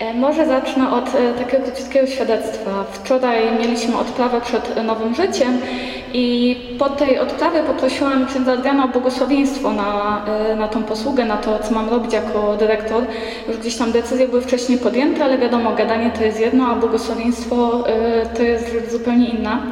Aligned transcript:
E, 0.00 0.14
Może 0.14 0.46
zacznę 0.46 0.90
od 0.90 1.14
e, 1.14 1.34
takiego 1.38 1.64
krótkiego 1.64 2.06
świadectwa. 2.06 2.84
Wczoraj 2.92 3.38
mieliśmy 3.60 3.98
odprawę 3.98 4.40
przed 4.40 4.76
e, 4.76 4.82
Nowym 4.82 5.14
Życiem 5.14 5.58
i 6.12 6.56
po 6.78 6.88
tej 6.88 7.18
odprawie 7.18 7.62
poprosiłam 7.62 8.26
księdza 8.26 8.52
Adriana 8.52 8.84
o 8.84 8.88
błogosławieństwo 8.88 9.72
na, 9.72 10.22
na 10.56 10.68
tą 10.68 10.82
posługę, 10.82 11.24
na 11.24 11.36
to, 11.36 11.58
co 11.58 11.74
mam 11.74 11.88
robić 11.88 12.12
jako 12.12 12.56
dyrektor. 12.56 13.04
Już 13.48 13.56
gdzieś 13.56 13.76
tam 13.76 13.92
decyzje 13.92 14.28
były 14.28 14.42
wcześniej 14.42 14.78
podjęte, 14.78 15.24
ale 15.24 15.38
wiadomo, 15.38 15.74
gadanie 15.74 16.10
to 16.10 16.24
jest 16.24 16.40
jedno, 16.40 16.66
a 16.66 16.74
błogosławieństwo 16.74 17.84
to 18.36 18.42
jest 18.42 18.72
rzecz 18.72 18.90
zupełnie 18.90 19.28
inna. 19.28 19.62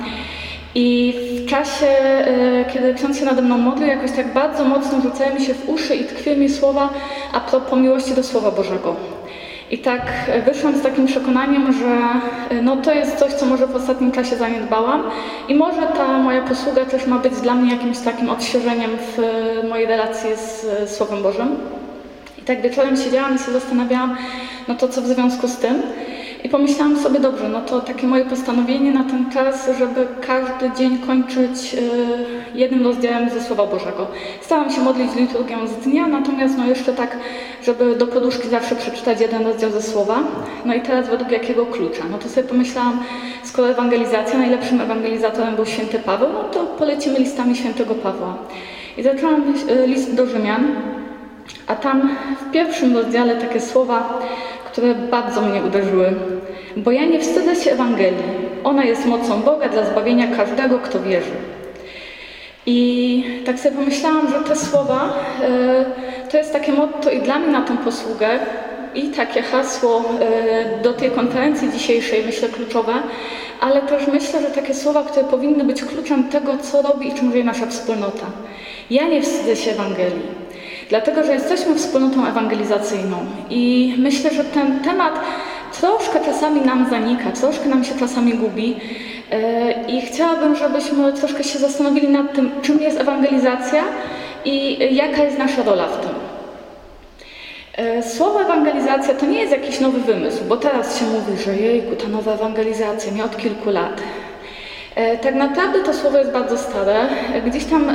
I 0.74 1.14
w 1.42 1.50
czasie, 1.50 1.86
kiedy 2.72 2.94
ksiądz 2.94 3.18
się 3.18 3.24
nade 3.24 3.42
mną 3.42 3.58
modlił, 3.58 3.88
jakoś 3.88 4.12
tak 4.12 4.32
bardzo 4.32 4.64
mocno 4.64 5.00
rzucały 5.00 5.34
mi 5.34 5.44
się 5.44 5.54
w 5.54 5.68
uszy 5.68 5.94
i 5.94 6.04
tkwiły 6.04 6.36
mi 6.36 6.48
słowa 6.48 6.88
a 7.32 7.40
propos 7.40 7.78
miłości 7.78 8.14
do 8.14 8.22
Słowa 8.22 8.50
Bożego. 8.50 9.17
I 9.70 9.78
tak 9.78 10.02
wyszłam 10.46 10.76
z 10.76 10.82
takim 10.82 11.06
przekonaniem, 11.06 11.72
że 11.72 11.98
e, 12.56 12.62
no 12.62 12.76
to 12.76 12.92
jest 12.92 13.16
coś, 13.16 13.32
co 13.32 13.46
może 13.46 13.66
w 13.66 13.76
ostatnim 13.76 14.12
czasie 14.12 14.36
zaniedbałam 14.36 15.02
i 15.48 15.54
może 15.54 15.82
ta 15.86 16.18
moja 16.18 16.42
posługa 16.42 16.84
też 16.84 17.06
ma 17.06 17.18
być 17.18 17.34
dla 17.40 17.54
mnie 17.54 17.72
jakimś 17.72 17.98
takim 17.98 18.30
odświeżeniem 18.30 18.90
w 18.90 19.18
e, 19.18 19.68
mojej 19.68 19.86
relacji 19.86 20.30
z 20.36 20.90
Słowem 20.96 21.22
Bożym. 21.22 21.56
I 22.38 22.42
tak 22.42 22.62
wieczorem 22.62 22.96
siedziałam 22.96 23.36
i 23.36 23.38
się 23.38 23.52
zastanawiałam, 23.52 24.16
no 24.68 24.74
to 24.74 24.88
co 24.88 25.02
w 25.02 25.06
związku 25.06 25.48
z 25.48 25.56
tym. 25.56 25.82
I 26.44 26.48
pomyślałam 26.48 26.98
sobie, 26.98 27.20
dobrze, 27.20 27.48
no 27.48 27.60
to 27.60 27.80
takie 27.80 28.06
moje 28.06 28.24
postanowienie 28.24 28.92
na 28.92 29.04
ten 29.04 29.30
czas, 29.30 29.70
żeby 29.78 30.06
każdy 30.26 30.78
dzień 30.78 30.98
kończyć 30.98 31.74
e, 31.74 31.78
jednym 32.58 32.84
rozdziałem 32.84 33.30
ze 33.30 33.42
Słowa 33.42 33.66
Bożego. 33.66 34.06
Starałam 34.40 34.70
się 34.70 34.80
modlić 34.80 35.14
liturgią 35.14 35.66
z 35.66 35.72
dnia, 35.72 36.08
natomiast 36.08 36.58
no 36.58 36.66
jeszcze 36.66 36.92
tak, 36.92 37.16
żeby 37.62 37.96
do 37.96 38.06
poduszki 38.06 38.48
zawsze 38.48 38.76
przeczytać 38.76 39.20
jeden 39.20 39.46
rozdział 39.46 39.70
ze 39.70 39.82
Słowa. 39.82 40.18
No 40.64 40.74
i 40.74 40.80
teraz 40.80 41.08
według 41.08 41.30
jakiego 41.30 41.66
klucza? 41.66 42.04
No 42.10 42.18
to 42.18 42.28
sobie 42.28 42.48
pomyślałam, 42.48 43.00
skoro 43.42 43.68
ewangelizacja, 43.68 44.38
najlepszym 44.38 44.80
ewangelizatorem 44.80 45.56
był 45.56 45.66
święty 45.66 45.98
Paweł, 45.98 46.28
no 46.32 46.44
to 46.44 46.66
polecimy 46.66 47.18
listami 47.18 47.56
świętego 47.56 47.94
Pawła. 47.94 48.36
I 48.96 49.02
zaczęłam 49.02 49.54
e, 49.68 49.86
list 49.86 50.14
do 50.14 50.26
Rzymian, 50.26 50.66
a 51.66 51.76
tam 51.76 52.16
w 52.40 52.50
pierwszym 52.50 52.96
rozdziale 52.96 53.36
takie 53.36 53.60
słowa, 53.60 54.18
które 54.78 54.94
bardzo 54.94 55.40
mnie 55.40 55.62
uderzyły. 55.62 56.12
Bo 56.76 56.90
ja 56.90 57.04
nie 57.04 57.20
wstydzę 57.20 57.56
się 57.56 57.72
Ewangelii. 57.72 58.22
Ona 58.64 58.84
jest 58.84 59.06
mocą 59.06 59.42
Boga 59.42 59.68
dla 59.68 59.84
zbawienia 59.84 60.36
każdego, 60.36 60.78
kto 60.78 61.00
wierzy. 61.00 61.30
I 62.66 63.24
tak 63.46 63.60
sobie 63.60 63.76
pomyślałam, 63.76 64.28
że 64.28 64.48
te 64.48 64.56
słowa 64.56 65.14
e, 65.42 65.84
to 66.30 66.36
jest 66.36 66.52
takie 66.52 66.72
motto 66.72 67.10
i 67.10 67.20
dla 67.20 67.38
mnie 67.38 67.52
na 67.52 67.62
tą 67.62 67.76
posługę, 67.76 68.28
i 68.94 69.02
takie 69.02 69.42
hasło 69.42 70.04
e, 70.20 70.82
do 70.82 70.92
tej 70.92 71.10
konferencji 71.10 71.72
dzisiejszej, 71.72 72.22
myślę, 72.26 72.48
kluczowe, 72.48 72.92
ale 73.60 73.82
też 73.82 74.06
myślę, 74.06 74.42
że 74.42 74.46
takie 74.46 74.74
słowa, 74.74 75.02
które 75.02 75.24
powinny 75.24 75.64
być 75.64 75.84
kluczem 75.84 76.24
tego, 76.24 76.58
co 76.58 76.82
robi 76.82 77.08
i 77.08 77.14
czym 77.14 77.32
żyje 77.32 77.44
nasza 77.44 77.66
wspólnota. 77.66 78.26
Ja 78.90 79.08
nie 79.08 79.22
wstydzę 79.22 79.56
się 79.56 79.70
Ewangelii. 79.70 80.37
Dlatego, 80.88 81.24
że 81.24 81.32
jesteśmy 81.34 81.74
wspólnotą 81.74 82.26
ewangelizacyjną 82.26 83.16
i 83.50 83.94
myślę, 83.98 84.30
że 84.30 84.44
ten 84.44 84.80
temat 84.80 85.20
troszkę 85.80 86.20
czasami 86.24 86.60
nam 86.60 86.86
zanika, 86.90 87.30
troszkę 87.32 87.68
nam 87.68 87.84
się 87.84 87.94
czasami 87.98 88.34
gubi 88.34 88.76
e, 89.30 89.72
i 89.86 90.00
chciałabym, 90.00 90.56
żebyśmy 90.56 91.12
troszkę 91.12 91.44
się 91.44 91.58
zastanowili 91.58 92.08
nad 92.08 92.32
tym, 92.34 92.50
czym 92.62 92.80
jest 92.82 93.00
ewangelizacja 93.00 93.82
i 94.44 94.78
jaka 94.96 95.22
jest 95.24 95.38
nasza 95.38 95.62
rola 95.62 95.86
w 95.86 96.00
tym. 96.00 96.10
E, 97.76 98.02
Słowo 98.02 98.42
ewangelizacja 98.42 99.14
to 99.14 99.26
nie 99.26 99.38
jest 99.38 99.52
jakiś 99.52 99.80
nowy 99.80 100.00
wymysł, 100.00 100.44
bo 100.48 100.56
teraz 100.56 100.98
się 100.98 101.04
mówi, 101.06 101.42
że 101.44 101.56
jejku, 101.56 101.96
ta 101.96 102.08
nowa 102.08 102.32
ewangelizacja, 102.32 103.12
nie 103.12 103.24
od 103.24 103.36
kilku 103.36 103.70
lat. 103.70 104.00
E, 104.94 105.16
Tak 105.18 105.34
naprawdę 105.34 105.78
to 105.82 105.94
słowo 105.94 106.18
jest 106.18 106.32
bardzo 106.32 106.58
stare. 106.58 107.06
Gdzieś 107.46 107.64
tam 107.64 107.90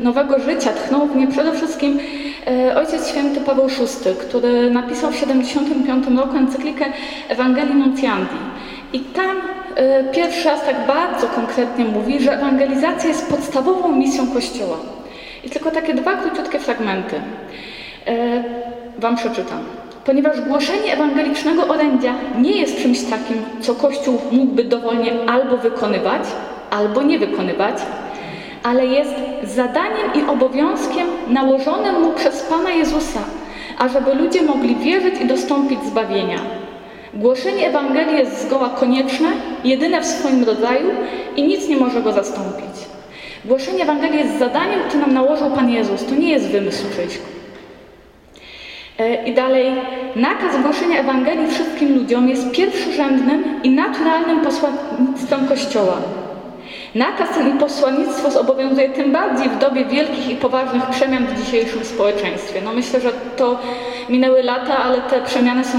nowego 0.00 0.38
życia 0.38 0.70
tchnął 0.72 1.06
w 1.06 1.16
nie 1.16 1.26
przede 1.26 1.52
wszystkim 1.52 1.98
e, 2.46 2.76
Ojciec 2.76 3.08
Święty 3.08 3.40
Paweł 3.40 3.68
VI, 3.68 4.10
który 4.20 4.70
napisał 4.70 5.10
w 5.10 5.16
75 5.16 6.06
roku 6.18 6.36
encyklikę 6.36 6.84
Ewangelii 7.28 7.74
Nunciandi. 7.74 8.36
I 8.92 9.00
tam 9.00 9.36
e, 9.76 10.04
pierwszy 10.04 10.48
raz 10.48 10.60
tak 10.64 10.86
bardzo 10.86 11.26
konkretnie 11.26 11.84
mówi, 11.84 12.20
że 12.20 12.32
ewangelizacja 12.32 13.08
jest 13.08 13.30
podstawową 13.30 13.92
misją 13.92 14.26
Kościoła. 14.26 14.76
I 15.44 15.50
tylko 15.50 15.70
takie 15.70 15.94
dwa 15.94 16.16
króciutkie 16.16 16.58
fragmenty. 16.58 17.16
E, 18.06 18.44
Wam 18.98 19.16
przeczytam. 19.16 19.58
Ponieważ 20.04 20.40
głoszenie 20.40 20.92
ewangelicznego 20.92 21.68
orędzia 21.68 22.14
nie 22.38 22.50
jest 22.50 22.82
czymś 22.82 23.02
takim, 23.02 23.36
co 23.60 23.74
Kościół 23.74 24.18
mógłby 24.32 24.64
dowolnie 24.64 25.12
albo 25.26 25.56
wykonywać, 25.56 26.22
albo 26.70 27.02
nie 27.02 27.18
wykonywać, 27.18 27.74
ale 28.66 28.86
jest 28.86 29.14
zadaniem 29.44 30.14
i 30.14 30.30
obowiązkiem 30.30 31.06
nałożonym 31.28 32.02
mu 32.02 32.10
przez 32.10 32.42
Pana 32.42 32.70
Jezusa, 32.70 33.20
ażeby 33.78 34.14
ludzie 34.14 34.42
mogli 34.42 34.76
wierzyć 34.76 35.20
i 35.20 35.26
dostąpić 35.26 35.84
zbawienia. 35.84 36.38
Głoszenie 37.14 37.68
Ewangelii 37.68 38.18
jest 38.18 38.42
zgoła 38.42 38.68
konieczne, 38.68 39.28
jedyne 39.64 40.00
w 40.00 40.06
swoim 40.06 40.44
rodzaju 40.44 40.90
i 41.36 41.42
nic 41.42 41.68
nie 41.68 41.76
może 41.76 42.02
go 42.02 42.12
zastąpić. 42.12 42.76
Głoszenie 43.44 43.82
Ewangelii 43.82 44.18
jest 44.18 44.38
zadaniem, 44.38 44.80
które 44.88 45.00
nam 45.00 45.14
nałożył 45.14 45.50
Pan 45.50 45.70
Jezus. 45.70 46.04
To 46.04 46.14
nie 46.14 46.30
jest 46.30 46.48
wymysł 46.48 46.84
czyjś. 46.96 47.18
E, 48.98 49.24
I 49.24 49.34
dalej, 49.34 49.66
nakaz 50.16 50.62
głoszenia 50.62 51.00
Ewangelii 51.00 51.46
wszystkim 51.50 51.98
ludziom 51.98 52.28
jest 52.28 52.50
pierwszorzędnym 52.50 53.60
i 53.62 53.70
naturalnym 53.70 54.40
posłannictwem 54.40 55.48
Kościoła. 55.48 56.25
Nakaz 56.96 57.28
ten 57.34 57.56
i 57.56 57.60
posłannictwo 57.60 58.30
zobowiązuje 58.30 58.88
tym 58.88 59.12
bardziej 59.12 59.48
w 59.48 59.58
dobie 59.58 59.84
wielkich 59.84 60.28
i 60.30 60.36
poważnych 60.36 60.86
przemian 60.90 61.26
w 61.26 61.44
dzisiejszym 61.44 61.84
społeczeństwie. 61.84 62.60
No 62.64 62.72
myślę, 62.72 63.00
że 63.00 63.10
to 63.36 63.58
minęły 64.08 64.42
lata, 64.42 64.76
ale 64.78 65.00
te 65.00 65.20
przemiany 65.20 65.64
są 65.64 65.78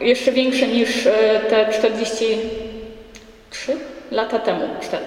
jeszcze 0.00 0.32
większe 0.32 0.66
niż 0.66 1.06
e, 1.06 1.12
te 1.50 1.72
43 1.72 3.76
lata 4.10 4.38
temu. 4.38 4.60
4. 4.80 5.02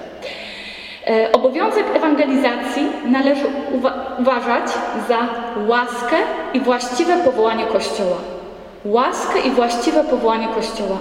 E, 1.07 1.31
Obowiązek 1.31 1.85
ewangelizacji 1.95 2.83
należy 3.05 3.45
uwa- 3.79 3.93
uważać 4.19 4.63
za 5.09 5.17
łaskę 5.67 6.15
i 6.53 6.59
właściwe 6.59 7.17
powołanie 7.17 7.65
Kościoła. 7.65 8.17
Łaskę 8.85 9.39
i 9.39 9.51
właściwe 9.51 10.03
powołanie 10.03 10.47
Kościoła. 10.47 10.97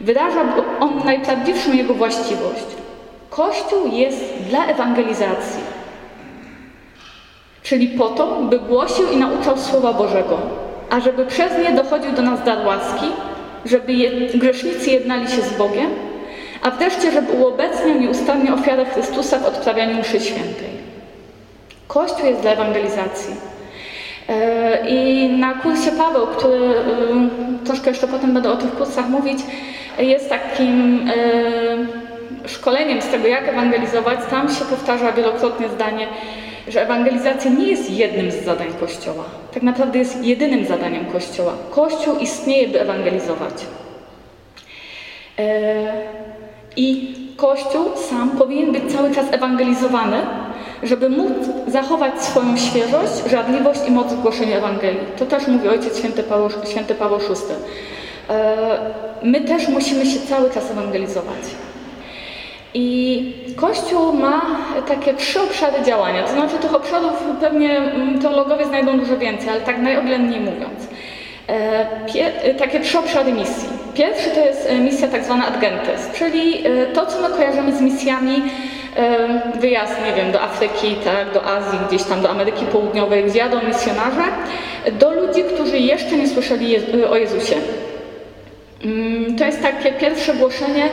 Wyraża 0.00 0.40
on 0.80 1.00
najprawdziwszą 1.04 1.72
jego 1.72 1.94
właściwość. 1.94 2.64
Kościół 3.30 3.86
jest 3.92 4.34
dla 4.48 4.66
ewangelizacji, 4.66 5.62
czyli 7.62 7.88
po 7.88 8.08
to, 8.08 8.26
by 8.26 8.58
głosił 8.58 9.10
i 9.12 9.16
nauczał 9.16 9.58
Słowa 9.58 9.92
Bożego, 9.92 10.38
a 10.90 11.00
żeby 11.00 11.26
przez 11.26 11.52
nie 11.58 11.72
dochodził 11.72 12.12
do 12.12 12.22
nas 12.22 12.44
dar 12.44 12.66
łaski, 12.66 13.06
żeby 13.64 13.92
grzesznicy 14.34 14.90
jednali 14.90 15.28
się 15.28 15.42
z 15.42 15.58
Bogiem, 15.58 15.90
a 16.62 16.70
wreszcie, 16.70 17.12
żeby 17.12 17.32
uobecniał 17.32 18.00
nieustannie 18.00 18.54
ofiarę 18.54 18.84
Chrystusa 18.84 19.38
w 19.38 19.46
odprawianiu 19.46 20.00
mszy 20.00 20.20
świętej. 20.20 20.86
Kościół 21.88 22.26
jest 22.26 22.40
dla 22.40 22.50
ewangelizacji. 22.50 23.34
E, 24.28 24.88
I 24.88 25.28
na 25.28 25.54
kursie 25.54 25.92
Paweł, 25.92 26.26
który 26.26 26.74
troszkę 27.64 27.90
jeszcze 27.90 28.08
potem 28.08 28.34
będę 28.34 28.50
o 28.50 28.56
tych 28.56 28.74
kursach 28.74 29.08
mówić, 29.08 29.38
jest 29.98 30.28
takim 30.28 31.08
e, 31.08 32.05
szkoleniem 32.46 33.02
z 33.02 33.08
tego, 33.08 33.28
jak 33.28 33.48
ewangelizować. 33.48 34.18
Tam 34.30 34.48
się 34.54 34.64
powtarza 34.64 35.12
wielokrotnie 35.12 35.68
zdanie, 35.68 36.06
że 36.68 36.82
ewangelizacja 36.82 37.50
nie 37.50 37.66
jest 37.66 37.90
jednym 37.90 38.30
z 38.30 38.44
zadań 38.44 38.68
Kościoła. 38.80 39.24
Tak 39.54 39.62
naprawdę 39.62 39.98
jest 39.98 40.24
jedynym 40.24 40.66
zadaniem 40.66 41.04
Kościoła. 41.04 41.52
Kościół 41.70 42.16
istnieje, 42.16 42.68
by 42.68 42.80
ewangelizować. 42.80 43.54
E, 45.38 45.92
I 46.76 47.14
Kościół 47.36 47.84
sam 47.96 48.30
powinien 48.30 48.72
być 48.72 48.92
cały 48.92 49.14
czas 49.14 49.26
ewangelizowany, 49.32 50.16
żeby 50.82 51.08
móc 51.08 51.32
zachować 51.66 52.22
swoją 52.22 52.56
świeżość, 52.56 53.30
żarliwość 53.30 53.80
i 53.88 53.90
moc 53.90 54.12
w 54.12 54.22
głoszeniu 54.22 54.54
Ewangelii. 54.54 55.00
To 55.18 55.26
też 55.26 55.46
mówi 55.46 55.68
Ojciec 55.68 55.98
Święty 55.98 56.22
Paweł, 56.22 56.48
Święty 56.70 56.94
Paweł 56.94 57.18
VI. 57.18 57.54
E, 58.30 58.56
My 59.22 59.40
też 59.40 59.68
musimy 59.68 60.06
się 60.06 60.20
cały 60.20 60.50
czas 60.50 60.70
ewangelizować. 60.70 61.65
I 62.78 63.32
Kościół 63.56 64.12
ma 64.12 64.42
takie 64.88 65.14
trzy 65.14 65.40
obszary 65.42 65.84
działania. 65.84 66.22
To 66.22 66.32
znaczy 66.32 66.58
tych 66.58 66.74
obszarów 66.74 67.24
pewnie 67.40 67.76
mm, 67.76 68.18
teologowie 68.18 68.64
znajdą 68.64 68.98
dużo 68.98 69.18
więcej, 69.18 69.48
ale 69.48 69.60
tak 69.60 69.78
najoględniej 69.78 70.40
mówiąc. 70.40 70.88
E, 71.48 71.86
Pie, 72.12 72.42
e, 72.42 72.54
takie 72.54 72.80
trzy 72.80 72.98
obszary 72.98 73.32
misji. 73.32 73.68
Pierwszy 73.94 74.30
to 74.30 74.40
jest 74.40 74.70
e, 74.70 74.78
misja 74.78 75.08
tak 75.08 75.24
zwana 75.24 75.46
ad 75.46 75.60
gentes, 75.60 76.10
czyli 76.14 76.64
to, 76.94 77.06
co 77.06 77.20
my 77.20 77.28
kojarzymy 77.28 77.76
z 77.76 77.80
misjami 77.80 78.42
wyjazd, 79.60 79.94
nie 80.06 80.12
wiem, 80.12 80.32
do 80.32 80.42
Afryki, 80.42 80.96
tak, 81.04 81.32
do 81.34 81.44
Azji, 81.44 81.78
gdzieś 81.88 82.02
tam 82.02 82.22
do 82.22 82.30
Ameryki 82.30 82.64
Południowej, 82.66 83.24
gdzie 83.24 83.38
jadą 83.38 83.56
misjonarze, 83.68 84.22
do 84.92 85.12
ludzi, 85.12 85.42
którzy 85.54 85.78
jeszcze 85.78 86.16
nie 86.16 86.28
słyszeli 86.28 86.76
o 87.10 87.16
Jezusie. 87.16 87.56
Mm, 88.84 89.36
to 89.38 89.44
jest 89.44 89.62
takie 89.62 89.92
pierwsze 89.92 90.34
głoszenie, 90.34 90.90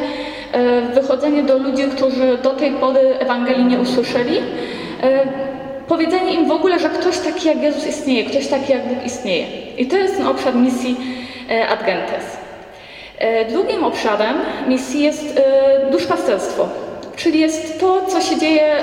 wychodzenie 0.93 1.43
do 1.43 1.57
ludzi, 1.57 1.83
którzy 1.83 2.37
do 2.43 2.49
tej 2.49 2.71
pory 2.71 2.99
Ewangelii 3.19 3.65
nie 3.65 3.79
usłyszeli. 3.79 4.37
E, 4.37 4.43
powiedzenie 5.87 6.33
im 6.33 6.47
w 6.47 6.51
ogóle, 6.51 6.79
że 6.79 6.89
ktoś 6.89 7.19
taki 7.19 7.47
jak 7.47 7.61
Jezus 7.61 7.87
istnieje, 7.87 8.25
ktoś 8.25 8.47
taki 8.47 8.71
jak 8.71 8.87
Bóg 8.87 9.05
istnieje. 9.05 9.45
I 9.77 9.85
to 9.85 9.97
jest 9.97 10.17
ten 10.17 10.27
obszar 10.27 10.55
misji 10.55 10.97
e, 11.49 11.67
Adgentes. 11.67 12.43
Drugim 13.49 13.83
obszarem 13.83 14.35
misji 14.67 15.03
jest 15.03 15.41
duszpasterstwo, 15.91 16.67
czyli 17.15 17.39
jest 17.39 17.79
to, 17.79 18.01
co 18.07 18.21
się 18.21 18.37
dzieje 18.37 18.75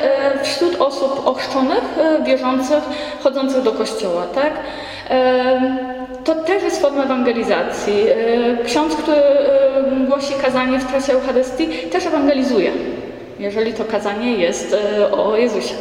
wśród 0.43 0.81
osób 0.81 1.27
ochrzczonych, 1.27 1.83
wierzących, 2.25 2.85
chodzących 3.23 3.63
do 3.63 3.73
kościoła. 3.73 4.27
Tak? 4.35 4.53
To 6.31 6.35
też 6.35 6.63
jest 6.63 6.83
forma 6.83 7.05
ewangelizacji. 7.05 8.07
Ksiądz, 8.67 8.97
który 8.97 9.21
głosi 10.09 10.35
kazanie 10.43 10.79
w 10.79 10.93
czasie 10.93 11.13
Eucharystii, 11.13 11.69
też 11.69 12.07
ewangelizuje, 12.07 12.71
jeżeli 13.39 13.73
to 13.73 13.85
kazanie 13.85 14.33
jest 14.33 14.77
o 15.13 15.37
Jezusie. 15.37 15.75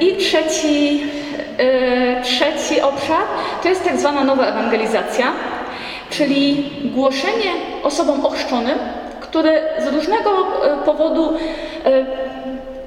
I 0.00 0.16
trzeci, 0.16 1.02
trzeci 2.22 2.80
obszar 2.80 3.22
to 3.62 3.68
jest 3.68 3.84
tak 3.84 3.96
zwana 3.96 4.24
nowa 4.24 4.46
ewangelizacja, 4.46 5.32
czyli 6.10 6.70
głoszenie 6.84 7.50
osobom 7.82 8.26
ochrzczonym, 8.26 8.78
które 9.20 9.62
z 9.78 9.94
różnego 9.94 10.30
powodu 10.84 11.32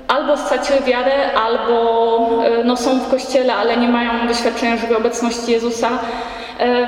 albo 0.07 0.37
straciły 0.37 0.79
wiarę, 0.79 1.33
albo 1.33 2.45
e, 2.45 2.63
no, 2.63 2.77
są 2.77 2.99
w 2.99 3.09
kościele, 3.09 3.55
ale 3.55 3.77
nie 3.77 3.87
mają 3.87 4.27
doświadczenia 4.27 4.77
żywej 4.77 4.97
obecności 4.97 5.51
Jezusa, 5.51 5.89
e, 6.59 6.87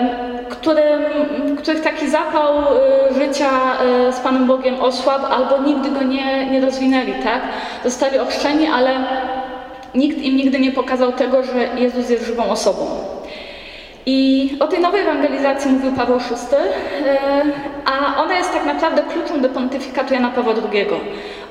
których 1.62 1.82
taki 1.84 2.10
zapał 2.10 2.58
e, 2.60 3.14
życia 3.14 3.50
z 4.12 4.20
Panem 4.20 4.48
Bogiem 4.48 4.82
osłabł, 4.82 5.26
albo 5.26 5.58
nigdy 5.58 5.92
go 5.92 6.04
nie, 6.04 6.46
nie 6.46 6.62
rozwinęli, 6.62 7.14
tak? 7.24 7.42
Zostali 7.84 8.20
ochrzczeni, 8.20 8.68
ale 8.68 8.92
nikt 9.96 10.18
im 10.18 10.36
nigdy 10.36 10.60
nie 10.60 10.72
pokazał 10.72 11.12
tego, 11.12 11.44
że 11.44 11.82
Jezus 11.82 12.10
jest 12.10 12.26
żywą 12.26 12.50
osobą. 12.50 12.86
I 14.06 14.50
o 14.60 14.68
tej 14.68 14.80
nowej 14.80 15.02
ewangelizacji 15.02 15.72
mówił 15.72 15.92
Paweł 15.92 16.20
VI, 16.20 16.56
a 17.86 18.24
ona 18.24 18.38
jest 18.38 18.54
tak 18.54 18.66
naprawdę 18.66 19.02
kluczem 19.02 19.42
do 19.42 19.50
pontyfikatu 19.50 20.14
Jana 20.14 20.30
Pawła 20.30 20.54
II. 20.54 20.88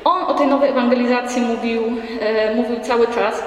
On 0.04 0.24
o 0.24 0.34
tej 0.34 0.46
nowej 0.46 0.70
ewangelizacji 0.70 1.42
mówił, 1.42 1.82
e, 2.20 2.54
mówił 2.54 2.80
cały 2.80 3.06
czas. 3.06 3.44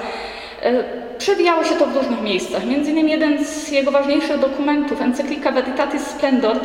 E, 0.62 0.72
przewijało 1.18 1.64
się 1.64 1.74
to 1.74 1.86
w 1.86 1.96
różnych 1.96 2.22
miejscach. 2.22 2.66
Między 2.66 2.90
innymi 2.90 3.10
jeden 3.10 3.44
z 3.44 3.70
jego 3.70 3.90
ważniejszych 3.90 4.38
dokumentów, 4.38 5.02
encyklika 5.02 5.52
Veritatis 5.52 6.06
Splendor, 6.06 6.56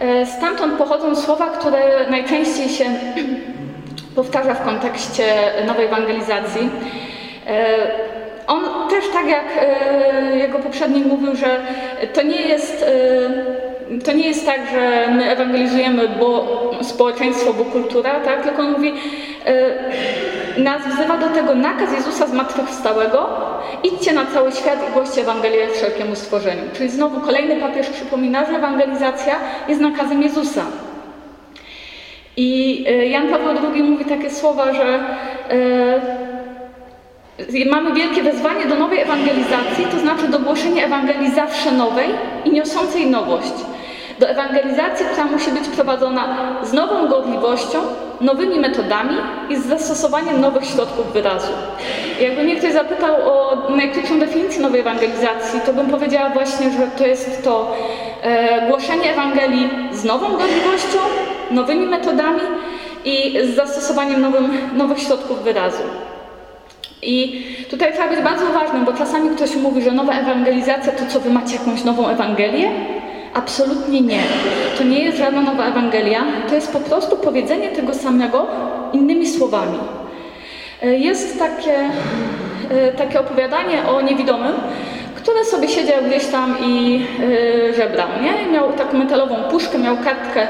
e, 0.00 0.26
stamtąd 0.26 0.74
pochodzą 0.74 1.16
słowa, 1.16 1.46
które 1.46 2.10
najczęściej 2.10 2.68
się 2.68 2.84
powtarza 4.16 4.54
w 4.54 4.64
kontekście 4.64 5.24
nowej 5.66 5.86
ewangelizacji. 5.86 6.70
On 8.46 8.64
też 8.90 9.04
tak 9.12 9.28
jak 9.28 9.44
jego 10.34 10.58
poprzednik 10.58 11.06
mówił, 11.06 11.36
że 11.36 11.60
to 12.12 12.22
nie 12.22 12.42
jest 12.42 12.84
to 14.04 14.12
nie 14.12 14.28
jest 14.28 14.46
tak, 14.46 14.60
że 14.72 15.08
my 15.10 15.30
ewangelizujemy, 15.30 16.08
bo 16.20 16.46
społeczeństwo, 16.82 17.52
bo 17.52 17.64
kultura, 17.64 18.20
tak? 18.20 18.42
tylko 18.42 18.62
on 18.62 18.72
mówi, 18.72 18.92
yy, 20.56 20.62
nas 20.64 20.82
wzywa 20.94 21.18
do 21.18 21.28
tego 21.28 21.54
nakaz 21.54 21.92
Jezusa 21.92 22.26
zmartwychwstałego, 22.26 23.28
idźcie 23.82 24.12
na 24.12 24.26
cały 24.26 24.52
świat 24.52 24.78
i 24.88 24.92
głoście 24.92 25.20
Ewangelię 25.20 25.68
wszelkiemu 25.68 26.16
stworzeniu. 26.16 26.62
Czyli 26.72 26.90
znowu 26.90 27.20
kolejny 27.20 27.56
papież 27.56 27.88
przypomina, 27.88 28.46
że 28.46 28.52
ewangelizacja 28.52 29.34
jest 29.68 29.80
nakazem 29.80 30.22
Jezusa. 30.22 30.64
I 32.36 32.82
yy, 32.82 33.06
Jan 33.06 33.28
Paweł 33.28 33.48
II 33.72 33.82
mówi 33.82 34.04
takie 34.04 34.30
słowa, 34.30 34.74
że 34.74 35.00
yy, 37.54 37.64
mamy 37.70 37.94
wielkie 37.94 38.22
wezwanie 38.22 38.66
do 38.66 38.74
nowej 38.74 39.00
ewangelizacji, 39.00 39.86
to 39.90 39.98
znaczy 39.98 40.28
do 40.28 40.38
głoszenia 40.38 40.84
Ewangelii 40.84 41.30
zawsze 41.30 41.72
nowej 41.72 42.08
i 42.44 42.50
niosącej 42.50 43.06
nowość 43.06 43.52
do 44.18 44.28
ewangelizacji, 44.28 45.06
która 45.12 45.24
musi 45.24 45.50
być 45.50 45.68
prowadzona 45.68 46.36
z 46.62 46.72
nową 46.72 47.08
gorliwością, 47.08 47.78
nowymi 48.20 48.60
metodami 48.60 49.16
i 49.50 49.56
z 49.56 49.66
zastosowaniem 49.66 50.40
nowych 50.40 50.64
środków 50.64 51.12
wyrazu. 51.12 51.52
Jakby 52.20 52.42
mnie 52.42 52.56
ktoś 52.56 52.72
zapytał 52.72 53.14
o 53.14 53.56
najkrótszą 53.76 54.18
definicję 54.18 54.62
nowej 54.62 54.80
ewangelizacji, 54.80 55.60
to 55.66 55.72
bym 55.72 55.86
powiedziała 55.86 56.30
właśnie, 56.30 56.70
że 56.70 56.86
to 56.98 57.06
jest 57.06 57.44
to 57.44 57.76
e, 58.22 58.68
głoszenie 58.68 59.12
Ewangelii 59.12 59.70
z 59.92 60.04
nową 60.04 60.26
gorliwością, 60.26 60.98
nowymi 61.50 61.86
metodami 61.86 62.40
i 63.04 63.38
z 63.44 63.56
zastosowaniem 63.56 64.20
nowym, 64.20 64.58
nowych 64.76 64.98
środków 64.98 65.42
wyrazu. 65.42 65.82
I 67.02 67.46
tutaj 67.70 67.92
trzeba 67.92 68.08
być 68.08 68.20
bardzo 68.20 68.44
uważnym, 68.50 68.84
bo 68.84 68.92
czasami 68.92 69.30
ktoś 69.30 69.56
mówi, 69.56 69.82
że 69.82 69.90
nowa 69.90 70.12
ewangelizacja 70.12 70.92
to 70.92 71.06
co, 71.08 71.20
wy 71.20 71.30
macie 71.30 71.56
jakąś 71.56 71.84
nową 71.84 72.08
Ewangelię? 72.08 72.70
Absolutnie 73.34 74.00
nie. 74.00 74.22
To 74.78 74.84
nie 74.84 75.04
jest 75.04 75.18
żadna 75.18 75.42
nowa 75.42 75.64
Ewangelia, 75.66 76.24
to 76.48 76.54
jest 76.54 76.72
po 76.72 76.80
prostu 76.80 77.16
powiedzenie 77.16 77.68
tego 77.68 77.94
samego 77.94 78.46
innymi 78.92 79.26
słowami. 79.26 79.78
E, 80.82 80.98
jest 80.98 81.38
takie, 81.38 81.90
e, 82.70 82.92
takie 82.92 83.20
opowiadanie 83.20 83.88
o 83.88 84.00
niewidomym, 84.00 84.52
który 85.14 85.44
sobie 85.44 85.68
siedział 85.68 86.02
gdzieś 86.08 86.26
tam 86.26 86.56
i 86.64 87.02
e, 87.70 87.74
żebrał, 87.74 88.08
nie? 88.22 88.52
Miał 88.52 88.72
taką 88.72 88.98
metalową 88.98 89.34
puszkę, 89.50 89.78
miał 89.78 89.96
kartkę 89.96 90.48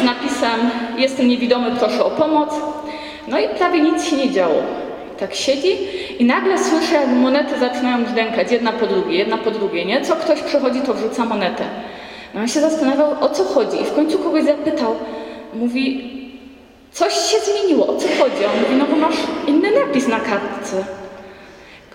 z 0.00 0.04
napisem 0.04 0.70
Jestem 0.96 1.28
niewidomy, 1.28 1.70
proszę 1.78 2.04
o 2.04 2.10
pomoc. 2.10 2.54
No 3.28 3.38
i 3.38 3.48
prawie 3.48 3.80
nic 3.80 4.04
się 4.04 4.16
nie 4.16 4.30
działo 4.30 4.62
tak 5.20 5.34
siedzi 5.34 5.76
i 6.20 6.24
nagle 6.24 6.58
słyszę, 6.58 6.94
jak 6.94 7.08
monety 7.08 7.58
zaczynają 7.58 8.04
brzdękać, 8.04 8.52
jedna 8.52 8.72
po 8.72 8.86
drugiej, 8.86 9.18
jedna 9.18 9.38
po 9.38 9.50
drugiej, 9.50 9.86
nie? 9.86 10.00
Co 10.00 10.16
ktoś 10.16 10.42
przechodzi, 10.42 10.80
to 10.80 10.94
wrzuca 10.94 11.24
monetę. 11.24 11.64
No 12.34 12.40
on 12.40 12.48
się 12.48 12.60
zastanawiał, 12.60 13.10
o 13.20 13.28
co 13.28 13.44
chodzi 13.44 13.82
i 13.82 13.84
w 13.84 13.94
końcu 13.94 14.18
kogoś 14.18 14.44
zapytał. 14.44 14.96
Mówi, 15.54 16.10
coś 16.92 17.14
się 17.14 17.38
zmieniło, 17.38 17.86
o 17.86 17.96
co 17.96 18.08
chodzi? 18.08 18.44
On 18.44 18.62
mówi, 18.62 18.76
no 18.78 18.84
bo 18.86 18.96
masz 18.96 19.16
inny 19.46 19.70
napis 19.70 20.08
na 20.08 20.20
kartce. 20.20 20.84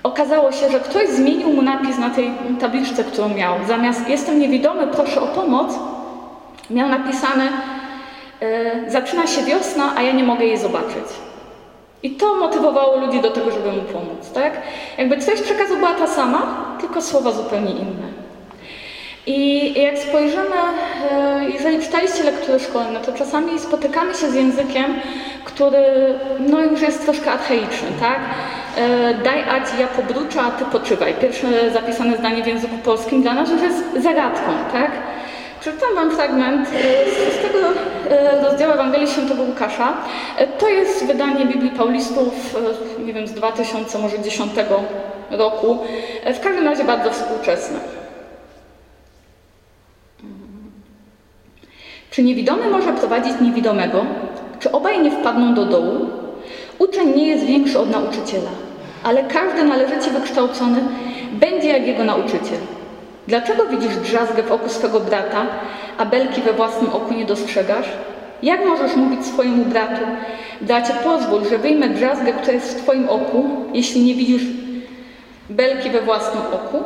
Okazało 0.03 0.51
się, 0.51 0.71
że 0.71 0.79
ktoś 0.79 1.09
zmienił 1.09 1.49
mu 1.49 1.61
napis 1.61 1.97
na 1.97 2.09
tej 2.09 2.31
tabliczce, 2.59 3.03
którą 3.03 3.29
miał. 3.29 3.55
Zamiast 3.67 4.09
jestem 4.09 4.39
niewidomy, 4.39 4.87
proszę 4.87 5.21
o 5.21 5.27
pomoc, 5.27 5.73
miał 6.69 6.89
napisane 6.89 7.49
e, 8.41 8.91
zaczyna 8.91 9.27
się 9.27 9.43
wiosna, 9.43 9.93
a 9.97 10.01
ja 10.01 10.11
nie 10.11 10.23
mogę 10.23 10.45
jej 10.45 10.57
zobaczyć. 10.57 11.05
I 12.03 12.11
to 12.11 12.35
motywowało 12.35 12.97
ludzi 12.97 13.21
do 13.21 13.31
tego, 13.31 13.51
żeby 13.51 13.71
mu 13.71 13.81
pomóc, 13.81 14.31
tak? 14.33 14.53
Jakby 14.97 15.17
treść 15.17 15.41
przekazu 15.41 15.75
była 15.75 15.93
ta 15.93 16.07
sama, 16.07 16.65
tylko 16.81 17.01
słowa 17.01 17.31
zupełnie 17.31 17.71
inne. 17.71 18.25
I 19.27 19.73
jak 19.81 19.97
spojrzymy, 19.97 20.55
e, 21.11 21.49
jeżeli 21.53 21.79
czytaliście 21.79 22.23
lektury 22.23 22.59
szkolne, 22.59 22.99
to 22.99 23.13
czasami 23.13 23.59
spotykamy 23.59 24.13
się 24.15 24.29
z 24.29 24.33
językiem, 24.33 24.85
który 25.45 25.83
no 26.39 26.61
już 26.61 26.81
jest 26.81 27.05
troszkę 27.05 27.31
archaiczny, 27.31 27.87
tak? 27.99 28.19
E, 28.77 29.13
daj 29.13 29.43
Adzi, 29.49 29.79
ja 29.79 29.87
pobruczę, 29.87 30.41
a 30.41 30.51
ty 30.51 30.65
poczywaj. 30.65 31.13
Pierwsze 31.21 31.71
zapisane 31.71 32.17
zdanie 32.17 32.43
w 32.43 32.47
języku 32.47 32.77
polskim 32.77 33.21
dla 33.21 33.33
nas 33.33 33.49
już 33.49 33.61
jest 33.61 33.83
zagadką, 34.03 34.51
tak? 34.71 34.91
Przeczytam 35.65 35.95
Wam 35.95 36.11
fragment 36.11 36.69
e, 36.69 37.11
z 37.11 37.33
szóstego 37.33 37.59
e, 38.09 38.41
rozdziału 38.41 38.73
Ewangelii 38.73 39.07
Świętego 39.07 39.43
Łukasza. 39.43 39.93
E, 40.37 40.47
to 40.47 40.69
jest 40.69 41.05
wydanie 41.05 41.45
Biblii 41.45 41.71
Paulistów, 41.71 42.55
nie 43.05 43.13
wiem, 43.13 43.27
z 43.27 43.31
2010 43.31 44.51
roku. 45.31 45.77
W 46.33 46.39
każdym 46.39 46.65
razie 46.65 46.83
bardzo 46.83 47.11
współczesne. 47.11 47.79
Czy 52.11 52.23
niewidomy 52.23 52.69
może 52.69 52.93
prowadzić 52.93 53.33
niewidomego? 53.41 54.05
Czy 54.59 54.71
obaj 54.71 55.01
nie 55.01 55.11
wpadną 55.11 55.53
do 55.53 55.65
dołu? 55.65 56.09
Uczeń 56.79 57.15
nie 57.15 57.27
jest 57.27 57.45
większy 57.45 57.79
od 57.79 57.89
nauczyciela, 57.89 58.51
ale 59.03 59.23
każdy 59.23 59.63
należycie 59.63 60.11
wykształcony 60.11 60.83
będzie 61.31 61.67
jak 61.67 61.87
jego 61.87 62.03
nauczyciel. 62.03 62.59
Dlaczego 63.27 63.65
widzisz 63.65 63.95
drzazgę 63.95 64.43
w 64.43 64.51
oku 64.51 64.69
swego 64.69 64.99
brata, 64.99 65.45
a 65.97 66.05
belki 66.05 66.41
we 66.41 66.53
własnym 66.53 66.89
oku 66.93 67.13
nie 67.13 67.25
dostrzegasz? 67.25 67.85
Jak 68.43 68.65
możesz 68.65 68.95
mówić 68.95 69.25
swojemu 69.25 69.65
bratu, 69.65 70.01
bracie, 70.61 70.93
pozwól, 71.03 71.45
że 71.49 71.57
wyjmę 71.57 71.89
drzazgę, 71.89 72.33
która 72.33 72.53
jest 72.53 72.77
w 72.77 72.83
twoim 72.83 73.09
oku, 73.09 73.49
jeśli 73.73 74.05
nie 74.05 74.15
widzisz 74.15 74.43
belki 75.49 75.89
we 75.89 76.01
własnym 76.01 76.43
oku? 76.53 76.83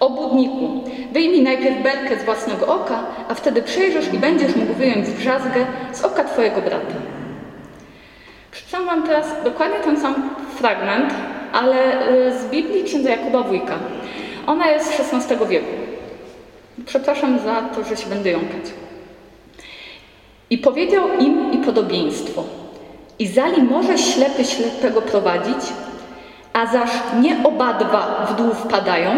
Obudniku, 0.00 0.84
wyjmij 1.12 1.42
najpierw 1.42 1.82
belkę 1.82 2.20
z 2.20 2.24
własnego 2.24 2.66
oka, 2.66 3.04
a 3.28 3.34
wtedy 3.34 3.62
przejrzysz 3.62 4.12
i 4.12 4.18
będziesz 4.18 4.56
mógł 4.56 4.74
wyjąć 4.74 5.08
drzazgę 5.08 5.66
z 5.92 6.04
oka 6.04 6.24
twojego 6.24 6.60
brata. 6.60 6.94
Przeczytam 8.50 8.86
Wam 8.86 9.02
teraz 9.02 9.26
dokładnie 9.44 9.78
ten 9.78 10.00
sam 10.00 10.30
fragment, 10.56 11.14
ale 11.54 12.08
y, 12.28 12.38
z 12.38 12.44
Biblii 12.44 12.84
księdza 12.84 13.10
Jakuba 13.10 13.42
Wójka. 13.42 13.78
Ona 14.46 14.70
jest 14.70 14.96
z 14.96 15.14
XVI 15.14 15.46
wieku. 15.48 15.66
Przepraszam 16.86 17.38
za 17.38 17.62
to, 17.62 17.84
że 17.84 17.96
się 17.96 18.08
będę 18.08 18.30
jąkać. 18.30 18.72
I 20.50 20.58
powiedział 20.58 21.04
im 21.20 21.52
i 21.52 21.58
podobieństwo. 21.58 22.44
I 23.18 23.26
zali 23.26 23.62
może 23.62 23.98
ślepy 23.98 24.44
ślepego 24.44 25.02
prowadzić, 25.02 25.56
a 26.52 26.66
zaż 26.66 26.90
nie 27.22 27.36
obadwa 27.44 28.26
w 28.30 28.36
dół 28.36 28.54
wpadają, 28.54 29.10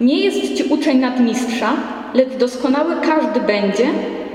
nie 0.00 0.20
jest 0.20 0.54
ci 0.54 0.64
uczeń 0.64 0.98
nadmistrza, 0.98 1.72
lecz 2.14 2.28
doskonały 2.28 2.94
każdy 3.02 3.40
będzie, 3.40 3.86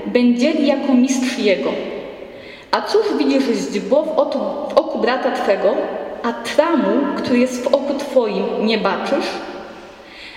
będzieli 0.06 0.66
jako 0.66 0.94
mistrz 0.94 1.38
jego. 1.38 1.70
A 2.70 2.82
cóż 2.82 3.02
widzisz 3.18 3.44
źdźbło 3.44 4.02
w, 4.02 4.06
w 4.74 4.78
oku 4.78 4.98
brata 4.98 5.30
twego, 5.30 5.74
a 6.26 6.32
tramu, 6.32 7.06
który 7.16 7.38
jest 7.38 7.64
w 7.64 7.66
oku 7.66 7.94
twoim, 7.98 8.66
nie 8.66 8.78
baczysz? 8.78 9.26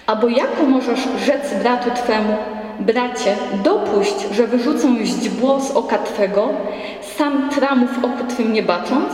Albo 0.05 0.27
jako 0.27 0.63
możesz 0.63 0.99
rzec 1.25 1.53
bratu 1.63 1.89
twemu, 2.03 2.37
bracie, 2.79 3.35
dopuść, 3.63 4.15
że 4.31 4.47
wyrzucę 4.47 4.87
źdźbło 5.03 5.59
z 5.59 5.71
oka 5.71 5.97
twego, 5.97 6.49
sam 7.17 7.49
tramu 7.49 7.87
w 7.87 8.05
oku 8.05 8.23
twym 8.29 8.53
nie 8.53 8.63
bacząc? 8.63 9.13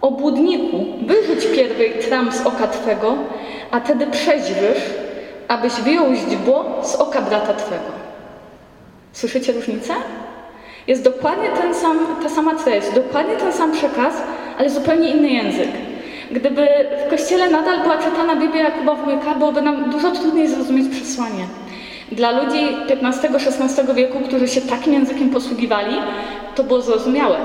Obłudniku, 0.00 0.84
wyrzuć 1.06 1.46
pierwej 1.46 1.92
tram 1.92 2.32
z 2.32 2.46
oka 2.46 2.66
twego, 2.66 3.14
a 3.70 3.80
tedy 3.80 4.06
przeźwysz, 4.06 4.82
abyś 5.48 5.72
wyjął 5.72 6.14
źdźbło 6.14 6.64
z 6.82 6.94
oka 6.94 7.22
brata 7.22 7.54
twego. 7.54 7.92
Słyszycie 9.12 9.52
różnicę? 9.52 9.94
Jest 10.86 11.02
dokładnie 11.02 11.48
ten 11.48 11.74
sam, 11.74 11.98
ta 12.22 12.28
sama 12.28 12.54
treść, 12.54 12.90
dokładnie 12.94 13.36
ten 13.36 13.52
sam 13.52 13.72
przekaz, 13.72 14.14
ale 14.58 14.70
zupełnie 14.70 15.08
inny 15.08 15.28
język. 15.28 15.68
Gdyby 16.30 16.68
w 17.06 17.10
kościele 17.10 17.50
nadal 17.50 17.82
była 17.82 17.98
czytana 17.98 18.36
Biblia 18.36 18.62
Jakuba 18.62 18.94
Wujka, 18.94 19.34
byłoby 19.34 19.62
nam 19.62 19.90
dużo 19.90 20.10
trudniej 20.10 20.48
zrozumieć 20.48 20.88
przesłanie. 20.88 21.44
Dla 22.12 22.30
ludzi 22.30 22.76
XV-XVI 22.88 23.94
wieku, 23.94 24.18
którzy 24.20 24.48
się 24.48 24.60
takim 24.60 24.92
językiem 24.92 25.30
posługiwali, 25.30 25.96
to 26.54 26.64
było 26.64 26.80
zrozumiałe. 26.80 27.36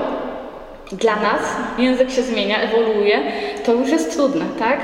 Dla 0.92 1.16
nas 1.16 1.40
język 1.78 2.10
się 2.10 2.22
zmienia, 2.22 2.60
ewoluuje, 2.60 3.20
to 3.64 3.74
już 3.74 3.90
jest 3.90 4.16
trudne, 4.16 4.44
tak? 4.58 4.78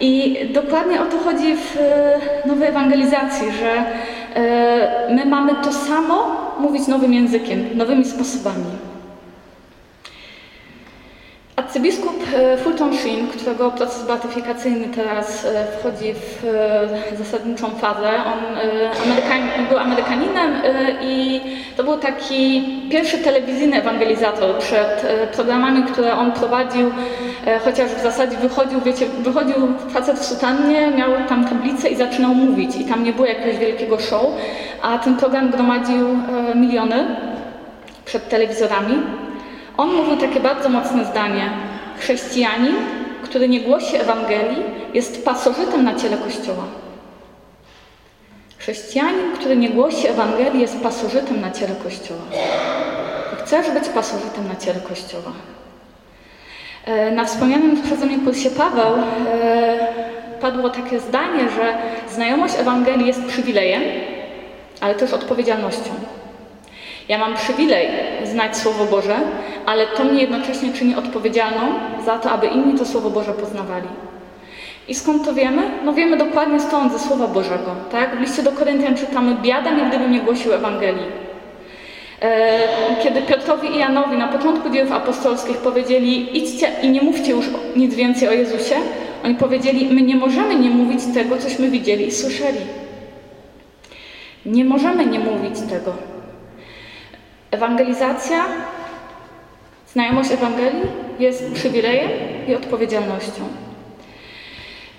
I 0.00 0.36
dokładnie 0.52 1.00
o 1.00 1.06
to 1.06 1.18
chodzi 1.18 1.56
w 1.56 1.76
e, 1.80 2.48
nowej 2.48 2.68
ewangelizacji, 2.68 3.46
że 3.60 3.84
e, 4.34 5.14
my 5.14 5.26
mamy 5.26 5.52
to 5.54 5.72
samo 5.72 6.36
mówić 6.58 6.86
nowym 6.86 7.14
językiem, 7.14 7.64
nowymi 7.74 8.04
sposobami. 8.04 8.87
Arcybiskup 11.58 12.16
e, 12.34 12.56
Fulton 12.56 12.96
Sheen, 12.96 13.28
którego 13.28 13.70
proces 13.70 14.06
beatyfikacyjny 14.06 14.88
teraz 14.88 15.44
e, 15.44 15.66
wchodzi 15.78 16.14
w 16.14 16.44
e, 16.44 17.16
zasadniczą 17.16 17.70
fazę, 17.70 18.10
on 18.26 18.38
był 19.68 19.78
Amerykaninem 19.78 20.52
i 21.02 21.40
to 21.76 21.84
był 21.84 21.96
taki 21.96 22.64
pierwszy 22.90 23.18
telewizyjny 23.18 23.76
ewangelizator 23.76 24.58
przed 24.58 25.06
programami, 25.32 25.82
które 25.82 26.14
on 26.14 26.32
prowadził, 26.32 26.90
chociaż 27.64 27.90
w 27.90 28.02
zasadzie 28.02 28.36
wychodził, 28.36 28.80
wiecie, 28.80 29.06
wychodził 29.06 29.54
facet 29.90 30.18
w 30.18 30.24
sutannie, 30.24 30.90
miał 30.90 31.10
tam 31.28 31.44
tablicę 31.44 31.88
i 31.88 31.96
zaczynał 31.96 32.34
mówić 32.34 32.76
i 32.76 32.84
tam 32.84 33.04
nie 33.04 33.12
było 33.12 33.26
jakiegoś 33.26 33.58
wielkiego 33.58 33.98
show, 33.98 34.26
a 34.82 34.98
ten 34.98 35.16
program 35.16 35.50
gromadził 35.50 36.18
miliony 36.54 37.16
przed 38.04 38.28
telewizorami. 38.28 38.94
On 39.78 39.94
mówił 39.94 40.16
takie 40.16 40.40
bardzo 40.40 40.68
mocne 40.68 41.04
zdanie. 41.04 41.50
Chrześcijanin, 41.98 42.74
który 43.22 43.48
nie 43.48 43.60
głosi 43.60 43.96
Ewangelii, 43.96 44.62
jest 44.94 45.24
pasożytem 45.24 45.84
na 45.84 45.94
ciele 45.94 46.16
Kościoła. 46.16 46.64
Chrześcijanin, 48.58 49.32
który 49.34 49.56
nie 49.56 49.70
głosi 49.70 50.08
Ewangelii, 50.08 50.60
jest 50.60 50.80
pasożytem 50.80 51.40
na 51.40 51.50
ciele 51.50 51.74
Kościoła. 51.84 52.20
Chcesz 53.44 53.70
być 53.70 53.88
pasożytem 53.88 54.48
na 54.48 54.56
ciele 54.56 54.80
Kościoła. 54.80 55.32
E, 56.84 57.10
na 57.10 57.24
wspomnianym 57.24 57.82
przeze 57.82 58.06
mnie 58.06 58.18
kursie 58.18 58.50
Paweł 58.50 58.94
e, 58.96 59.78
padło 60.40 60.70
takie 60.70 61.00
zdanie, 61.00 61.40
że 61.40 61.78
znajomość 62.14 62.54
Ewangelii 62.58 63.06
jest 63.06 63.24
przywilejem, 63.24 63.82
ale 64.80 64.94
też 64.94 65.12
odpowiedzialnością. 65.12 65.90
Ja 67.08 67.18
mam 67.18 67.34
przywilej 67.34 67.88
znać 68.24 68.56
Słowo 68.56 68.84
Boże, 68.84 69.16
ale 69.66 69.86
to 69.86 70.04
mnie 70.04 70.20
jednocześnie 70.20 70.72
czyni 70.72 70.94
odpowiedzialną 70.94 71.60
za 72.04 72.18
to, 72.18 72.30
aby 72.30 72.46
inni 72.46 72.78
to 72.78 72.86
Słowo 72.86 73.10
Boże 73.10 73.32
poznawali. 73.32 73.88
I 74.88 74.94
skąd 74.94 75.24
to 75.24 75.34
wiemy? 75.34 75.62
No 75.84 75.92
wiemy 75.92 76.16
dokładnie 76.16 76.60
stąd, 76.60 76.92
ze 76.92 76.98
Słowa 76.98 77.26
Bożego. 77.26 77.74
Tak? 77.92 78.16
W 78.16 78.20
liście 78.20 78.42
do 78.42 78.52
Koryntian 78.52 78.96
czytamy, 78.96 79.36
biada 79.42 79.70
mi, 79.70 79.82
gdybym 79.82 80.12
nie 80.12 80.20
głosił 80.20 80.52
Ewangelii. 80.52 81.06
E, 82.22 82.58
kiedy 83.02 83.22
Piotrowi 83.22 83.68
i 83.68 83.78
Janowi 83.78 84.16
na 84.16 84.28
początku 84.28 84.70
dziejów 84.70 84.92
apostolskich 84.92 85.56
powiedzieli 85.56 86.38
idźcie 86.38 86.68
i 86.82 86.88
nie 86.88 87.02
mówcie 87.02 87.30
już 87.30 87.46
nic 87.76 87.94
więcej 87.94 88.28
o 88.28 88.32
Jezusie, 88.32 88.74
oni 89.24 89.34
powiedzieli, 89.34 89.94
my 89.94 90.02
nie 90.02 90.16
możemy 90.16 90.54
nie 90.54 90.70
mówić 90.70 91.00
tego, 91.14 91.36
cośmy 91.36 91.70
widzieli 91.70 92.06
i 92.06 92.12
słyszeli. 92.12 92.60
Nie 94.46 94.64
możemy 94.64 95.06
nie 95.06 95.18
mówić 95.18 95.54
tego. 95.70 95.92
Ewangelizacja, 97.50 98.44
znajomość 99.92 100.32
Ewangelii 100.32 100.82
jest 101.18 101.52
przywilejem 101.52 102.10
i 102.48 102.54
odpowiedzialnością. 102.54 103.42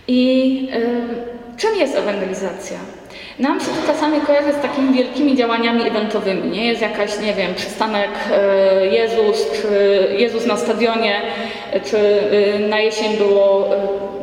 I 0.08 0.70
czym 1.58 1.76
jest 1.76 1.96
ewangelizacja? 1.96 2.78
Nam 3.40 3.60
się 3.60 3.66
to 3.66 3.94
czasami 3.94 4.22
kojarzy 4.22 4.54
z 4.54 4.62
takimi 4.62 4.94
wielkimi 4.94 5.38
działaniami 5.38 5.88
eventowymi. 5.88 6.50
Nie 6.50 6.66
jest 6.66 6.82
jakaś, 6.82 7.20
nie 7.20 7.34
wiem, 7.34 7.56
przystanek 7.56 8.10
y, 8.84 8.88
Jezus, 8.88 9.52
czy 9.52 9.68
Jezus 10.18 10.46
na 10.46 10.58
stadionie, 10.58 11.22
czy 11.86 11.98
y, 11.98 12.68
na 12.70 12.80
jesień 12.80 13.18
było 13.18 13.70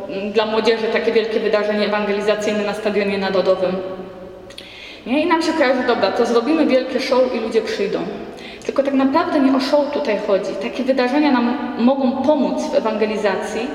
y, 0.09 0.31
dla 0.31 0.45
młodzieży 0.45 0.83
takie 0.93 1.11
wielkie 1.11 1.39
wydarzenie 1.39 1.85
ewangelizacyjne 1.85 2.63
na 2.63 2.73
stadionie 2.73 3.17
narodowym. 3.17 3.96
Nie? 5.07 5.21
I 5.21 5.27
nam 5.27 5.41
się 5.41 5.53
kojarzy, 5.53 5.83
dobra, 5.87 6.11
to 6.11 6.25
zrobimy 6.25 6.65
wielkie 6.65 6.99
show 6.99 7.35
i 7.35 7.39
ludzie 7.39 7.61
przyjdą. 7.61 7.99
Tylko 8.65 8.83
tak 8.83 8.93
naprawdę 8.93 9.39
nie 9.39 9.57
o 9.57 9.59
show 9.59 9.91
tutaj 9.91 10.19
chodzi. 10.27 10.53
Takie 10.61 10.83
wydarzenia 10.83 11.31
nam 11.31 11.57
mogą 11.79 12.11
pomóc 12.11 12.71
w 12.71 12.75
ewangelizacji, 12.75 13.67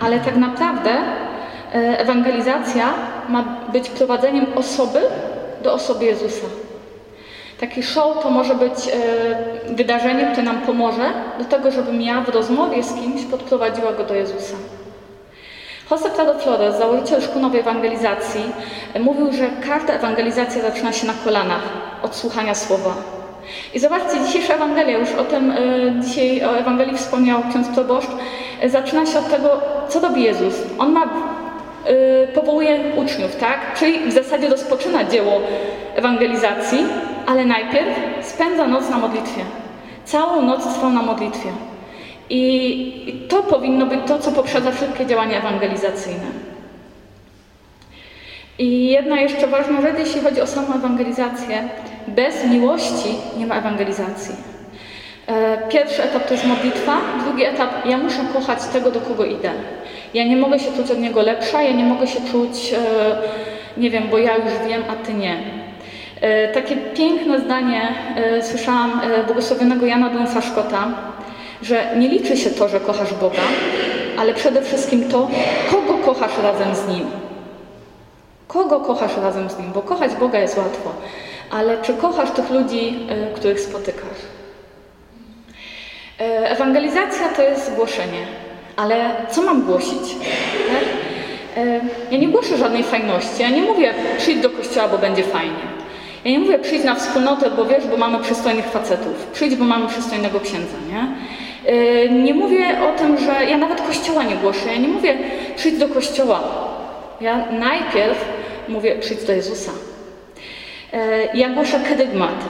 ale 0.00 0.20
tak 0.20 0.36
naprawdę 0.36 0.90
e, 0.90 1.98
ewangelizacja 1.98 2.94
ma 3.28 3.44
być 3.72 3.88
prowadzeniem 3.88 4.46
osoby 4.54 5.00
do 5.62 5.72
osoby 5.72 6.04
Jezusa. 6.04 6.46
Taki 7.60 7.82
show 7.82 8.22
to 8.22 8.30
może 8.30 8.54
być 8.54 8.72
e, 8.72 9.74
wydarzeniem, 9.74 10.32
które 10.32 10.42
nam 10.42 10.60
pomoże 10.60 11.12
do 11.38 11.44
tego, 11.44 11.70
żebym 11.70 12.02
ja 12.02 12.20
w 12.20 12.28
rozmowie 12.28 12.82
z 12.82 12.94
kimś 12.94 13.24
podprowadziła 13.24 13.92
go 13.92 14.04
do 14.04 14.14
Jezusa. 14.14 14.56
Jose 15.90 16.10
Prado 16.10 16.34
Flores, 16.34 16.78
założyciel 16.78 17.22
Szkół 17.22 17.42
Nowej 17.42 17.60
Ewangelizacji, 17.60 18.40
mówił, 19.00 19.32
że 19.32 19.50
każda 19.68 19.92
ewangelizacja 19.92 20.62
zaczyna 20.62 20.92
się 20.92 21.06
na 21.06 21.12
kolanach 21.24 21.62
od 22.02 22.16
słuchania 22.16 22.54
słowa. 22.54 22.94
I 23.74 23.78
zobaczcie, 23.78 24.20
dzisiejsza 24.26 24.54
Ewangelia, 24.54 24.98
już 24.98 25.12
o 25.12 25.24
tym 25.24 25.50
y, 25.50 25.92
dzisiaj 26.00 26.44
o 26.44 26.58
Ewangelii 26.58 26.96
wspomniał 26.96 27.42
ksiądz 27.50 27.68
proboszcz, 27.68 28.10
y, 28.64 28.70
zaczyna 28.70 29.06
się 29.06 29.18
od 29.18 29.30
tego, 29.30 29.60
co 29.88 30.00
robi 30.00 30.22
Jezus. 30.22 30.54
On 30.78 30.92
ma, 30.92 31.04
y, 31.04 32.28
powołuje 32.34 32.80
uczniów, 32.96 33.36
tak? 33.36 33.74
Czyli 33.78 34.10
w 34.10 34.12
zasadzie 34.12 34.48
rozpoczyna 34.48 35.04
dzieło 35.04 35.40
ewangelizacji, 35.94 36.78
ale 37.26 37.44
najpierw 37.44 37.88
spędza 38.22 38.66
noc 38.66 38.90
na 38.90 38.98
modlitwie. 38.98 39.44
Całą 40.04 40.42
noc 40.42 40.74
trwał 40.74 40.90
na 40.90 41.02
modlitwie. 41.02 41.50
I 42.30 43.26
to 43.28 43.42
powinno 43.42 43.86
być 43.86 44.00
to, 44.06 44.18
co 44.18 44.32
poprzedza 44.32 44.72
wszystkie 44.72 45.06
działania 45.06 45.38
ewangelizacyjne. 45.38 46.26
I 48.58 48.88
jedna 48.88 49.20
jeszcze 49.20 49.46
ważna 49.46 49.82
rzecz, 49.82 49.98
jeśli 49.98 50.20
chodzi 50.20 50.40
o 50.40 50.46
samą 50.46 50.74
ewangelizację. 50.74 51.68
Bez 52.08 52.44
miłości 52.44 53.14
nie 53.38 53.46
ma 53.46 53.54
ewangelizacji. 53.54 54.34
E, 55.26 55.68
pierwszy 55.68 56.02
etap 56.02 56.26
to 56.26 56.34
jest 56.34 56.46
modlitwa, 56.46 57.00
drugi 57.24 57.44
etap 57.44 57.86
ja 57.86 57.98
muszę 57.98 58.20
kochać 58.32 58.58
tego, 58.72 58.90
do 58.90 59.00
kogo 59.00 59.24
idę. 59.24 59.50
Ja 60.14 60.24
nie 60.24 60.36
mogę 60.36 60.58
się 60.58 60.72
czuć 60.72 60.90
od 60.90 60.98
niego 60.98 61.22
lepsza, 61.22 61.62
ja 61.62 61.72
nie 61.72 61.84
mogę 61.84 62.06
się 62.06 62.20
czuć, 62.32 62.72
e, 62.72 63.80
nie 63.80 63.90
wiem, 63.90 64.02
bo 64.10 64.18
ja 64.18 64.36
już 64.36 64.68
wiem, 64.68 64.82
a 64.88 65.06
ty 65.06 65.14
nie. 65.14 65.36
E, 66.20 66.48
takie 66.48 66.76
piękne 66.76 67.40
zdanie 67.40 67.88
słyszałam 68.42 69.00
błogosławionego 69.26 69.86
Jana 69.86 70.10
Dunsa 70.10 70.40
Szkota, 70.42 70.88
że 71.62 71.96
nie 71.96 72.08
liczy 72.08 72.36
się 72.36 72.50
to, 72.50 72.68
że 72.68 72.80
kochasz 72.80 73.14
Boga, 73.14 73.42
ale 74.18 74.34
przede 74.34 74.62
wszystkim 74.62 75.08
to, 75.08 75.28
kogo 75.70 75.98
kochasz 76.04 76.38
razem 76.42 76.74
z 76.74 76.88
Nim. 76.88 77.06
Kogo 78.48 78.80
kochasz 78.80 79.16
razem 79.16 79.50
z 79.50 79.58
Nim? 79.58 79.72
Bo 79.72 79.82
kochać 79.82 80.14
Boga 80.14 80.38
jest 80.38 80.58
łatwo, 80.58 80.92
ale 81.50 81.82
czy 81.82 81.94
kochasz 81.94 82.30
tych 82.30 82.50
ludzi, 82.50 82.98
y, 83.30 83.34
których 83.34 83.60
spotykasz? 83.60 84.18
Y, 86.20 86.24
ewangelizacja 86.24 87.28
to 87.28 87.42
jest 87.42 87.74
głoszenie, 87.74 88.26
ale 88.76 89.10
co 89.30 89.42
mam 89.42 89.62
głosić? 89.62 90.16
E, 91.56 91.80
ja 92.10 92.18
nie 92.18 92.28
głoszę 92.28 92.56
żadnej 92.56 92.84
fajności, 92.84 93.42
ja 93.42 93.50
nie 93.50 93.62
mówię 93.62 93.94
przyjdź 94.18 94.42
do 94.42 94.50
kościoła, 94.50 94.88
bo 94.88 94.98
będzie 94.98 95.22
fajnie. 95.22 95.70
Ja 96.24 96.30
nie 96.30 96.38
mówię 96.38 96.58
przyjdź 96.58 96.84
na 96.84 96.94
wspólnotę, 96.94 97.50
bo 97.50 97.64
wiesz, 97.64 97.86
bo 97.86 97.96
mamy 97.96 98.18
przystojnych 98.18 98.66
facetów. 98.66 99.26
Przyjdź, 99.32 99.56
bo 99.56 99.64
mamy 99.64 99.88
przystojnego 99.88 100.40
księdza, 100.40 100.76
nie? 100.92 101.08
E, 101.66 102.08
nie 102.08 102.34
mówię 102.34 102.66
o 102.88 102.98
tym, 102.98 103.18
że 103.18 103.44
ja 103.50 103.56
nawet 103.56 103.80
kościoła 103.80 104.24
nie 104.24 104.36
głoszę. 104.36 104.72
Ja 104.72 104.78
nie 104.78 104.88
mówię 104.88 105.18
przyjdź 105.56 105.78
do 105.78 105.88
kościoła. 105.88 106.40
Ja 107.20 107.46
najpierw 107.52 108.24
mówię 108.68 108.96
przyjdź 108.96 109.24
do 109.24 109.32
Jezusa. 109.32 109.70
E, 110.92 111.36
ja 111.36 111.48
głoszę 111.48 111.80
kerygmat. 111.88 112.44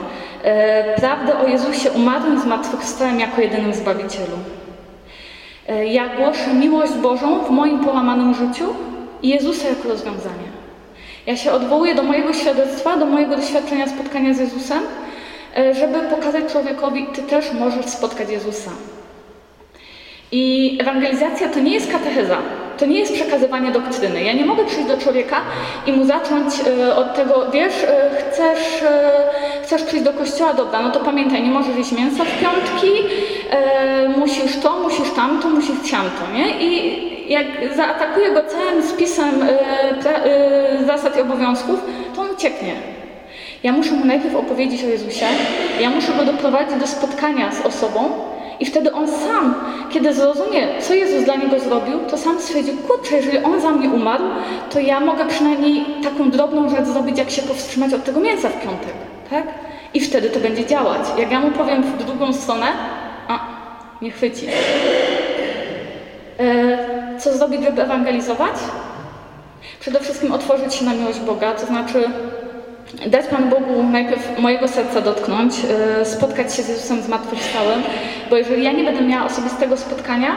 Prawdę 0.95 1.37
o 1.37 1.47
Jezusie 1.47 1.91
umarłym 1.91 2.37
i 2.37 2.41
zmartwychwstałem 2.41 3.19
jako 3.19 3.41
jedynym 3.41 3.73
Zbawicielu. 3.73 4.37
Ja 5.85 6.09
głoszę 6.09 6.53
miłość 6.53 6.93
Bożą 6.93 7.43
w 7.43 7.49
moim 7.49 7.79
połamanym 7.79 8.33
życiu 8.33 8.65
i 9.23 9.29
Jezusa 9.29 9.69
jako 9.69 9.89
rozwiązanie. 9.89 10.51
Ja 11.25 11.37
się 11.37 11.51
odwołuję 11.51 11.95
do 11.95 12.03
mojego 12.03 12.33
świadectwa, 12.33 12.97
do 12.97 13.05
mojego 13.05 13.35
doświadczenia 13.35 13.87
spotkania 13.87 14.33
z 14.33 14.39
Jezusem, 14.39 14.83
e, 15.57 15.73
żeby 15.75 15.99
pokazać 15.99 16.51
człowiekowi, 16.51 17.07
ty 17.15 17.21
też 17.21 17.53
możesz 17.53 17.85
spotkać 17.85 18.29
Jezusa. 18.29 18.71
I 20.31 20.77
ewangelizacja 20.81 21.49
to 21.49 21.59
nie 21.59 21.73
jest 21.73 21.91
katecheza, 21.91 22.37
to 22.77 22.85
nie 22.85 22.99
jest 22.99 23.13
przekazywanie 23.13 23.71
doktryny. 23.71 24.23
Ja 24.23 24.33
nie 24.33 24.45
mogę 24.45 24.65
przyjść 24.65 24.87
do 24.87 24.97
człowieka 24.97 25.41
i 25.85 25.93
mu 25.93 26.05
zacząć 26.05 26.53
e, 26.67 26.95
od 26.95 27.15
tego, 27.15 27.51
wiesz, 27.51 27.83
e, 27.83 28.09
chcesz, 28.19 28.83
chcesz 29.63 29.83
przyjść 29.83 30.05
do 30.05 30.13
kościoła, 30.13 30.53
dobra, 30.53 30.81
no 30.81 30.91
to 30.91 30.99
pamiętaj, 30.99 31.43
nie 31.43 31.49
możesz 31.49 31.77
jeść 31.77 31.91
mięsa 31.91 32.23
w 32.25 32.39
piątki, 32.39 32.91
musisz 34.17 34.59
to, 34.59 34.79
musisz 34.79 35.11
tamto, 35.15 35.49
musisz 35.49 35.91
ciamto, 35.91 36.21
nie? 36.33 36.67
I 36.67 37.11
jak 37.31 37.45
zaatakuję 37.75 38.31
go 38.31 38.43
całym 38.43 38.83
spisem 38.83 39.43
y, 39.43 39.47
y, 40.81 40.85
zasad 40.85 41.17
i 41.17 41.21
obowiązków, 41.21 41.79
to 42.15 42.21
on 42.21 42.29
ucieknie. 42.29 42.73
Ja 43.63 43.71
muszę 43.71 43.91
mu 43.91 44.05
najpierw 44.05 44.35
opowiedzieć 44.35 44.83
o 44.83 44.87
Jezusie, 44.87 45.25
ja 45.79 45.89
muszę 45.89 46.11
go 46.11 46.23
doprowadzić 46.23 46.79
do 46.79 46.87
spotkania 46.87 47.51
z 47.51 47.65
osobą 47.65 48.30
i 48.61 48.65
wtedy 48.65 48.93
on 48.93 49.07
sam, 49.07 49.55
kiedy 49.89 50.13
zrozumie, 50.13 50.67
co 50.79 50.93
Jezus 50.93 51.23
dla 51.23 51.35
niego 51.35 51.59
zrobił, 51.59 51.99
to 51.99 52.17
sam 52.17 52.39
stwierdzi, 52.39 52.71
kurczę, 52.71 53.15
jeżeli 53.15 53.37
on 53.37 53.61
za 53.61 53.71
mnie 53.71 53.89
umarł, 53.89 54.23
to 54.69 54.79
ja 54.79 54.99
mogę 54.99 55.25
przynajmniej 55.27 55.85
taką 56.03 56.31
drobną 56.31 56.69
rzecz 56.69 56.85
zrobić, 56.85 57.17
jak 57.17 57.29
się 57.29 57.41
powstrzymać 57.41 57.93
od 57.93 58.03
tego 58.03 58.19
mięsa 58.19 58.49
w 58.49 58.61
piątek, 58.63 58.93
tak? 59.29 59.43
I 59.93 59.99
wtedy 59.99 60.29
to 60.29 60.39
będzie 60.39 60.65
działać. 60.65 61.01
Jak 61.17 61.31
ja 61.31 61.39
mu 61.39 61.51
powiem 61.51 61.83
w 61.83 62.03
drugą 62.05 62.33
stronę, 62.33 62.67
a, 63.27 63.39
nie 64.01 64.11
chwyci. 64.11 64.47
E, 66.39 67.19
co 67.19 67.37
zrobić, 67.37 67.63
żeby 67.63 67.83
ewangelizować? 67.83 68.55
Przede 69.79 69.99
wszystkim 69.99 70.31
otworzyć 70.31 70.73
się 70.73 70.85
na 70.85 70.93
miłość 70.93 71.19
Boga, 71.19 71.51
to 71.51 71.65
znaczy 71.65 72.03
dać 73.07 73.25
Panu 73.25 73.47
Bogu 73.47 73.83
najpierw 73.83 74.39
mojego 74.39 74.67
serca 74.67 75.01
dotknąć, 75.01 75.53
yy, 75.63 76.05
spotkać 76.05 76.55
się 76.55 76.63
z 76.63 76.69
Jezusem 76.69 77.01
zmartwychwstałym, 77.01 77.83
bo 78.31 78.37
jeżeli 78.37 78.63
ja 78.63 78.71
nie 78.71 78.83
będę 78.83 79.01
miała 79.01 79.25
osobistego 79.25 79.77
spotkania, 79.77 80.29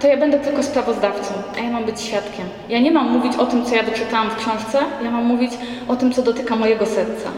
to 0.00 0.06
ja 0.06 0.16
będę 0.16 0.38
tylko 0.38 0.62
sprawozdawcą, 0.62 1.34
a 1.58 1.60
ja 1.60 1.70
mam 1.70 1.84
być 1.84 2.00
świadkiem. 2.00 2.46
Ja 2.68 2.80
nie 2.80 2.90
mam 2.90 3.10
mówić 3.10 3.36
o 3.36 3.46
tym, 3.46 3.64
co 3.64 3.74
ja 3.74 3.82
doczytałam 3.82 4.30
w 4.30 4.36
książce, 4.36 4.78
ja 5.04 5.10
mam 5.10 5.24
mówić 5.24 5.52
o 5.88 5.96
tym, 5.96 6.12
co 6.12 6.22
dotyka 6.22 6.56
mojego 6.56 6.86
serca. 6.86 7.30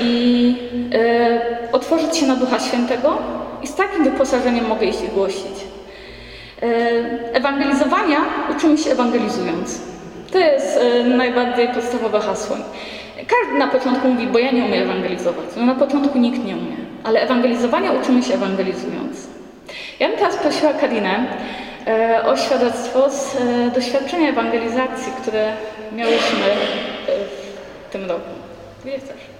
I 0.00 0.54
yy, 0.90 1.72
otworzyć 1.72 2.16
się 2.16 2.26
na 2.26 2.36
Ducha 2.36 2.60
Świętego 2.60 3.18
i 3.62 3.66
z 3.66 3.74
takim 3.74 4.04
wyposażeniem 4.04 4.68
mogę 4.68 4.86
iść 4.86 5.02
i 5.02 5.08
głosić. 5.08 5.56
E, 6.62 6.66
ewangelizowania 7.32 8.18
uczymy 8.56 8.78
się 8.78 8.90
ewangelizując. 8.90 9.80
To 10.32 10.38
jest 10.38 10.78
e, 10.78 11.04
najbardziej 11.04 11.68
podstawowe 11.68 12.20
hasło. 12.20 12.56
Każdy 13.16 13.58
na 13.58 13.68
początku 13.68 14.08
mówi, 14.08 14.26
bo 14.26 14.38
ja 14.38 14.50
nie 14.50 14.64
umiem 14.64 14.82
ewangelizować. 14.82 15.46
No 15.56 15.66
na 15.66 15.74
początku 15.74 16.18
nikt 16.18 16.44
nie 16.44 16.56
umie, 16.56 16.76
ale 17.06 17.20
ewangelizowania 17.20 17.92
uczymy 17.92 18.22
się 18.22 18.34
ewangelizując. 18.34 19.16
Ja 20.00 20.08
bym 20.08 20.18
teraz 20.18 20.36
prosiła 20.36 20.72
Karinę 20.72 21.26
e, 21.86 22.22
o 22.24 22.36
świadectwo 22.36 23.10
z 23.10 23.36
doświadczenia 23.74 24.28
ewangelizacji, 24.28 25.12
które 25.22 25.52
miałyśmy 25.92 26.46
w 27.88 27.92
tym 27.92 28.04
roku. 28.04 28.30
Gdzie 28.84 28.98
chcesz? 28.98 29.36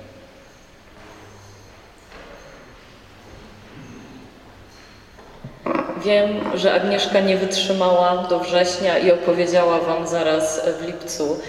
Wiem, 6.05 6.29
że 6.55 6.75
Agnieszka 6.75 7.21
nie 7.21 7.37
wytrzymała 7.37 8.17
do 8.17 8.41
września 8.41 8.99
i 8.99 9.13
opowiedziała 9.13 9.81
Wam 9.81 10.07
zaraz 10.07 10.69
w 10.81 10.87
lipcu 10.87 11.41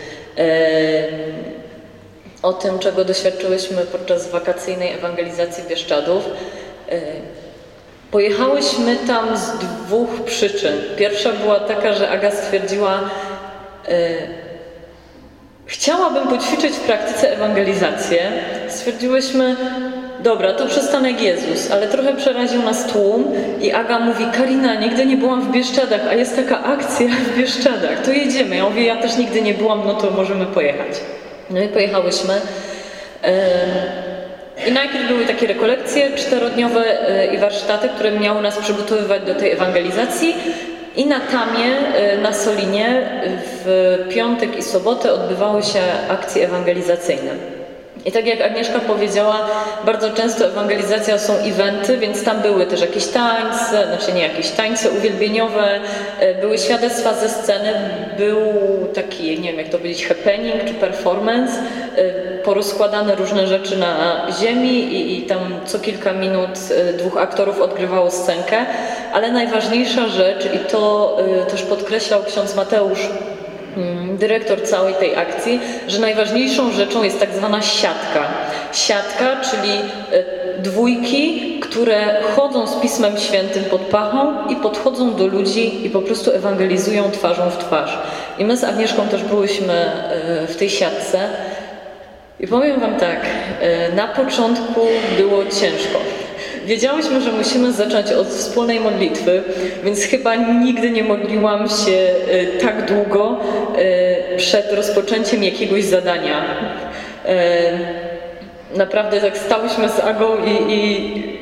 o 2.42 2.54
tym, 2.54 2.80
czego 2.80 3.06
doświadczyłyśmy 3.06 3.82
podczas 3.82 4.32
wakacyjnej 4.32 4.92
ewangelizacji 4.92 5.64
Bieszczadów. 5.70 6.24
Pojechałyśmy 8.12 8.96
tam 9.08 9.38
z 9.38 9.52
dwóch 9.58 10.10
przyczyn. 10.26 10.74
Pierwsza 10.98 11.30
była 11.32 11.60
taka, 11.60 11.94
że 11.94 12.10
Aga 12.10 12.32
stwierdziła, 12.32 13.00
chciałabym 15.66 16.28
poćwiczyć 16.28 16.74
w 16.74 16.80
praktyce 16.80 17.34
ewangelizację. 17.34 18.32
Stwierdziłyśmy, 18.70 19.56
Dobra, 20.20 20.54
to 20.54 20.68
przystanek 20.68 21.22
Jezus, 21.22 21.72
ale 21.72 21.88
trochę 21.88 22.16
przeraził 22.16 22.62
nas 22.62 22.88
tłum 22.88 23.34
i 23.62 23.72
Aga 23.72 24.00
mówi, 24.00 24.26
Karina, 24.38 24.76
nigdy 24.76 25.06
nie 25.06 25.18
byłam 25.18 25.42
w 25.42 25.52
Bieszczadach, 25.52 26.02
a 26.10 26.14
jest 26.14 26.36
taka 26.36 26.64
akcja 26.64 27.08
w 27.08 27.38
Bieszczadach, 27.38 28.02
to 28.06 28.12
jedziemy. 28.12 28.56
Ja 28.56 28.70
mówię, 28.70 28.86
ja 28.86 29.02
też 29.02 29.18
nigdy 29.18 29.42
nie 29.42 29.54
byłam, 29.54 29.82
no 29.86 29.94
to 29.94 30.12
możemy 30.12 30.46
pojechać. 30.46 30.88
No 31.50 31.62
i 31.62 31.68
pojechałyśmy. 31.68 32.42
I 34.68 34.72
najpierw 34.72 35.08
były 35.08 35.26
takie 35.26 35.48
rekolekcje 35.48 36.12
czterodniowe 36.16 37.10
e, 37.10 37.26
i 37.36 37.38
warsztaty, 37.38 37.90
które 37.90 38.12
miały 38.12 38.42
nas 38.42 38.58
przygotowywać 38.58 39.24
do 39.24 39.36
tej 39.36 39.52
ewangelizacji. 39.52 40.36
I 40.96 41.06
na 41.06 41.20
Tamie, 41.20 41.96
e, 41.96 42.18
na 42.18 42.34
Solinie 42.34 43.10
w 43.66 43.98
piątek 44.10 44.58
i 44.58 44.64
sobotę 44.64 45.14
odbywały 45.14 45.64
się 45.64 45.82
akcje 46.10 46.46
ewangelizacyjne. 46.46 47.57
I 48.08 48.12
tak 48.12 48.28
jak 48.28 48.42
Agnieszka 48.42 48.80
powiedziała, 48.80 49.48
bardzo 49.86 50.12
często 50.12 50.46
ewangelizacja 50.46 51.18
są 51.18 51.34
eventy, 51.34 51.98
więc 51.98 52.24
tam 52.24 52.42
były 52.42 52.66
też 52.66 52.82
jakieś 52.82 53.08
tańce, 53.08 53.88
znaczy 53.88 54.14
nie 54.14 54.22
jakieś 54.22 54.50
tańce 54.50 54.92
uwielbieniowe, 54.92 55.80
e, 56.20 56.36
były 56.42 56.58
świadectwa 56.58 57.14
ze 57.14 57.30
sceny, 57.30 57.74
był 58.18 58.38
taki, 58.94 59.40
nie 59.40 59.50
wiem 59.50 59.60
jak 59.60 59.70
to 59.70 59.78
powiedzieć, 59.78 60.08
happening 60.08 60.66
czy 60.66 60.74
performance, 60.74 61.54
e, 61.96 62.38
porozkładane 62.38 63.16
różne 63.16 63.48
rzeczy 63.48 63.78
na 63.78 64.22
ziemi 64.42 64.84
i, 64.84 65.20
i 65.20 65.22
tam 65.22 65.40
co 65.66 65.80
kilka 65.80 66.14
minut 66.14 66.60
e, 66.90 66.94
dwóch 66.94 67.18
aktorów 67.18 67.62
odgrywało 67.62 68.12
scenkę, 68.12 68.66
ale 69.14 69.32
najważniejsza 69.32 70.08
rzecz 70.08 70.46
i 70.56 70.60
to 70.60 71.18
też 71.50 71.62
podkreślał 71.62 72.24
ksiądz 72.24 72.56
Mateusz 72.56 73.10
dyrektor 74.20 74.62
całej 74.64 74.94
tej 74.94 75.16
akcji, 75.16 75.60
że 75.88 76.00
najważniejszą 76.00 76.72
rzeczą 76.72 77.04
jest 77.04 77.20
tak 77.20 77.34
zwana 77.34 77.62
siatka. 77.62 78.28
Siatka, 78.72 79.42
czyli 79.52 79.72
e, 79.72 80.62
dwójki, 80.62 81.60
które 81.60 82.22
chodzą 82.36 82.68
z 82.68 82.76
Pismem 82.76 83.18
Świętym 83.18 83.64
pod 83.64 83.82
pachą 83.82 84.48
i 84.50 84.56
podchodzą 84.56 85.16
do 85.16 85.28
ludzi 85.28 85.86
i 85.86 85.90
po 85.90 86.02
prostu 86.02 86.32
ewangelizują 86.32 87.12
twarzą 87.12 87.50
w 87.50 87.58
twarz. 87.58 87.98
I 88.38 88.46
my 88.46 88.58
z 88.58 88.64
Agnieszką 88.64 89.08
też 89.08 89.24
byłyśmy 89.24 89.74
e, 89.74 90.48
w 90.48 90.56
tej 90.56 90.70
siatce. 90.70 91.30
I 92.40 92.48
powiem 92.48 92.80
Wam 92.80 92.96
tak, 92.96 93.20
e, 93.62 93.92
na 93.92 94.08
początku 94.08 94.82
było 95.18 95.44
ciężko. 95.44 96.00
Wiedziałyśmy, 96.68 97.22
że 97.22 97.32
musimy 97.32 97.74
zacząć 97.74 98.12
od 98.12 98.28
wspólnej 98.28 98.80
modlitwy, 98.80 99.44
więc 99.84 100.04
chyba 100.04 100.36
nigdy 100.36 100.90
nie 100.92 101.04
modliłam 101.04 101.70
się 101.70 101.92
e, 101.92 102.46
tak 102.46 102.94
długo 102.94 103.40
e, 103.78 104.38
przed 104.38 104.74
rozpoczęciem 104.74 105.44
jakiegoś 105.44 105.84
zadania. 105.84 106.46
E, 107.26 107.80
naprawdę 108.76 109.22
tak 109.22 109.38
stałyśmy 109.38 109.90
z 109.90 110.00
Agą 110.00 110.28
i, 110.46 110.74
i 110.74 111.38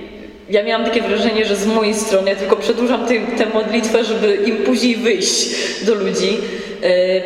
ja 0.49 0.63
miałam 0.63 0.85
takie 0.85 1.01
wrażenie, 1.01 1.45
że 1.45 1.55
z 1.55 1.67
mojej 1.67 1.93
strony 1.93 2.29
ja 2.29 2.35
tylko 2.35 2.55
przedłużam 2.55 3.05
tę 3.37 3.45
modlitwę, 3.53 4.03
żeby 4.03 4.35
im 4.35 4.57
później 4.57 4.95
wyjść 4.95 5.55
do 5.85 5.93
ludzi. 5.95 6.37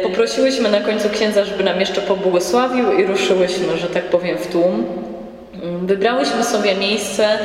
Poprosiłyśmy 0.04 0.70
na 0.70 0.80
końcu 0.80 1.10
księdza, 1.10 1.46
żeby 1.46 1.64
nam 1.64 1.80
jeszcze 1.80 2.02
pobłogosławił 2.02 2.92
i 2.92 3.04
ruszyłyśmy, 3.04 3.78
że 3.78 3.88
tak 3.88 4.04
powiem, 4.04 4.38
w 4.38 4.48
tłum. 4.48 4.86
Mm, 5.64 5.88
wybrałyśmy 5.88 6.44
sobie 6.44 6.76
miejsce 6.76 7.40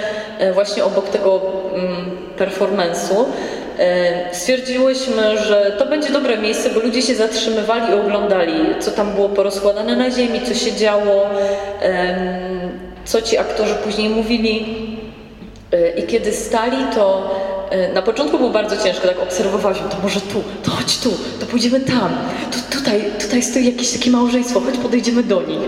właśnie 0.55 0.85
obok 0.85 1.09
tego 1.09 1.40
mm, 1.75 2.11
performance'u. 2.38 3.25
E, 3.79 4.35
stwierdziłyśmy, 4.35 5.38
że 5.38 5.77
to 5.79 5.87
będzie 5.87 6.12
dobre 6.12 6.38
miejsce, 6.38 6.70
bo 6.70 6.81
ludzie 6.81 7.03
się 7.03 7.14
zatrzymywali 7.14 7.90
i 7.90 7.94
oglądali, 7.94 8.55
co 8.81 8.90
tam 8.90 9.12
było 9.12 9.29
porozkładane 9.29 9.97
na 9.97 10.11
ziemi, 10.11 10.40
co 10.40 10.55
się 10.55 10.73
działo, 10.73 11.27
co 13.05 13.23
ci 13.23 13.38
aktorzy 13.38 13.75
później 13.75 14.09
mówili. 14.09 14.66
E, 15.73 15.90
I 15.90 16.07
kiedy 16.07 16.33
stali, 16.33 16.77
to 16.94 17.31
e, 17.40 17.43
na 17.94 18.03
początku 18.03 18.38
było 18.38 18.50
bardzo 18.50 18.77
ciężko, 18.85 19.09
tak 19.09 19.22
obserwowałyśmy, 19.22 19.88
to 19.88 19.96
może 20.03 20.20
tu, 20.20 20.42
to 20.62 20.70
chodź 20.70 20.98
tu, 20.98 21.11
to 21.40 21.46
pójdziemy 21.46 21.81
tam, 21.81 22.16
tu, 22.53 22.79
tutaj, 22.79 23.05
tutaj 23.20 23.42
stoi 23.42 23.66
jakieś 23.66 23.92
takie 23.92 24.11
małżeństwo, 24.11 24.61
chodź 24.61 24.79
podejdziemy 24.79 25.22
do 25.22 25.42
nich. 25.42 25.61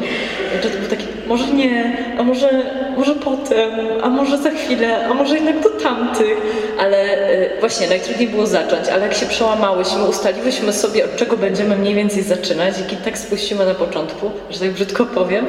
To 0.63 0.69
był 0.69 0.89
taki, 0.91 1.07
może 1.27 1.47
nie, 1.47 1.97
a 2.19 2.23
może, 2.23 2.51
może 2.97 3.15
potem, 3.15 3.71
a 4.03 4.09
może 4.09 4.39
za 4.39 4.51
chwilę, 4.51 5.07
a 5.07 5.15
może 5.15 5.35
jednak 5.35 5.61
do 5.61 5.71
tamtych. 5.71 6.37
Ale 6.81 6.97
e, 6.97 7.61
właśnie 7.61 7.87
najtrudniej 7.89 8.29
było 8.29 8.47
zacząć, 8.47 8.89
ale 8.89 9.03
jak 9.03 9.15
się 9.15 9.27
przełamałyśmy, 9.27 10.05
ustaliłyśmy 10.05 10.73
sobie, 10.73 11.05
od 11.05 11.17
czego 11.17 11.37
będziemy 11.37 11.77
mniej 11.77 11.95
więcej 11.95 12.23
zaczynać, 12.23 12.75
jaki 12.79 12.97
tak 12.97 13.19
spuścimy 13.19 13.67
na 13.67 13.75
początku, 13.75 14.31
że 14.51 14.59
tak 14.61 14.71
brzydko 14.71 15.07
powiem. 15.07 15.47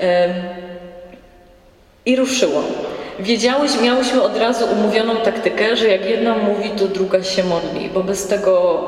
em, 0.00 0.30
I 2.06 2.16
ruszyło. 2.16 2.62
Wiedziałyśmy, 3.18 3.82
miałyśmy 3.82 4.22
od 4.22 4.36
razu 4.36 4.64
umówioną 4.72 5.16
taktykę, 5.16 5.76
że 5.76 5.88
jak 5.88 6.04
jedna 6.10 6.36
mówi, 6.36 6.70
to 6.70 6.86
druga 6.88 7.22
się 7.22 7.44
modli, 7.44 7.90
bo 7.94 8.02
bez 8.02 8.26
tego 8.26 8.80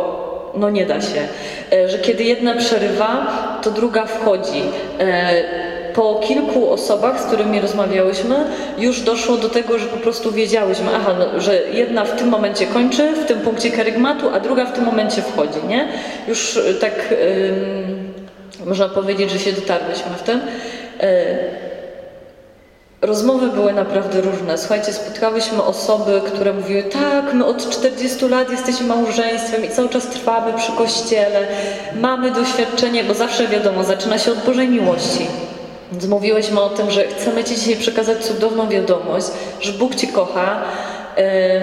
no 0.54 0.70
nie 0.70 0.86
da 0.86 1.00
się. 1.00 1.28
E, 1.72 1.88
Że 1.88 1.98
kiedy 1.98 2.24
jedna 2.24 2.54
przerywa, 2.54 3.26
to 3.62 3.70
druga 3.70 4.06
wchodzi. 4.06 4.62
E, 5.00 5.70
Po 5.94 6.14
kilku 6.28 6.70
osobach, 6.72 7.20
z 7.20 7.24
którymi 7.24 7.60
rozmawiałyśmy, 7.60 8.36
już 8.78 9.00
doszło 9.00 9.36
do 9.36 9.48
tego, 9.48 9.78
że 9.78 9.86
po 9.86 9.96
prostu 9.96 10.32
wiedziałyśmy, 10.32 10.86
aha, 10.96 11.14
no, 11.18 11.40
że 11.40 11.54
jedna 11.72 12.04
w 12.04 12.16
tym 12.16 12.28
momencie 12.28 12.66
kończy, 12.66 13.12
w 13.12 13.24
tym 13.24 13.40
punkcie 13.40 13.70
karygmatu, 13.70 14.28
a 14.34 14.40
druga 14.40 14.64
w 14.64 14.72
tym 14.72 14.84
momencie 14.84 15.22
wchodzi, 15.22 15.58
nie? 15.68 15.88
Już 16.28 16.56
e, 16.56 16.74
tak 16.74 16.92
ym, 17.12 18.12
można 18.66 18.88
powiedzieć, 18.88 19.30
że 19.30 19.38
się 19.38 19.52
dotarłyśmy 19.52 20.12
w 20.18 20.22
tym. 20.22 20.40
E, 21.00 21.69
Rozmowy 23.02 23.48
były 23.48 23.72
naprawdę 23.72 24.20
różne. 24.20 24.58
Słuchajcie, 24.58 24.92
spotkałyśmy 24.92 25.62
osoby, 25.62 26.20
które 26.26 26.52
mówiły, 26.52 26.82
tak, 26.82 27.34
my 27.34 27.46
od 27.46 27.70
40 27.70 28.28
lat 28.28 28.50
jesteśmy 28.50 28.86
małżeństwem 28.86 29.64
i 29.64 29.68
cały 29.68 29.88
czas 29.88 30.06
trwamy 30.06 30.58
przy 30.58 30.72
kościele, 30.72 31.46
mamy 32.00 32.30
doświadczenie, 32.30 33.04
bo 33.04 33.14
zawsze 33.14 33.48
wiadomo, 33.48 33.84
zaczyna 33.84 34.18
się 34.18 34.32
od 34.32 34.38
Bożej 34.38 34.68
miłości. 34.68 35.26
Więc 35.92 36.06
mówiłyśmy 36.06 36.60
o 36.60 36.68
tym, 36.68 36.90
że 36.90 37.08
chcemy 37.08 37.44
Ci 37.44 37.54
dzisiaj 37.54 37.76
przekazać 37.76 38.24
cudowną 38.24 38.68
wiadomość, 38.68 39.26
że 39.60 39.72
Bóg 39.72 39.94
Cię 39.94 40.06
kocha, 40.06 40.62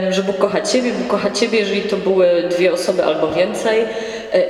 że 0.09 0.23
Bóg 0.23 0.37
kocha 0.37 0.61
Ciebie, 0.61 0.91
Bóg 0.91 1.07
kocha 1.07 1.31
Ciebie, 1.31 1.59
jeżeli 1.59 1.81
to 1.81 1.97
były 1.97 2.43
dwie 2.49 2.73
osoby 2.73 3.03
albo 3.05 3.31
więcej. 3.31 3.81
E, 4.33 4.43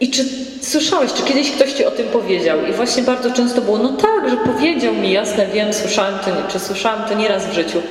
I 0.00 0.10
czy 0.10 0.24
słyszałeś, 0.60 1.12
czy 1.12 1.22
kiedyś 1.22 1.50
ktoś 1.50 1.72
Ci 1.72 1.84
o 1.84 1.90
tym 1.90 2.06
powiedział? 2.08 2.58
I 2.66 2.72
właśnie 2.72 3.02
bardzo 3.02 3.30
często 3.30 3.60
było, 3.60 3.78
no 3.78 3.88
tak, 3.88 4.30
że 4.30 4.36
powiedział 4.36 4.94
mi, 4.94 5.12
jasne, 5.12 5.46
wiem, 5.46 5.72
słyszałem 5.72 6.14
to, 6.18 6.52
czy 6.52 6.58
słyszałam 6.58 7.08
to 7.08 7.14
nieraz 7.14 7.46
w 7.46 7.52
życiu. 7.52 7.82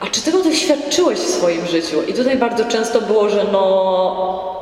A 0.00 0.06
czy 0.06 0.22
tego 0.22 0.42
doświadczyłeś 0.42 1.18
w 1.18 1.28
swoim 1.28 1.66
życiu? 1.66 2.02
I 2.08 2.12
tutaj 2.12 2.36
bardzo 2.36 2.64
często 2.64 3.00
było, 3.00 3.28
że 3.28 3.44
no 3.52 4.54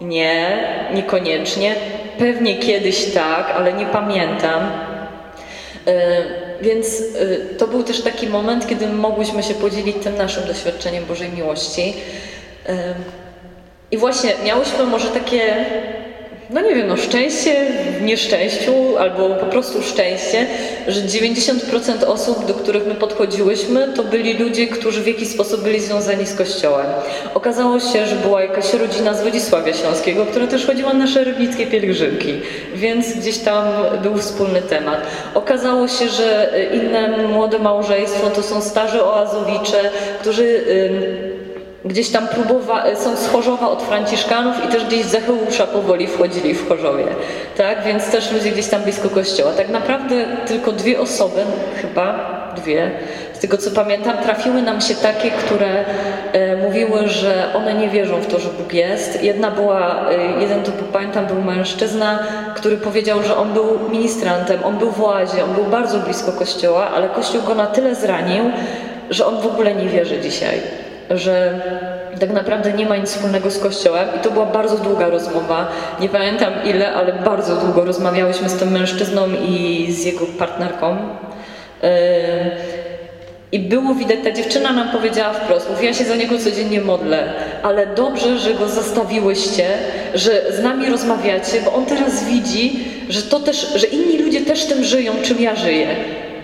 nie, 0.00 0.64
niekoniecznie. 0.94 1.74
Pewnie 2.18 2.58
kiedyś 2.58 3.04
tak, 3.12 3.50
ale 3.56 3.72
nie 3.72 3.86
pamiętam. 3.86 4.70
E, 5.86 6.22
Więc 6.60 6.86
e, 7.00 7.54
to 7.58 7.66
był 7.66 7.82
też 7.82 8.00
taki 8.00 8.26
moment, 8.26 8.66
kiedy 8.66 8.86
mogłyśmy 8.86 9.42
się 9.42 9.54
podzielić 9.54 9.96
tym 10.02 10.16
naszym 10.16 10.46
doświadczeniem 10.46 11.04
Bożej 11.04 11.28
miłości. 11.28 11.94
E, 12.66 12.94
I 13.90 13.96
właśnie 13.98 14.32
miałyśmy 14.44 14.84
może 14.84 15.08
takie, 15.08 15.64
no 16.50 16.60
nie 16.60 16.74
wiem, 16.74 16.88
no 16.88 16.96
szczęście 16.96 17.66
w 17.98 18.02
nieszczęściu, 18.02 18.98
albo 18.98 19.30
po 19.30 19.46
prostu 19.46 19.82
szczęście, 19.82 20.46
że 20.88 21.00
90% 21.00 22.04
osób, 22.06 22.46
do 22.46 22.54
których 22.54 22.86
my 22.86 22.94
podchodziłyśmy, 22.94 23.88
to 23.96 24.02
byli 24.02 24.34
ludzie, 24.34 24.66
którzy 24.66 25.00
w 25.00 25.06
jakiś 25.06 25.28
sposób 25.28 25.62
byli 25.62 25.80
związani 25.80 26.26
z 26.26 26.34
Kościołem. 26.34 26.86
Okazało 27.34 27.80
się, 27.80 28.06
że 28.06 28.16
była 28.16 28.42
jakaś 28.42 28.74
rodzina 28.74 29.14
z 29.14 29.22
Wodzisławia 29.22 29.72
Śląskiego, 29.72 30.26
która 30.26 30.46
też 30.46 30.66
chodziła 30.66 30.94
na 30.94 31.06
szeregnickie 31.06 31.66
pielgrzymki, 31.66 32.34
więc 32.74 33.12
gdzieś 33.12 33.38
tam 33.38 33.64
był 34.02 34.16
wspólny 34.16 34.62
temat. 34.62 35.06
Okazało 35.34 35.88
się, 35.88 36.08
że 36.08 36.50
inne 36.72 37.28
młode 37.28 37.58
małżeństwo 37.58 38.30
to 38.30 38.42
są 38.42 38.60
starzy 38.60 39.04
oazowicze, 39.04 39.90
którzy 40.20 40.64
ym, 40.68 41.33
gdzieś 41.84 42.10
tam 42.10 42.26
próbowa- 42.26 42.96
są 42.96 43.16
z 43.16 43.28
Chorzowa 43.28 43.68
od 43.68 43.82
Franciszkanów 43.82 44.64
i 44.64 44.68
też 44.68 44.84
gdzieś 44.84 45.04
z 45.06 45.16
powoli 45.72 46.06
wchodzili 46.06 46.54
w 46.54 46.68
Chorzowie, 46.68 47.04
tak? 47.56 47.84
Więc 47.84 48.10
też 48.10 48.32
ludzie 48.32 48.50
gdzieś 48.50 48.66
tam 48.66 48.82
blisko 48.82 49.08
kościoła. 49.08 49.52
Tak 49.52 49.68
naprawdę 49.68 50.26
tylko 50.46 50.72
dwie 50.72 51.00
osoby, 51.00 51.40
chyba 51.82 52.34
dwie, 52.56 52.90
z 53.32 53.38
tego 53.38 53.58
co 53.58 53.70
pamiętam, 53.70 54.18
trafiły 54.18 54.62
nam 54.62 54.80
się 54.80 54.94
takie, 54.94 55.30
które 55.30 55.84
e, 56.32 56.56
mówiły, 56.56 57.08
że 57.08 57.52
one 57.54 57.74
nie 57.74 57.88
wierzą 57.88 58.20
w 58.20 58.26
to, 58.26 58.38
że 58.38 58.48
Bóg 58.48 58.72
jest. 58.72 59.22
Jedna 59.22 59.50
była, 59.50 60.10
e, 60.10 60.40
jeden 60.40 60.62
to 60.62 60.72
pamiętam, 60.92 61.26
był 61.26 61.42
mężczyzna, 61.42 62.18
który 62.54 62.76
powiedział, 62.76 63.22
że 63.22 63.36
on 63.36 63.52
był 63.52 63.78
ministrantem, 63.90 64.64
on 64.64 64.78
był 64.78 64.90
w 64.90 65.02
oazie, 65.02 65.44
on 65.44 65.52
był 65.54 65.64
bardzo 65.64 65.98
blisko 65.98 66.32
kościoła, 66.32 66.90
ale 66.90 67.08
kościół 67.08 67.42
go 67.42 67.54
na 67.54 67.66
tyle 67.66 67.94
zranił, 67.94 68.44
że 69.10 69.26
on 69.26 69.40
w 69.40 69.46
ogóle 69.46 69.74
nie 69.74 69.88
wierzy 69.88 70.20
dzisiaj 70.20 70.83
że 71.10 71.60
tak 72.20 72.32
naprawdę 72.32 72.72
nie 72.72 72.86
ma 72.86 72.96
nic 72.96 73.08
wspólnego 73.10 73.50
z 73.50 73.58
Kościołem 73.58 74.08
i 74.16 74.18
to 74.18 74.30
była 74.30 74.46
bardzo 74.46 74.76
długa 74.76 75.08
rozmowa. 75.08 75.68
Nie 76.00 76.08
pamiętam 76.08 76.52
ile, 76.64 76.92
ale 76.92 77.12
bardzo 77.12 77.56
długo 77.56 77.84
rozmawiałyśmy 77.84 78.48
z 78.48 78.56
tym 78.56 78.70
mężczyzną 78.70 79.26
i 79.48 79.86
z 79.92 80.04
jego 80.04 80.26
partnerką. 80.26 80.96
I 83.52 83.58
było 83.58 83.94
widać, 83.94 84.18
ta 84.24 84.32
dziewczyna 84.32 84.72
nam 84.72 84.88
powiedziała 84.88 85.32
wprost, 85.32 85.70
mówi, 85.70 85.86
ja 85.86 85.94
się 85.94 86.04
za 86.04 86.16
niego 86.16 86.38
codziennie 86.38 86.80
modlę, 86.80 87.32
ale 87.62 87.86
dobrze, 87.86 88.38
że 88.38 88.54
go 88.54 88.68
zastawiłyście, 88.68 89.68
że 90.14 90.52
z 90.52 90.62
nami 90.62 90.86
rozmawiacie, 90.86 91.60
bo 91.64 91.72
on 91.72 91.86
teraz 91.86 92.24
widzi, 92.24 92.84
że 93.08 93.22
to 93.22 93.40
też, 93.40 93.72
że 93.74 93.86
inni 93.86 94.18
ludzie 94.18 94.40
też 94.40 94.64
tym 94.64 94.84
żyją, 94.84 95.12
czym 95.22 95.40
ja 95.40 95.56
żyję 95.56 95.86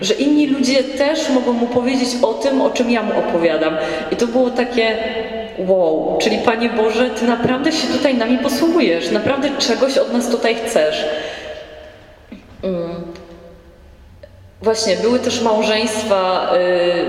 że 0.01 0.13
inni 0.13 0.47
ludzie 0.47 0.83
też 0.83 1.29
mogą 1.29 1.53
mu 1.53 1.67
powiedzieć 1.67 2.09
o 2.21 2.33
tym, 2.33 2.61
o 2.61 2.69
czym 2.69 2.91
ja 2.91 3.03
mu 3.03 3.19
opowiadam. 3.19 3.77
I 4.11 4.15
to 4.15 4.27
było 4.27 4.49
takie 4.49 4.97
wow, 5.57 6.17
czyli 6.21 6.37
Panie 6.37 6.69
Boże, 6.69 7.09
Ty 7.09 7.25
naprawdę 7.25 7.71
się 7.71 7.87
tutaj 7.87 8.15
nami 8.15 8.37
posługujesz, 8.37 9.11
naprawdę 9.11 9.49
czegoś 9.57 9.97
od 9.97 10.13
nas 10.13 10.29
tutaj 10.29 10.55
chcesz. 10.55 11.05
Mm. 12.63 13.20
Właśnie, 14.61 14.97
były 14.97 15.19
też 15.19 15.41
małżeństwa 15.41 16.51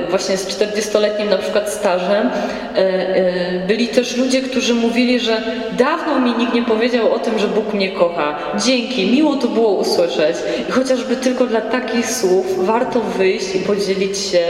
y, 0.06 0.10
właśnie 0.10 0.36
z 0.36 0.46
40-letnim 0.46 1.30
na 1.30 1.38
przykład 1.38 1.70
stażem. 1.70 2.26
Y, 2.26 2.80
y, 2.80 3.66
byli 3.66 3.88
też 3.88 4.16
ludzie, 4.16 4.42
którzy 4.42 4.74
mówili, 4.74 5.20
że 5.20 5.42
dawno 5.78 6.20
mi 6.20 6.32
nikt 6.32 6.54
nie 6.54 6.62
powiedział 6.62 7.12
o 7.14 7.18
tym, 7.18 7.38
że 7.38 7.48
Bóg 7.48 7.74
mnie 7.74 7.90
kocha. 7.90 8.38
Dzięki, 8.66 9.06
miło 9.06 9.36
to 9.36 9.48
było 9.48 9.70
usłyszeć. 9.70 10.36
I 10.68 10.72
chociażby 10.72 11.16
tylko 11.16 11.46
dla 11.46 11.60
takich 11.60 12.10
słów 12.10 12.66
warto 12.66 13.00
wyjść 13.00 13.54
i 13.54 13.58
podzielić 13.58 14.18
się 14.18 14.44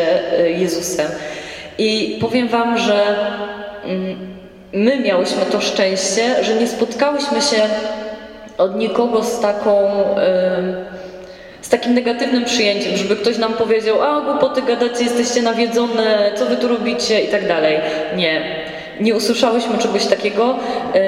Jezusem. 0.58 1.10
I 1.78 2.18
powiem 2.20 2.48
Wam, 2.48 2.78
że 2.78 3.04
mm, 3.84 4.16
my 4.72 5.00
miałyśmy 5.00 5.46
to 5.52 5.60
szczęście, 5.60 6.44
że 6.44 6.54
nie 6.54 6.68
spotkałyśmy 6.68 7.42
się 7.42 7.62
od 8.58 8.76
nikogo 8.76 9.24
z 9.24 9.40
taką... 9.40 9.88
takim 11.72 11.94
negatywnym 11.94 12.44
przyjęciem, 12.44 12.96
żeby 12.96 13.16
ktoś 13.16 13.38
nam 13.38 13.52
powiedział, 13.52 14.02
a 14.02 14.20
głupoty 14.20 14.62
gadacie, 14.62 15.04
jesteście 15.04 15.42
nawiedzone, 15.42 16.32
co 16.34 16.46
wy 16.46 16.56
tu 16.56 16.68
robicie 16.68 17.20
i 17.20 17.28
tak 17.28 17.48
dalej. 17.48 17.80
Nie, 18.16 18.42
nie 19.00 19.14
usłyszałyśmy 19.14 19.78
czegoś 19.78 20.06
takiego. 20.06 20.56
Yy, 20.94 21.00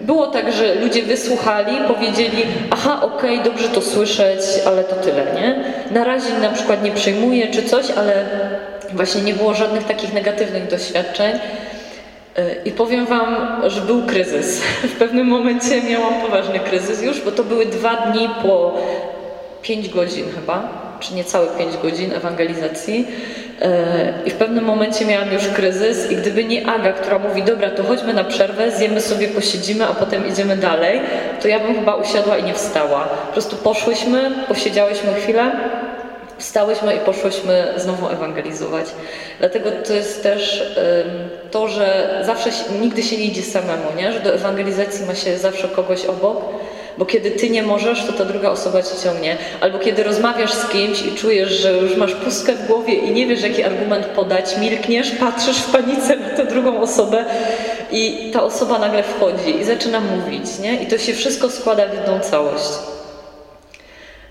Było 0.00 0.26
tak, 0.26 0.52
że 0.52 0.74
ludzie 0.74 1.02
wysłuchali, 1.02 1.76
powiedzieli, 1.88 2.42
aha, 2.70 3.00
okej, 3.02 3.40
dobrze 3.42 3.68
to 3.68 3.82
słyszeć, 3.82 4.40
ale 4.66 4.84
to 4.84 4.96
tyle, 4.96 5.26
nie? 5.34 5.64
Na 5.90 6.04
razie 6.04 6.38
na 6.42 6.48
przykład 6.48 6.82
nie 6.82 6.92
przyjmuję 6.92 7.46
czy 7.46 7.62
coś, 7.62 7.90
ale 7.90 8.24
właśnie 8.92 9.22
nie 9.22 9.34
było 9.34 9.54
żadnych 9.54 9.84
takich 9.84 10.12
negatywnych 10.12 10.68
doświadczeń. 10.68 11.32
Yy, 12.38 12.44
I 12.64 12.70
powiem 12.70 13.06
Wam, 13.06 13.36
że 13.66 13.80
był 13.80 14.02
kryzys. 14.02 14.62
W 14.94 14.98
pewnym 14.98 15.26
momencie 15.26 15.82
miałam 15.82 16.14
poważny 16.14 16.60
kryzys 16.60 17.02
już, 17.02 17.20
bo 17.20 17.32
to 17.32 17.44
były 17.44 17.66
dwa 17.66 17.96
dni 17.96 18.28
po 18.42 18.74
5 19.66 19.88
godzin 19.88 20.24
chyba, 20.34 20.68
czy 21.00 21.14
niecałe 21.14 21.46
5 21.58 21.76
godzin 21.76 22.12
ewangelizacji. 22.12 23.06
E, 23.62 24.12
I 24.26 24.30
w 24.30 24.34
pewnym 24.34 24.64
momencie 24.64 25.04
miałam 25.04 25.32
już 25.32 25.48
kryzys 25.48 26.10
i 26.10 26.16
gdyby 26.16 26.44
nie 26.44 26.66
Aga, 26.66 26.92
która 26.92 27.18
mówi, 27.18 27.42
dobra, 27.42 27.70
to 27.70 27.84
chodźmy 27.84 28.14
na 28.14 28.24
przerwę, 28.24 28.70
zjemy 28.70 29.00
sobie, 29.00 29.28
posiedzimy, 29.28 29.86
a 29.86 29.94
potem 29.94 30.28
idziemy 30.28 30.56
dalej, 30.56 31.00
to 31.42 31.48
ja 31.48 31.60
bym 31.60 31.74
chyba 31.74 31.94
usiadła 31.94 32.38
i 32.38 32.44
nie 32.44 32.54
wstała. 32.54 33.00
Po 33.04 33.32
prostu 33.32 33.56
poszłyśmy, 33.56 34.30
posiedziałyśmy 34.48 35.14
chwilę, 35.14 35.52
wstałyśmy 36.38 36.94
i 36.94 36.98
poszłyśmy 36.98 37.74
znowu 37.76 38.08
ewangelizować. 38.08 38.86
Dlatego 39.38 39.70
to 39.86 39.92
jest 39.92 40.22
też 40.22 40.74
to, 41.50 41.68
że 41.68 42.18
zawsze 42.26 42.50
nigdy 42.80 43.02
się 43.02 43.16
nie 43.16 43.24
idzie 43.24 43.42
samemu, 43.42 43.84
nie? 43.96 44.12
że 44.12 44.20
do 44.20 44.34
ewangelizacji 44.34 45.06
ma 45.06 45.14
się 45.14 45.38
zawsze 45.38 45.68
kogoś 45.68 46.04
obok, 46.04 46.36
Bo 46.98 47.06
kiedy 47.06 47.30
ty 47.30 47.50
nie 47.50 47.62
możesz, 47.62 48.06
to 48.06 48.12
ta 48.12 48.24
druga 48.24 48.50
osoba 48.50 48.82
cię 48.82 48.94
ciągnie. 49.04 49.36
Albo 49.60 49.78
kiedy 49.78 50.02
rozmawiasz 50.02 50.52
z 50.52 50.68
kimś 50.68 51.02
i 51.02 51.14
czujesz, 51.14 51.50
że 51.50 51.72
już 51.72 51.96
masz 51.96 52.14
pustkę 52.14 52.52
w 52.52 52.66
głowie 52.66 52.94
i 52.94 53.10
nie 53.10 53.26
wiesz, 53.26 53.42
jaki 53.42 53.62
argument 53.62 54.06
podać, 54.06 54.58
milkniesz, 54.58 55.10
patrzysz 55.10 55.56
w 55.56 55.72
panice 55.72 56.16
na 56.16 56.28
tę 56.28 56.44
drugą 56.44 56.80
osobę 56.80 57.24
i 57.92 58.30
ta 58.32 58.42
osoba 58.42 58.78
nagle 58.78 59.02
wchodzi 59.02 59.60
i 59.60 59.64
zaczyna 59.64 60.00
mówić, 60.00 60.58
nie? 60.58 60.82
I 60.82 60.86
to 60.86 60.98
się 60.98 61.12
wszystko 61.14 61.50
składa 61.50 61.86
w 61.86 61.94
jedną 61.94 62.20
całość. 62.20 62.70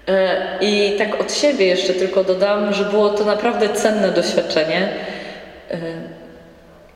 E, 0.08 0.42
I 0.62 0.96
tak 0.98 1.22
od 1.22 1.34
siebie 1.34 1.66
jeszcze 1.66 1.94
tylko 1.94 2.24
dodam, 2.24 2.74
że 2.74 2.84
było 2.84 3.10
to 3.10 3.26
naprawdę 3.26 3.70
cenne 3.70 4.12
doświadczenie. 4.12 4.90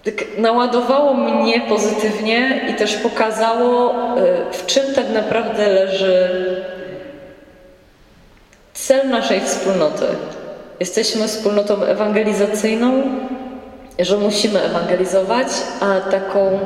E, 0.05 0.11
tak 0.11 0.25
naładowało 0.37 1.13
mnie 1.13 1.61
pozytywnie 1.61 2.61
i 2.69 2.73
też 2.73 2.95
pokazało, 2.95 3.93
e, 3.93 4.53
w 4.53 4.65
czym 4.65 4.93
tak 4.95 5.09
naprawdę 5.09 5.67
leży 5.67 6.29
cel 8.73 9.09
naszej 9.09 9.41
wspólnoty. 9.41 10.05
Jesteśmy 10.79 11.27
wspólnotą 11.27 11.83
ewangelizacyjną, 11.83 13.03
że 13.99 14.17
musimy 14.17 14.61
ewangelizować, 14.61 15.47
a 15.79 16.11
taką 16.11 16.59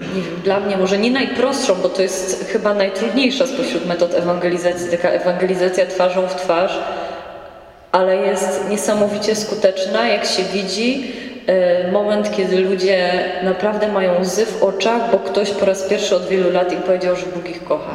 nie 0.00 0.22
wiem, 0.22 0.40
dla 0.44 0.60
mnie 0.60 0.76
może 0.76 0.98
nie 0.98 1.10
najprostszą, 1.10 1.74
bo 1.74 1.88
to 1.88 2.02
jest 2.02 2.50
chyba 2.52 2.74
najtrudniejsza 2.74 3.46
spośród 3.46 3.86
metod 3.86 4.14
ewangelizacji, 4.14 4.90
taka 4.90 5.08
ewangelizacja 5.08 5.86
twarzą 5.86 6.28
w 6.28 6.34
twarz, 6.34 6.78
ale 7.92 8.16
jest 8.16 8.68
niesamowicie 8.70 9.36
skuteczna, 9.36 10.08
jak 10.08 10.24
się 10.24 10.42
widzi 10.42 11.12
e, 11.24 11.27
moment, 11.92 12.36
kiedy 12.36 12.60
ludzie 12.60 13.24
naprawdę 13.42 13.88
mają 13.88 14.20
łzy 14.20 14.46
w 14.46 14.62
oczach, 14.62 15.10
bo 15.12 15.18
ktoś 15.18 15.50
po 15.50 15.66
raz 15.66 15.82
pierwszy 15.82 16.16
od 16.16 16.26
wielu 16.28 16.50
lat 16.50 16.72
im 16.72 16.82
powiedział, 16.82 17.16
że 17.16 17.26
Bóg 17.26 17.50
ich 17.50 17.64
kocha. 17.64 17.94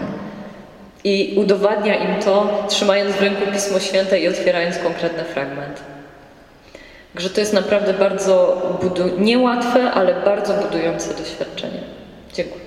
I 1.04 1.36
udowadnia 1.38 1.96
im 1.96 2.22
to, 2.24 2.64
trzymając 2.70 3.16
w 3.16 3.22
ręku 3.22 3.52
Pismo 3.52 3.80
Święte 3.80 4.20
i 4.20 4.28
otwierając 4.28 4.78
konkretny 4.78 5.24
fragment. 5.24 5.82
Także 7.14 7.30
to 7.30 7.40
jest 7.40 7.54
naprawdę 7.54 7.94
bardzo 7.94 8.62
budu- 8.82 9.20
niełatwe, 9.20 9.92
ale 9.92 10.14
bardzo 10.26 10.54
budujące 10.54 11.14
doświadczenie. 11.14 11.80
Dziękuję. 12.34 12.64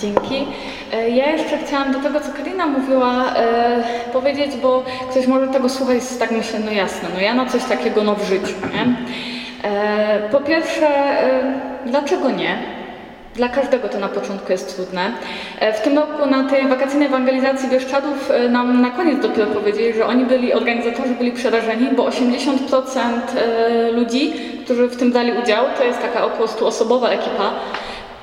Dzięki. 0.00 0.46
E, 0.94 1.10
ja 1.10 1.30
jeszcze 1.30 1.58
chciałam 1.58 1.92
do 1.92 2.00
tego, 2.00 2.20
co 2.20 2.32
Karina 2.32 2.66
mówiła, 2.66 3.34
e, 3.36 3.82
powiedzieć, 4.12 4.56
bo 4.62 4.84
ktoś 5.10 5.26
może 5.26 5.48
tego 5.48 5.68
słuchać 5.68 5.98
i 6.16 6.18
tak 6.18 6.30
myślę, 6.30 6.58
no 6.64 6.72
jasne, 6.72 7.08
no 7.14 7.20
ja 7.20 7.34
na 7.34 7.46
coś 7.46 7.64
takiego 7.64 8.04
no 8.04 8.14
w 8.14 8.24
życiu, 8.24 8.54
nie? 8.74 8.96
E, 9.70 10.28
po 10.30 10.40
pierwsze, 10.40 10.86
e, 10.86 11.42
dlaczego 11.86 12.30
nie? 12.30 12.58
Dla 13.34 13.48
każdego 13.48 13.88
to 13.88 13.98
na 13.98 14.08
początku 14.08 14.52
jest 14.52 14.76
trudne. 14.76 15.12
E, 15.60 15.72
w 15.72 15.80
tym 15.80 15.98
roku 15.98 16.26
na 16.26 16.44
tej 16.44 16.68
wakacyjnej 16.68 17.08
ewangelizacji 17.08 17.68
Bieszczadów 17.68 18.30
e, 18.30 18.48
nam 18.48 18.82
na 18.82 18.90
koniec 18.90 19.22
dopiero 19.22 19.46
powiedzieli, 19.46 19.92
że 19.94 20.06
oni 20.06 20.24
byli, 20.24 20.52
organizatorzy 20.52 21.14
byli 21.14 21.32
przerażeni, 21.32 21.88
bo 21.96 22.08
80% 22.08 22.20
e, 23.36 23.90
ludzi, 23.92 24.32
którzy 24.64 24.88
w 24.88 24.96
tym 24.96 25.12
brali 25.12 25.32
udział, 25.42 25.64
to 25.78 25.84
jest 25.84 26.02
taka 26.02 26.24
około 26.24 26.48
100 26.48 26.66
osobowa 26.66 27.08
ekipa, 27.08 27.52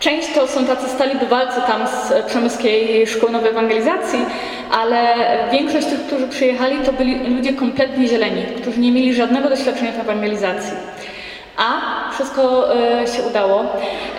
Część 0.01 0.33
to 0.33 0.47
są 0.47 0.65
tacy 0.65 0.89
stali 0.89 1.15
bywalcy 1.15 1.61
tam 1.67 1.87
z 1.87 2.25
Przemyskiej 2.25 3.07
Szkoły 3.07 3.31
Nowej 3.31 3.49
Ewangelizacji, 3.49 4.19
ale 4.71 5.15
większość 5.51 5.87
tych, 5.87 6.05
którzy 6.07 6.27
przyjechali, 6.27 6.77
to 6.85 6.93
byli 6.93 7.35
ludzie 7.35 7.53
kompletnie 7.53 8.07
zieleni, 8.07 8.43
którzy 8.61 8.79
nie 8.79 8.91
mieli 8.91 9.13
żadnego 9.13 9.49
doświadczenia 9.49 9.91
w 9.91 9.99
ewangelizacji. 9.99 10.73
A 11.57 11.71
wszystko 12.13 12.75
e, 12.75 13.07
się 13.07 13.23
udało. 13.23 13.65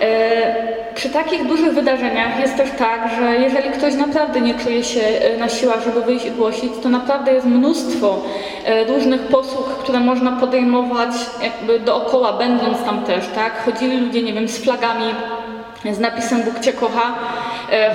E, 0.01 0.93
przy 0.95 1.09
takich 1.09 1.47
dużych 1.47 1.73
wydarzeniach 1.73 2.39
jest 2.39 2.57
też 2.57 2.69
tak, 2.77 3.09
że 3.19 3.37
jeżeli 3.37 3.69
ktoś 3.69 3.95
naprawdę 3.95 4.41
nie 4.41 4.53
czuje 4.53 4.83
się 4.83 5.01
e, 5.01 5.37
na 5.37 5.49
siłach, 5.49 5.83
żeby 5.83 6.01
wyjść 6.01 6.25
i 6.25 6.31
głosić, 6.31 6.71
to 6.83 6.89
naprawdę 6.89 7.33
jest 7.33 7.45
mnóstwo 7.45 8.21
różnych 8.87 9.21
posług, 9.21 9.69
które 9.69 9.99
można 9.99 10.31
podejmować 10.31 11.11
jakby 11.43 11.79
dookoła, 11.79 12.33
będąc 12.33 12.83
tam 12.83 13.03
też, 13.03 13.25
tak? 13.35 13.65
Chodzili 13.65 13.97
ludzie, 13.97 14.21
nie 14.21 14.33
wiem, 14.33 14.47
z 14.47 14.57
flagami, 14.57 15.05
z 15.91 15.99
napisem 15.99 16.43
Bóg 16.43 16.59
Cię 16.59 16.73
kocha, 16.73 17.15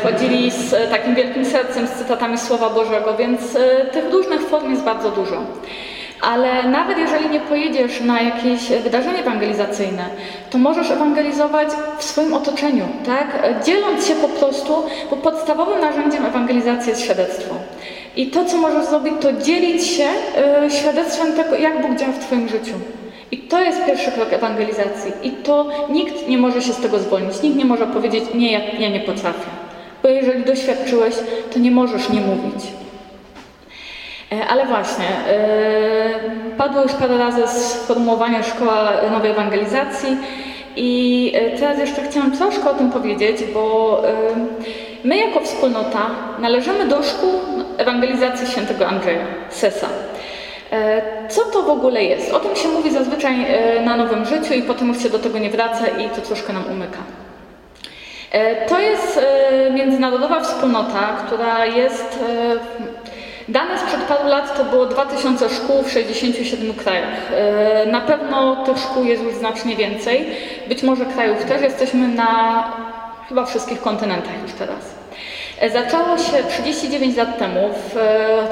chodzili 0.02 0.50
z 0.50 0.90
takim 0.90 1.14
wielkim 1.14 1.44
sercem, 1.44 1.86
z 1.86 1.90
cytatami 1.90 2.38
Słowa 2.38 2.70
Bożego, 2.70 3.16
więc 3.16 3.40
tych 3.92 4.12
różnych 4.12 4.40
form 4.40 4.70
jest 4.70 4.82
bardzo 4.82 5.10
dużo 5.10 5.42
ale 6.20 6.62
nawet 6.62 6.98
jeżeli 6.98 7.30
nie 7.30 7.40
pojedziesz 7.40 8.00
na 8.00 8.22
jakieś 8.22 8.68
wydarzenie 8.68 9.18
ewangelizacyjne, 9.18 10.04
to 10.50 10.58
możesz 10.58 10.90
ewangelizować 10.90 11.68
w 11.98 12.04
swoim 12.04 12.34
otoczeniu, 12.34 12.84
tak? 13.06 13.26
Dzieląc 13.64 14.06
się 14.06 14.14
po 14.14 14.28
prostu, 14.28 14.72
bo 15.10 15.16
podstawowym 15.16 15.80
narzędziem 15.80 16.26
ewangelizacji 16.26 16.90
jest 16.90 17.02
świadectwo. 17.02 17.54
I 18.16 18.26
to, 18.26 18.44
co 18.44 18.56
możesz 18.56 18.84
zrobić, 18.84 19.14
to 19.20 19.32
dzielić 19.32 19.86
się 19.86 20.08
świadectwem 20.68 21.32
tego, 21.32 21.56
jak 21.56 21.82
Bóg 21.82 21.98
działa 21.98 22.12
w 22.12 22.18
Twoim 22.18 22.48
życiu. 22.48 22.74
I 23.30 23.38
to 23.38 23.60
jest 23.60 23.86
pierwszy 23.86 24.12
krok 24.12 24.32
ewangelizacji. 24.32 25.12
I 25.22 25.30
to 25.30 25.66
nikt 25.90 26.28
nie 26.28 26.38
może 26.38 26.62
się 26.62 26.72
z 26.72 26.80
tego 26.80 26.98
zwolnić. 26.98 27.42
Nikt 27.42 27.56
nie 27.56 27.64
może 27.64 27.86
powiedzieć, 27.86 28.24
nie, 28.34 28.52
ja, 28.52 28.60
ja 28.78 28.88
nie 28.88 29.00
potrafię. 29.00 29.50
Bo 30.02 30.08
jeżeli 30.08 30.44
doświadczyłeś, 30.44 31.14
to 31.52 31.58
nie 31.58 31.70
możesz 31.70 32.08
nie 32.08 32.20
mówić. 32.20 32.64
E, 34.32 34.46
ale 34.46 34.66
właśnie, 34.66 35.06
e, 35.06 36.54
padło 36.58 36.82
już 36.82 36.92
parę 36.92 37.18
razy 37.18 37.48
sformułowanie 37.48 38.42
Szkoła 38.42 38.90
Nowej 39.10 39.30
Ewangelizacji 39.30 40.16
i 40.76 41.32
e, 41.34 41.58
teraz 41.58 41.78
jeszcze 41.78 42.02
chciałam 42.02 42.32
troszkę 42.32 42.70
o 42.70 42.74
tym 42.74 42.90
powiedzieć, 42.90 43.36
bo 43.54 44.02
my 45.04 45.16
jako 45.16 45.40
wspólnota 45.40 46.10
należymy 46.38 46.88
do 46.88 47.02
szkół 47.02 47.30
ewangelizacji 47.78 48.46
świętego 48.46 48.86
Andrzeja, 48.86 49.24
Sesa. 49.50 49.88
Co 51.28 51.44
to 51.44 51.62
w 51.62 51.70
ogóle 51.70 52.04
jest? 52.04 52.32
O 52.32 52.40
tym 52.40 52.56
się 52.56 52.68
mówi 52.68 52.90
zazwyczaj 52.90 53.46
na 53.84 53.96
Nowym 53.96 54.24
Życiu 54.24 54.54
i 54.54 54.62
potem 54.62 54.88
już 54.88 55.02
się 55.02 55.10
do 55.10 55.18
tego 55.18 55.38
nie 55.38 55.50
wraca 55.50 55.86
i 55.86 56.08
to 56.08 56.20
troszkę 56.20 56.52
nam 56.52 56.64
umyka. 56.70 56.98
To 58.68 58.80
jest 58.80 59.20
międzynarodowa 59.74 60.40
wspólnota, 60.40 61.16
która 61.26 61.66
jest 61.66 62.18
Dane 63.48 63.78
sprzed 63.78 64.00
paru 64.00 64.28
lat 64.28 64.56
to 64.56 64.64
było 64.64 64.86
2000 64.86 65.48
szkół 65.48 65.82
w 65.82 65.90
67 65.90 66.74
krajach. 66.74 67.32
E, 67.32 67.86
na 67.86 68.00
pewno 68.00 68.64
tych 68.64 68.78
szkół 68.78 69.04
jest 69.04 69.22
już 69.22 69.34
znacznie 69.34 69.76
więcej. 69.76 70.26
Być 70.68 70.82
może 70.82 71.04
krajów 71.04 71.44
też. 71.44 71.62
Jesteśmy 71.62 72.08
na 72.08 72.72
chyba 73.28 73.46
wszystkich 73.46 73.80
kontynentach 73.80 74.42
już 74.42 74.52
teraz. 74.52 74.97
E, 75.60 75.70
zaczęło 75.70 76.18
się 76.18 76.44
39 76.48 77.16
lat 77.16 77.38
temu, 77.38 77.60
w 77.72 77.94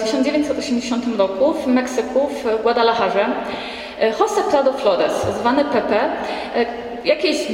1980 0.03 1.05
roku 1.19 1.53
w 1.53 1.67
Meksyku, 1.67 2.29
w 2.29 2.63
Guadalajarze. 2.63 3.27
E, 4.01 4.13
José 4.13 4.43
Prado 4.51 4.73
Flores, 4.73 5.13
zwany 5.41 5.65
Pepe, 5.65 6.09
jakieś 7.05 7.47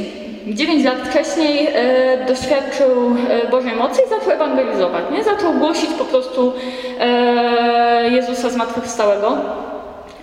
9 0.46 0.84
lat 0.84 0.96
wcześniej 1.08 1.68
e, 1.74 2.26
doświadczył 2.26 3.16
e, 3.28 3.48
Bożej 3.50 3.76
mocy 3.76 4.02
i 4.06 4.08
zaczął 4.08 4.30
ewangelizować. 4.30 5.04
Nie? 5.12 5.24
Zaczął 5.24 5.52
głosić 5.52 5.90
po 5.90 6.04
prostu 6.04 6.52
e, 7.00 8.08
Jezusa 8.08 8.50
zmartwychwstałego. 8.50 9.38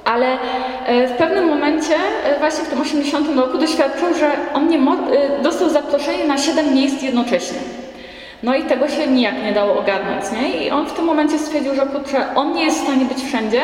Ale 0.05 0.37
e, 0.85 1.07
w 1.07 1.11
pewnym 1.11 1.47
momencie, 1.47 1.95
e, 2.25 2.39
właśnie 2.39 2.63
w 2.63 2.67
tym 2.67 2.81
80 2.81 3.35
roku, 3.37 3.57
doświadczył, 3.57 4.13
że 4.13 4.31
on 4.53 4.67
nie 4.67 4.77
e, 4.77 5.41
dostał 5.43 5.69
zaproszenie 5.69 6.27
na 6.27 6.37
7 6.37 6.73
miejsc 6.73 7.01
jednocześnie. 7.01 7.57
No 8.43 8.55
i 8.55 8.63
tego 8.63 8.89
się 8.89 9.07
nijak 9.07 9.43
nie 9.43 9.51
dało 9.51 9.79
ogarnąć. 9.79 10.23
Nie? 10.31 10.65
I 10.65 10.71
on 10.71 10.85
w 10.85 10.93
tym 10.93 11.05
momencie 11.05 11.39
stwierdził, 11.39 11.75
że 11.75 11.81
kurczę, 11.81 12.25
on 12.35 12.53
nie 12.53 12.65
jest 12.65 12.79
w 12.79 12.83
stanie 12.83 13.05
być 13.05 13.23
wszędzie, 13.23 13.61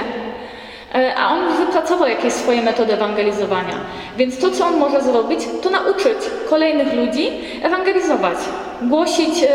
E, 0.95 1.15
a 1.15 1.33
on 1.33 1.57
wypracował 1.57 2.09
jakieś 2.09 2.33
swoje 2.33 2.61
metody 2.61 2.93
ewangelizowania. 2.93 3.75
Więc 4.17 4.39
to, 4.39 4.51
co 4.51 4.65
on 4.65 4.77
może 4.77 5.01
zrobić, 5.01 5.39
to 5.61 5.69
nauczyć 5.69 6.17
kolejnych 6.49 6.93
ludzi 6.93 7.31
ewangelizować, 7.63 8.37
głosić 8.81 9.43
e, 9.43 9.47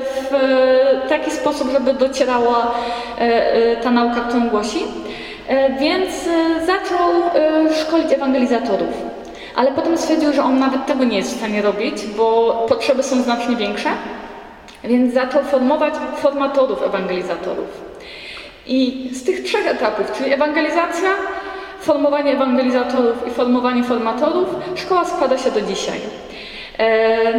w 0.00 1.08
taki 1.08 1.30
sposób, 1.30 1.72
żeby 1.72 1.92
docierała 1.92 2.74
e, 3.18 3.76
ta 3.76 3.90
nauka, 3.90 4.20
którą 4.20 4.48
głosi. 4.48 4.84
Więc 5.80 6.10
zaczął 6.66 7.10
szkolić 7.80 8.12
ewangelizatorów. 8.12 8.88
Ale 9.56 9.72
potem 9.72 9.98
stwierdził, 9.98 10.32
że 10.32 10.42
on 10.42 10.58
nawet 10.58 10.86
tego 10.86 11.04
nie 11.04 11.16
jest 11.16 11.34
w 11.34 11.38
stanie 11.38 11.62
robić, 11.62 12.06
bo 12.06 12.52
potrzeby 12.68 13.02
są 13.02 13.22
znacznie 13.22 13.56
większe. 13.56 13.88
Więc 14.84 15.14
zaczął 15.14 15.42
formować 15.42 15.94
formatorów 16.16 16.82
ewangelizatorów. 16.82 17.92
I 18.66 19.10
z 19.12 19.24
tych 19.24 19.42
trzech 19.42 19.66
etapów, 19.66 20.12
czyli 20.12 20.32
ewangelizacja, 20.32 21.10
formowanie 21.80 22.32
ewangelizatorów 22.32 23.26
i 23.28 23.30
formowanie 23.30 23.84
formatorów, 23.84 24.48
szkoła 24.74 25.04
składa 25.04 25.38
się 25.38 25.50
do 25.50 25.60
dzisiaj. 25.60 26.00
E, 26.78 27.32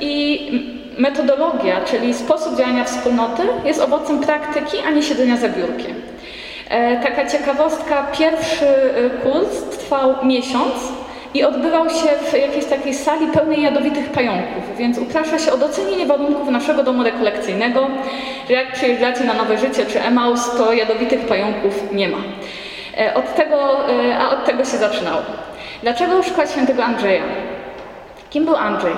I 0.00 0.74
metodologia, 0.98 1.80
czyli 1.80 2.14
sposób 2.14 2.56
działania 2.58 2.84
wspólnoty, 2.84 3.42
jest 3.64 3.80
owocem 3.80 4.20
praktyki, 4.20 4.76
a 4.86 4.90
nie 4.90 5.02
siedzenia 5.02 5.36
za 5.36 5.48
biurkiem. 5.48 5.94
E, 6.68 7.00
taka 7.02 7.26
ciekawostka, 7.26 8.06
pierwszy 8.18 8.66
e, 8.66 9.10
kurs 9.10 9.62
trwał 9.78 10.14
miesiąc 10.22 10.74
i 11.34 11.44
odbywał 11.44 11.90
się 11.90 12.08
w 12.30 12.32
jakiejś 12.32 12.64
takiej 12.64 12.94
sali 12.94 13.26
pełnej 13.26 13.62
jadowitych 13.62 14.10
pająków, 14.10 14.76
więc 14.78 14.98
uprasza 14.98 15.38
się 15.38 15.52
o 15.52 15.56
docenienie 15.56 16.06
warunków 16.06 16.48
naszego 16.48 16.82
domu 16.82 17.02
rekolekcyjnego, 17.02 17.86
że 18.48 18.54
jak 18.54 18.72
przyjeżdżacie 18.72 19.24
na 19.24 19.34
Nowe 19.34 19.58
Życie 19.58 19.86
czy 19.86 20.02
Emaus, 20.02 20.56
to 20.56 20.72
jadowitych 20.72 21.20
pająków 21.20 21.92
nie 21.92 22.08
ma. 22.08 22.18
E, 22.98 23.14
od 23.14 23.34
tego, 23.34 23.88
e, 23.88 24.18
a 24.18 24.30
od 24.30 24.44
tego 24.44 24.64
się 24.64 24.76
zaczynało. 24.76 25.22
Dlaczego 25.82 26.22
szukać 26.22 26.50
świętego 26.50 26.84
Andrzeja? 26.84 27.22
Kim 28.30 28.44
był 28.44 28.56
Andrzej? 28.56 28.94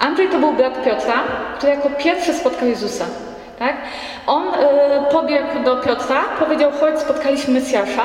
Andrzej 0.00 0.28
to 0.28 0.38
był 0.38 0.52
brat 0.52 0.84
Piotra, 0.84 1.14
który 1.58 1.72
jako 1.72 1.90
pierwszy 1.90 2.34
spotkał 2.34 2.68
Jezusa. 2.68 3.04
Tak? 3.58 3.76
On 4.26 4.42
y, 4.48 4.52
pobiegł 5.12 5.64
do 5.64 5.76
Piotra, 5.76 6.22
powiedział: 6.38 6.70
Chodź, 6.80 7.00
spotkaliśmy 7.00 7.54
Mesjasza. 7.54 8.04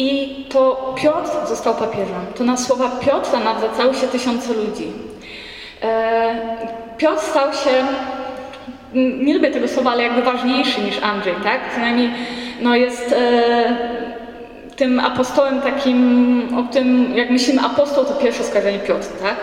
I 0.00 0.44
to 0.48 0.94
Piotr 1.02 1.48
został 1.48 1.74
papieżem. 1.74 2.26
To 2.34 2.44
na 2.44 2.56
słowa 2.56 2.90
Piotra 3.00 3.40
nawracały 3.40 3.94
się 3.94 4.06
tysiące 4.06 4.54
ludzi. 4.54 4.92
E, 5.82 6.34
Piotr 6.98 7.22
stał 7.22 7.52
się, 7.52 7.70
nie 8.94 9.34
lubię 9.34 9.50
tego 9.50 9.68
słowa, 9.68 9.90
ale 9.90 10.02
jakby 10.02 10.22
ważniejszy 10.22 10.80
niż 10.80 11.02
Andrzej, 11.02 11.34
tak? 11.44 11.70
Przynajmniej 11.70 12.10
no 12.60 12.76
jest 12.76 13.12
e, 13.12 13.76
tym 14.76 15.00
apostołem 15.00 15.60
takim, 15.60 16.48
o 16.58 16.72
tym, 16.72 17.16
jak 17.16 17.30
myślimy 17.30 17.62
apostoł, 17.62 18.04
to 18.04 18.14
pierwsze 18.14 18.44
skojarzenie 18.44 18.78
Piotr, 18.78 19.08
tak? 19.22 19.36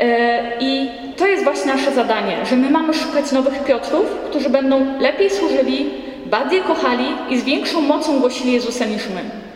E, 0.00 0.42
I 0.60 0.88
to 1.16 1.26
jest 1.26 1.44
właśnie 1.44 1.74
nasze 1.74 1.92
zadanie, 1.92 2.36
że 2.50 2.56
my 2.56 2.70
mamy 2.70 2.94
szukać 2.94 3.32
nowych 3.32 3.64
Piotrów, 3.64 4.06
którzy 4.30 4.50
będą 4.50 5.00
lepiej 5.00 5.30
służyli, 5.30 5.90
bardziej 6.26 6.62
kochali 6.62 7.06
i 7.30 7.38
z 7.38 7.44
większą 7.44 7.80
mocą 7.80 8.20
głosili 8.20 8.52
Jezusa 8.52 8.84
niż 8.84 9.08
my. 9.08 9.47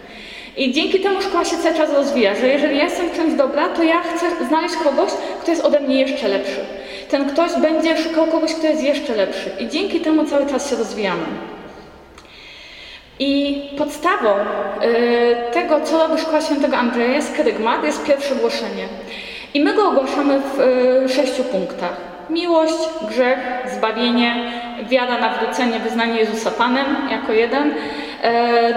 I 0.57 0.73
dzięki 0.73 1.01
temu 1.01 1.23
szkoła 1.23 1.45
się 1.45 1.57
cały 1.57 1.75
czas 1.75 1.93
rozwija, 1.93 2.35
że 2.35 2.49
jeżeli 2.49 2.77
ja 2.79 2.85
jestem 2.85 3.11
czymś 3.11 3.35
dobra, 3.35 3.69
to 3.69 3.83
ja 3.83 4.03
chcę 4.03 4.47
znaleźć 4.49 4.75
kogoś, 4.77 5.11
kto 5.43 5.51
jest 5.51 5.65
ode 5.65 5.81
mnie 5.81 6.01
jeszcze 6.01 6.29
lepszy. 6.29 6.61
Ten 7.11 7.31
ktoś 7.31 7.53
będzie 7.53 7.99
szukał 7.99 8.27
kogoś, 8.27 8.55
kto 8.55 8.67
jest 8.67 8.83
jeszcze 8.83 9.15
lepszy. 9.15 9.51
I 9.61 9.69
dzięki 9.69 10.01
temu 10.01 10.25
cały 10.25 10.47
czas 10.47 10.71
się 10.71 10.77
rozwijamy. 10.77 11.25
I 13.19 13.62
podstawą 13.79 14.29
y, 14.31 15.53
tego, 15.53 15.81
co 15.81 15.99
robi 15.99 16.21
Szkoła 16.21 16.41
Świętego 16.41 16.77
Andrzeja, 16.77 17.12
jest 17.12 17.37
kerygmat, 17.37 17.85
jest 17.85 18.05
pierwsze 18.05 18.35
głoszenie. 18.37 18.88
I 19.55 19.61
my 19.61 19.75
go 19.75 19.88
ogłaszamy 19.88 20.41
w 20.41 20.61
y, 20.61 21.09
sześciu 21.09 21.45
punktach. 21.45 21.97
Miłość, 22.31 22.75
grzech, 23.09 23.38
zbawienie, 23.77 24.53
wiara, 24.88 25.19
nawrócenie, 25.19 25.79
wyznanie 25.81 26.21
Jezusa 26.21 26.51
Panem 26.51 26.87
jako 27.11 27.33
jeden, 27.33 27.71
y, 27.71 27.75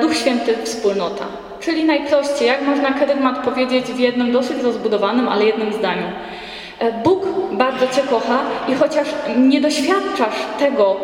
Duch 0.02 0.16
Święty, 0.16 0.58
wspólnota. 0.64 1.45
Czyli 1.66 1.86
najprościej, 1.86 2.48
jak 2.48 2.62
można 2.62 2.94
kerygmat 2.94 3.44
powiedzieć 3.44 3.86
w 3.86 4.00
jednym 4.00 4.32
dosyć 4.32 4.64
rozbudowanym, 4.64 5.30
ale 5.30 5.46
jednym 5.46 5.74
zdaniu. 5.74 6.08
E, 6.80 6.92
Bóg 6.92 7.26
bardzo 7.52 7.88
Cię 7.88 8.02
kocha 8.10 8.40
i 8.68 8.76
chociaż 8.76 9.08
nie 9.38 9.62
doświadczasz 9.62 10.36
tego 10.60 10.96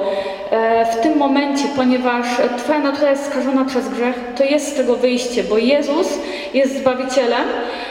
e, 0.52 0.86
w 0.86 0.96
tym 0.96 1.18
momencie, 1.18 1.64
ponieważ 1.76 2.26
Twoja 2.58 2.80
natura 2.80 3.10
jest 3.10 3.26
skażona 3.26 3.66
przez 3.66 3.90
grzech, 3.90 4.16
to 4.38 4.44
jest 4.44 4.68
z 4.68 4.74
tego 4.74 4.96
wyjście, 4.96 5.44
bo 5.44 5.58
Jezus 5.58 6.20
jest 6.54 6.78
Zbawicielem, 6.78 7.48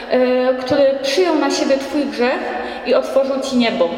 e, 0.09 0.53
który 0.53 0.83
przyjął 1.03 1.35
na 1.35 1.51
siebie 1.51 1.77
Twój 1.77 2.05
grzech 2.05 2.39
i 2.85 2.93
otworzył 2.93 3.35
Ci 3.49 3.57
niebo. 3.57 3.89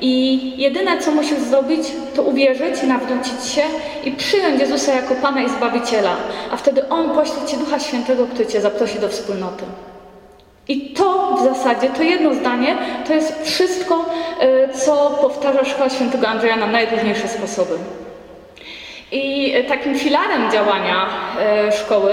I 0.00 0.40
jedyne, 0.56 0.98
co 0.98 1.10
musisz 1.10 1.38
zrobić, 1.38 1.88
to 2.16 2.22
uwierzyć, 2.22 2.82
nawrócić 2.82 3.44
się 3.44 3.62
i 4.04 4.12
przyjąć 4.12 4.60
Jezusa 4.60 4.92
jako 4.92 5.14
Pana 5.14 5.42
i 5.42 5.48
Zbawiciela, 5.48 6.16
a 6.50 6.56
wtedy 6.56 6.88
On 6.88 7.10
pośle 7.10 7.46
Ci 7.46 7.56
Ducha 7.56 7.78
Świętego, 7.78 8.26
który 8.26 8.46
Cię 8.46 8.60
zaprosi 8.60 8.98
do 8.98 9.08
wspólnoty. 9.08 9.64
I 10.68 10.80
to 10.80 11.36
w 11.36 11.44
zasadzie, 11.44 11.88
to 11.88 12.02
jedno 12.02 12.34
zdanie, 12.34 12.76
to 13.06 13.14
jest 13.14 13.42
wszystko, 13.44 14.04
e, 14.40 14.68
co 14.74 15.18
powtarza 15.20 15.64
Szkoła 15.64 15.90
Świętego 15.90 16.28
Andrzeja 16.28 16.56
na 16.56 16.66
najróżniejsze 16.66 17.28
sposoby. 17.28 17.74
I 19.12 19.52
e, 19.54 19.64
takim 19.64 19.98
filarem 19.98 20.52
działania 20.52 21.06
e, 21.40 21.72
szkoły 21.72 22.12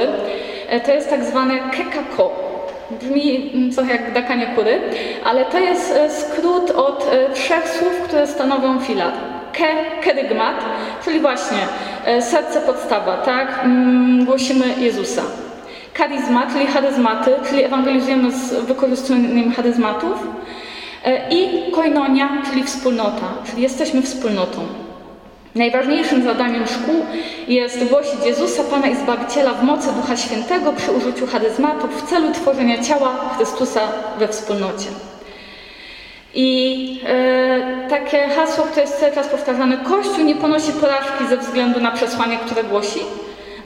to 0.85 0.91
jest 0.91 1.09
tak 1.09 1.23
zwane 1.23 1.59
kekako. 1.71 2.44
Brzmi 2.91 3.51
mm, 3.53 3.71
trochę 3.71 3.91
jak 3.91 4.13
dakanie 4.13 4.47
kury, 4.47 4.79
ale 5.23 5.45
to 5.45 5.59
jest 5.59 5.93
skrót 6.09 6.71
od 6.71 7.05
trzech 7.33 7.69
słów, 7.69 8.01
które 8.03 8.27
stanowią 8.27 8.79
filar. 8.79 9.13
Ke, 9.53 10.01
kerygmat, 10.01 10.55
czyli 11.05 11.19
właśnie 11.19 11.57
serce 12.21 12.61
podstawa, 12.61 13.17
tak? 13.17 13.59
Mm, 13.63 14.25
głosimy 14.25 14.65
Jezusa. 14.79 15.21
Charyzma, 15.93 16.47
czyli 16.53 16.67
charyzmaty, 16.67 17.31
czyli 17.49 17.63
ewangelizujemy 17.63 18.31
z 18.31 18.53
wykorzystaniem 18.53 19.51
charyzmatów. 19.51 20.27
E, 21.05 21.29
I 21.29 21.71
koinonia, 21.71 22.29
czyli 22.49 22.63
wspólnota, 22.63 23.27
czyli 23.45 23.61
jesteśmy 23.61 24.01
wspólnotą. 24.01 24.84
Najważniejszym 25.55 26.23
zadaniem 26.23 26.67
szkół 26.67 27.05
jest 27.47 27.83
głosić 27.83 28.25
Jezusa, 28.25 28.63
Pana 28.63 28.87
i 28.87 28.95
Zbawiciela 28.95 29.53
w 29.53 29.63
mocy 29.63 29.87
Ducha 29.93 30.17
Świętego 30.17 30.73
przy 30.73 30.91
użyciu 30.91 31.27
charyzmatów 31.27 32.03
w 32.03 32.09
celu 32.09 32.31
tworzenia 32.31 32.83
ciała 32.83 33.35
Chrystusa 33.37 33.81
we 34.19 34.27
wspólnocie. 34.27 34.87
I 36.33 37.01
e, 37.07 37.87
takie 37.89 38.27
hasło, 38.27 38.63
które 38.63 38.81
jest 38.81 38.99
cały 38.99 39.11
czas 39.11 39.27
powtarzane, 39.27 39.77
Kościół 39.77 40.25
nie 40.25 40.35
ponosi 40.35 40.71
porażki 40.71 41.27
ze 41.29 41.37
względu 41.37 41.79
na 41.79 41.91
przesłanie, 41.91 42.37
które 42.37 42.63
głosi, 42.63 42.99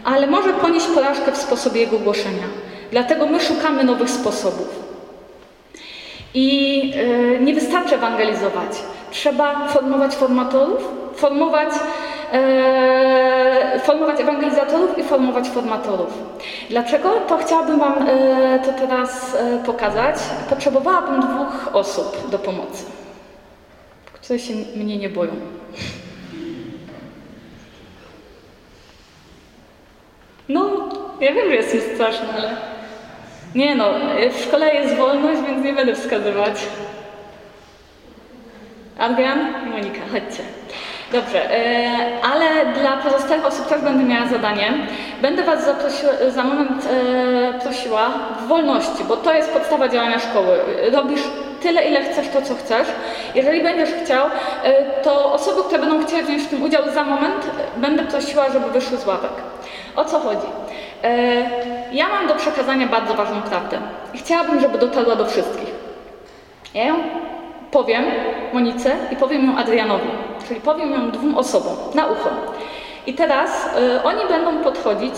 ale 0.03 0.27
może 0.27 0.53
ponieść 0.53 0.85
porażkę 0.85 1.31
w 1.31 1.37
sposobie 1.37 1.81
jego 1.81 1.99
głoszenia. 1.99 2.47
Dlatego 2.91 3.25
my 3.25 3.39
szukamy 3.39 3.83
nowych 3.83 4.09
sposobów. 4.09 4.79
I 6.33 6.79
yy, 6.89 7.39
nie 7.41 7.53
wystarczy 7.53 7.95
ewangelizować. 7.95 8.71
Trzeba 9.11 9.67
formować 9.67 10.15
formatorów, 10.15 10.89
formować, 11.15 11.69
yy, 13.73 13.79
formować 13.79 14.21
ewangelizatorów 14.21 14.97
i 14.97 15.03
formować 15.03 15.49
formatorów. 15.49 16.17
Dlaczego? 16.69 17.09
To 17.27 17.37
chciałabym 17.37 17.79
Wam 17.79 18.07
yy, 18.07 18.59
to 18.65 18.73
teraz 18.73 19.37
pokazać. 19.65 20.15
Potrzebowałabym 20.49 21.21
dwóch 21.21 21.69
osób 21.75 22.29
do 22.29 22.39
pomocy, 22.39 22.85
które 24.13 24.39
się 24.39 24.53
mnie 24.75 24.97
nie 24.97 25.09
boją. 25.09 25.31
No, 30.49 30.89
ja 31.19 31.33
wiem, 31.33 31.49
że 31.49 31.55
jestem 31.55 31.81
straszna, 31.95 32.27
ale... 32.37 32.49
Nie 33.55 33.75
no, 33.75 33.89
w 34.31 34.43
szkole 34.43 34.75
jest 34.75 34.95
wolność, 34.95 35.41
więc 35.41 35.65
nie 35.65 35.73
będę 35.73 35.95
wskazywać. 35.95 36.55
Adrian 38.99 39.39
i 39.65 39.69
Monika, 39.69 40.01
chodźcie. 40.11 40.43
Dobrze, 41.11 41.51
e, 41.51 41.91
ale 42.33 42.73
dla 42.73 42.97
pozostałych 42.97 43.45
osób 43.45 43.67
też 43.67 43.81
będę 43.81 44.03
miała 44.03 44.27
zadanie. 44.27 44.73
Będę 45.21 45.43
Was 45.43 45.69
za 46.29 46.43
moment 46.43 46.87
e, 46.91 47.59
prosiła 47.59 48.09
w 48.41 48.47
wolności, 48.47 49.03
bo 49.07 49.17
to 49.17 49.33
jest 49.33 49.53
podstawa 49.53 49.89
działania 49.89 50.19
szkoły. 50.19 50.59
Robisz 50.91 51.21
tyle, 51.61 51.83
ile 51.85 52.03
chcesz, 52.03 52.27
to 52.27 52.41
co 52.41 52.55
chcesz. 52.55 52.87
Jeżeli 53.35 53.63
będziesz 53.63 53.89
chciał, 54.03 54.25
e, 54.63 55.01
to 55.01 55.33
osoby, 55.33 55.63
które 55.63 55.79
będą 55.79 56.05
chciały 56.05 56.23
wziąć 56.23 56.43
w 56.43 56.47
tym 56.47 56.63
udział 56.63 56.83
za 56.93 57.03
moment, 57.03 57.47
będę 57.77 58.03
prosiła, 58.03 58.49
żeby 58.49 58.71
wyszły 58.71 58.97
z 58.97 59.07
ławek. 59.07 59.31
O 59.95 60.05
co 60.05 60.19
chodzi? 60.19 60.47
Ja 61.91 62.09
mam 62.09 62.27
do 62.27 62.35
przekazania 62.35 62.87
bardzo 62.87 63.13
ważną 63.13 63.41
prawdę 63.41 63.79
i 64.13 64.17
chciałabym, 64.17 64.59
żeby 64.59 64.77
dotarła 64.77 65.15
do 65.15 65.25
wszystkich. 65.25 65.69
Ja 66.73 66.95
powiem 67.71 68.05
Monice 68.53 68.95
i 69.11 69.15
powiem 69.15 69.45
ją 69.45 69.57
Adrianowi, 69.57 70.09
czyli 70.47 70.61
powiem 70.61 70.91
ją 70.91 71.11
dwóm 71.11 71.37
osobom 71.37 71.73
na 71.93 72.05
ucho. 72.05 72.29
I 73.07 73.13
teraz 73.13 73.69
y, 73.97 74.03
oni 74.03 74.25
będą 74.29 74.63
podchodzić 74.63 75.13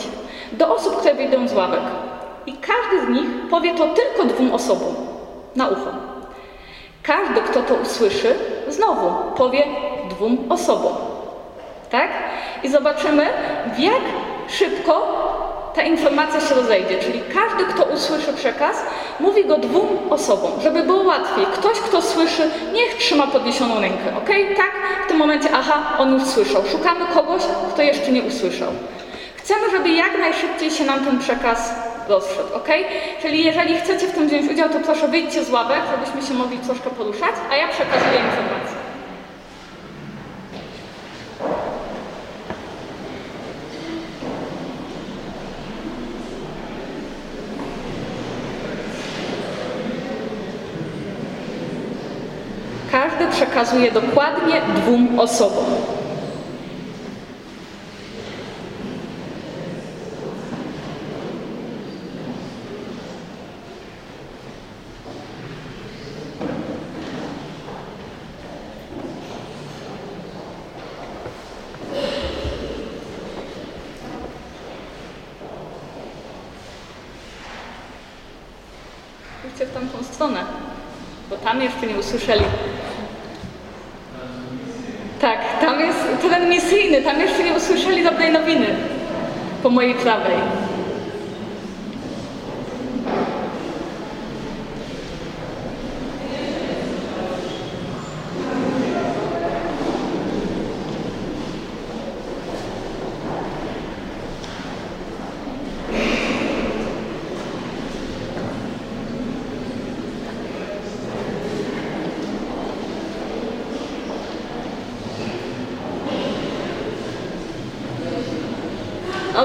do 0.52 0.76
osób, 0.76 0.98
które 0.98 1.14
wyjdą 1.14 1.48
z 1.48 1.54
ławek. 1.54 1.82
I 2.46 2.54
każdy 2.54 3.06
z 3.06 3.10
nich 3.10 3.50
powie 3.50 3.76
to 3.76 3.88
tylko 3.88 4.26
dwóm 4.26 4.54
osobom 4.54 4.96
na 5.56 5.68
ucho. 5.68 5.92
Każdy, 7.04 7.42
kto 7.42 7.62
to 7.62 7.74
usłyszy, 7.74 8.36
znowu 8.68 9.12
powie 9.38 9.64
dwóm 10.10 10.38
osobom. 10.50 10.94
Tak? 11.90 12.10
I 12.64 12.70
zobaczymy, 12.70 13.28
w 13.76 13.80
jak 13.80 14.02
szybko 14.48 15.21
ta 15.76 15.82
informacja 15.82 16.42
się 16.42 16.56
rozejdzie, 16.56 17.00
czyli 17.00 17.22
każdy, 17.34 17.74
kto 17.74 17.84
usłyszy 17.84 18.34
przekaz, 18.34 18.84
mówi 19.20 19.46
go 19.46 19.58
dwóm 19.58 19.88
osobom, 20.10 20.52
żeby 20.64 20.84
było 20.84 21.04
łatwiej. 21.04 21.46
Ktoś, 21.46 21.80
kto 21.80 22.02
słyszy, 22.02 22.50
niech 22.74 22.98
trzyma 22.98 23.28
podniesioną 23.28 23.82
rękę, 23.82 24.18
ok? 24.18 24.30
Tak? 24.58 24.72
W 25.06 25.08
tym 25.08 25.18
momencie, 25.18 25.50
aha, 25.54 25.98
on 25.98 26.14
już 26.14 26.24
słyszał. 26.24 26.62
Szukamy 26.72 27.06
kogoś, 27.14 27.42
kto 27.74 27.82
jeszcze 27.82 28.12
nie 28.12 28.22
usłyszał. 28.22 28.72
Chcemy, 29.36 29.72
żeby 29.72 29.90
jak 29.90 30.20
najszybciej 30.20 30.72
się 30.72 30.84
nam 30.84 31.06
ten 31.06 31.20
przekaz 31.20 31.74
rozszedł, 32.08 32.56
ok? 32.56 32.68
Czyli 33.22 33.46
jeżeli 33.46 33.78
chcecie 33.78 34.08
w 34.08 34.12
tym 34.12 34.28
wziąć 34.28 34.52
udział, 34.52 34.70
to 34.70 34.80
proszę 34.80 35.08
wyjdźcie 35.08 35.44
z 35.44 35.50
ławek, 35.50 35.82
żebyśmy 35.92 36.28
się 36.28 36.34
mogli 36.34 36.58
troszkę 36.58 36.90
poruszać, 36.90 37.36
a 37.52 37.56
ja 37.56 37.68
przekazuję 37.68 38.20
informację. 38.30 38.81
Przekazuje 53.62 53.92
dokładnie 53.92 54.62
dwóm 54.76 55.20
osobom. 55.20 55.66
W 79.56 79.74
tamtą 79.74 80.04
stronę, 80.04 80.40
bo 81.30 81.38
tam 81.38 81.62
jeszcze 81.62 81.88
nie 81.88 81.98
usłyszeli. 81.98 82.44
Tak, 85.22 85.40
tam 85.62 85.80
jest 85.80 86.00
teren 86.22 86.50
misyjny, 86.50 86.81
tam 86.98 87.22
jeszcze 87.22 87.44
nie 87.44 87.54
usłyszeli 87.54 88.04
dobrej 88.04 88.32
nowiny 88.32 88.68
po 89.64 89.70
mojej 89.70 89.94
prawej. 89.94 90.36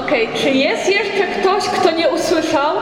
Okej, 0.07 0.29
czy 0.35 0.49
jest 0.49 0.89
jeszcze 0.89 1.27
ktoś, 1.27 1.63
kto 1.63 1.91
nie 1.91 2.09
usłyszał? 2.09 2.75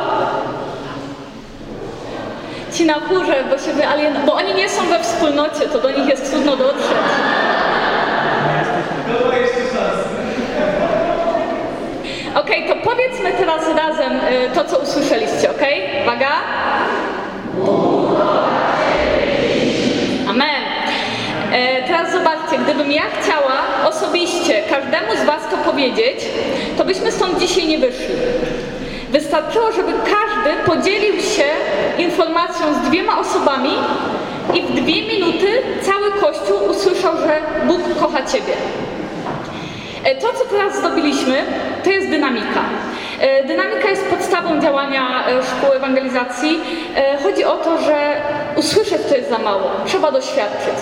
Ci 2.73 2.85
na 2.85 2.93
chórze, 2.93 3.43
bo 3.49 3.57
się 3.57 3.73
wyalien... 3.73 4.13
bo 4.25 4.33
oni 4.33 4.53
nie 4.53 4.69
są 4.69 4.85
we 4.85 4.99
wspólnocie, 4.99 5.61
to 5.71 5.79
do 5.79 5.89
nich 5.89 6.07
jest 6.07 6.31
trudno 6.31 6.55
dotrzeć. 6.55 6.97
Okej, 12.35 12.67
to 12.67 12.75
powiedzmy 12.75 13.31
teraz 13.31 13.61
razem 13.77 14.11
y, 14.11 14.49
to, 14.55 14.65
co 14.65 14.77
usłyszeliście, 14.77 15.51
okej? 15.51 15.81
Uwaga. 16.03 16.31
Amen. 20.29 20.61
E, 21.51 21.87
teraz 21.87 22.11
zobaczcie, 22.11 22.57
gdybym 22.57 22.91
ja 22.91 23.03
chciała 23.21 23.87
osobiście 23.89 24.63
każdemu 24.69 25.15
z 25.23 25.25
Was 25.25 25.41
to 25.51 25.57
powiedzieć, 25.75 26.19
to 26.77 26.85
byśmy 26.85 27.11
stąd 27.11 27.39
dzisiaj 27.39 27.67
nie 27.67 27.77
wyszli. 27.77 28.15
Wystarczyło, 29.09 29.71
żeby 29.71 29.91
każdy 29.91 30.63
podzielił 30.65 31.21
się 31.21 31.43
informacją 31.97 32.65
z 32.73 32.89
dwiema 32.89 33.19
osobami 33.19 33.69
i 34.53 34.61
w 34.61 34.71
dwie 34.71 35.01
minuty 35.01 35.47
cały 35.81 36.11
Kościół 36.11 36.69
usłyszał, 36.69 37.17
że 37.17 37.41
Bóg 37.67 37.81
kocha 37.99 38.25
Ciebie. 38.25 38.53
E, 40.03 40.15
To, 40.15 40.27
co 40.27 40.45
teraz 40.45 40.81
zrobiliśmy, 40.81 41.37
to 41.83 41.89
jest 41.89 42.09
dynamika. 42.09 42.61
E, 43.19 43.43
Dynamika 43.43 43.89
jest 43.89 44.05
podstawą 44.05 44.61
działania 44.61 45.27
e, 45.27 45.43
szkół 45.43 45.75
ewangelizacji. 45.75 46.59
Chodzi 47.23 47.45
o 47.45 47.57
to, 47.57 47.77
że 47.77 48.21
usłyszeć 48.55 49.01
to 49.09 49.15
jest 49.15 49.29
za 49.29 49.37
mało, 49.37 49.71
trzeba 49.85 50.11
doświadczyć. 50.11 50.75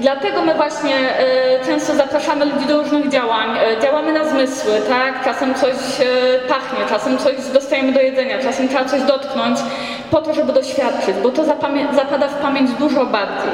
Dlatego 0.00 0.42
my 0.42 0.54
właśnie 0.54 0.96
e, 0.96 1.64
często 1.66 1.94
zapraszamy 1.94 2.44
ludzi 2.44 2.66
do 2.66 2.82
różnych 2.82 3.08
działań. 3.08 3.58
E, 3.58 3.80
Działamy 3.82 4.12
na 4.12 4.24
zmysły, 4.24 4.72
tak? 4.88 5.24
Czasem 5.24 5.54
coś 5.54 5.70
e, 6.00 6.04
pachnie, 6.48 6.78
czasem 6.88 7.18
coś 7.18 7.34
dostajemy 7.52 7.92
do 7.92 8.00
jedzenia, 8.00 8.38
czasem 8.38 8.68
trzeba 8.68 8.84
coś 8.84 9.02
dotknąć 9.02 9.58
po 10.10 10.22
to, 10.22 10.34
żeby 10.34 10.52
doświadczyć, 10.52 11.16
bo 11.22 11.30
to 11.30 11.44
zapada 11.94 12.28
w 12.28 12.42
pamięć 12.42 12.70
dużo 12.70 13.06
bardziej. 13.06 13.52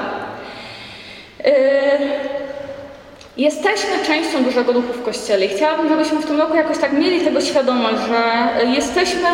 Jesteśmy 3.37 3.91
częścią 4.07 4.45
dużego 4.45 4.73
ruchu 4.73 4.93
w 4.93 5.05
Kościele 5.05 5.47
i 5.47 5.49
chciałabym, 5.49 5.89
żebyśmy 5.89 6.19
w 6.19 6.27
tym 6.27 6.41
roku 6.41 6.55
jakoś 6.55 6.79
tak 6.79 6.93
mieli 6.93 7.21
tego 7.21 7.41
świadomość, 7.41 7.97
że 8.09 8.23
jesteśmy 8.67 9.29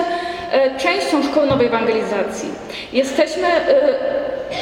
częścią 0.79 1.23
Szkoły 1.23 1.47
Nowej 1.47 1.67
Ewangelizacji. 1.67 2.49
Jesteśmy 2.93 3.47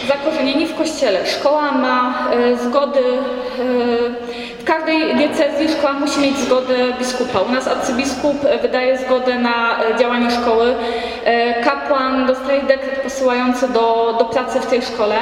zakorzenieni 0.08 0.66
w 0.66 0.76
Kościele. 0.76 1.26
Szkoła 1.26 1.72
ma 1.72 2.14
e, 2.32 2.56
zgody, 2.56 3.00
e, 3.00 4.62
w 4.62 4.64
każdej 4.64 5.14
diecezji 5.14 5.68
szkoła 5.68 5.92
musi 5.92 6.20
mieć 6.20 6.38
zgodę 6.38 6.74
biskupa. 6.98 7.40
U 7.40 7.52
nas 7.52 7.68
arcybiskup 7.68 8.44
e, 8.44 8.58
wydaje 8.58 8.98
zgodę 8.98 9.38
na 9.38 9.76
działanie 9.98 10.30
szkoły. 10.30 10.74
Kapłan 11.64 12.26
dostaje 12.26 12.62
dekret 12.62 13.00
posyłający 13.00 13.68
do, 13.68 14.16
do 14.18 14.24
pracy 14.24 14.60
w 14.60 14.66
tej 14.66 14.82
szkole. 14.82 15.16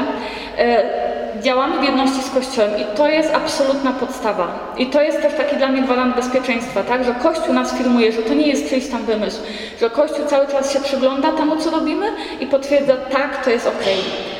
Działamy 1.43 1.79
w 1.79 1.85
jedności 1.85 2.23
z 2.23 2.31
Kościołem 2.31 2.71
i 2.79 2.97
to 2.97 3.09
jest 3.09 3.35
absolutna 3.35 3.93
podstawa. 3.93 4.75
I 4.79 4.87
to 4.87 5.03
jest 5.03 5.23
też 5.23 5.35
taki 5.35 5.57
dla 5.57 5.69
mnie 5.69 5.83
gwarant 5.83 6.17
bezpieczeństwa, 6.17 6.83
tak? 6.83 7.05
że 7.05 7.15
Kościół 7.15 7.55
nas 7.55 7.75
filmuje, 7.79 8.13
że 8.13 8.23
to 8.23 8.35
nie 8.35 8.47
jest 8.47 8.71
czyjś 8.71 8.89
tam 8.89 9.05
wymysł, 9.05 9.43
że 9.81 9.91
Kościół 9.91 10.27
cały 10.27 10.47
czas 10.47 10.73
się 10.73 10.81
przygląda 10.81 11.33
temu, 11.33 11.57
co 11.57 11.71
robimy 11.71 12.07
i 12.41 12.47
potwierdza, 12.47 12.97
tak, 12.97 13.45
to 13.45 13.51
jest 13.51 13.67
okej. 13.67 14.36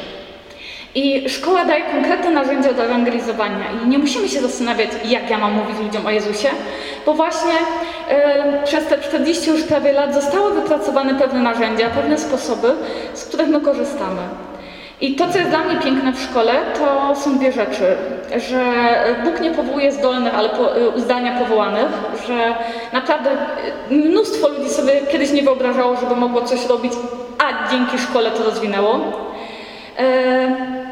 I 0.97 1.29
szkoła 1.29 1.65
daje 1.65 1.85
konkretne 1.85 2.31
narzędzia 2.31 2.73
do 2.73 2.85
ewangelizowania 2.85 3.65
i 3.85 3.89
nie 3.89 3.99
musimy 3.99 4.29
się 4.29 4.41
zastanawiać, 4.41 4.91
jak 5.05 5.31
ja 5.31 5.39
mam 5.39 5.53
mówić 5.53 5.79
ludziom 5.79 6.07
o 6.07 6.11
Jezusie, 6.11 6.49
bo 7.07 7.15
właśnie 7.15 7.53
e, 8.09 8.63
przez 8.65 8.87
te 8.87 8.99
40 8.99 9.51
już 9.51 9.63
prawie 9.63 9.93
lat 9.93 10.15
zostały 10.15 10.55
wypracowane 10.55 11.15
pewne 11.15 11.41
narzędzia, 11.41 11.91
pewne 11.91 12.19
sposoby, 12.19 12.73
z 13.15 13.25
których 13.25 13.49
my 13.49 13.61
korzystamy. 13.61 14.21
I 15.01 15.15
to, 15.15 15.29
co 15.29 15.39
jest 15.39 15.51
dla 15.51 15.65
mnie 15.65 15.81
piękne 15.81 16.13
w 16.13 16.23
szkole, 16.23 16.53
to 16.79 17.17
są 17.17 17.39
dwie 17.39 17.53
rzeczy. 17.53 17.97
Że 18.49 18.75
Bóg 19.25 19.41
nie 19.41 19.51
powołuje 19.51 19.93
zdolnych, 19.93 20.35
ale 20.35 20.49
po, 20.49 20.69
uzdania 20.97 21.39
powołanych, 21.39 21.89
że 22.27 22.55
naprawdę 22.93 23.31
mnóstwo 23.91 24.49
ludzi 24.49 24.71
sobie 24.71 24.93
kiedyś 25.13 25.33
nie 25.33 25.43
wyobrażało, 25.43 25.97
żeby 25.97 26.17
mogło 26.17 26.43
coś 26.43 26.67
robić, 26.67 26.93
a 27.39 27.71
dzięki 27.71 27.99
szkole 27.99 28.31
to 28.31 28.45
rozwinęło. 28.45 29.01
E, 29.99 30.86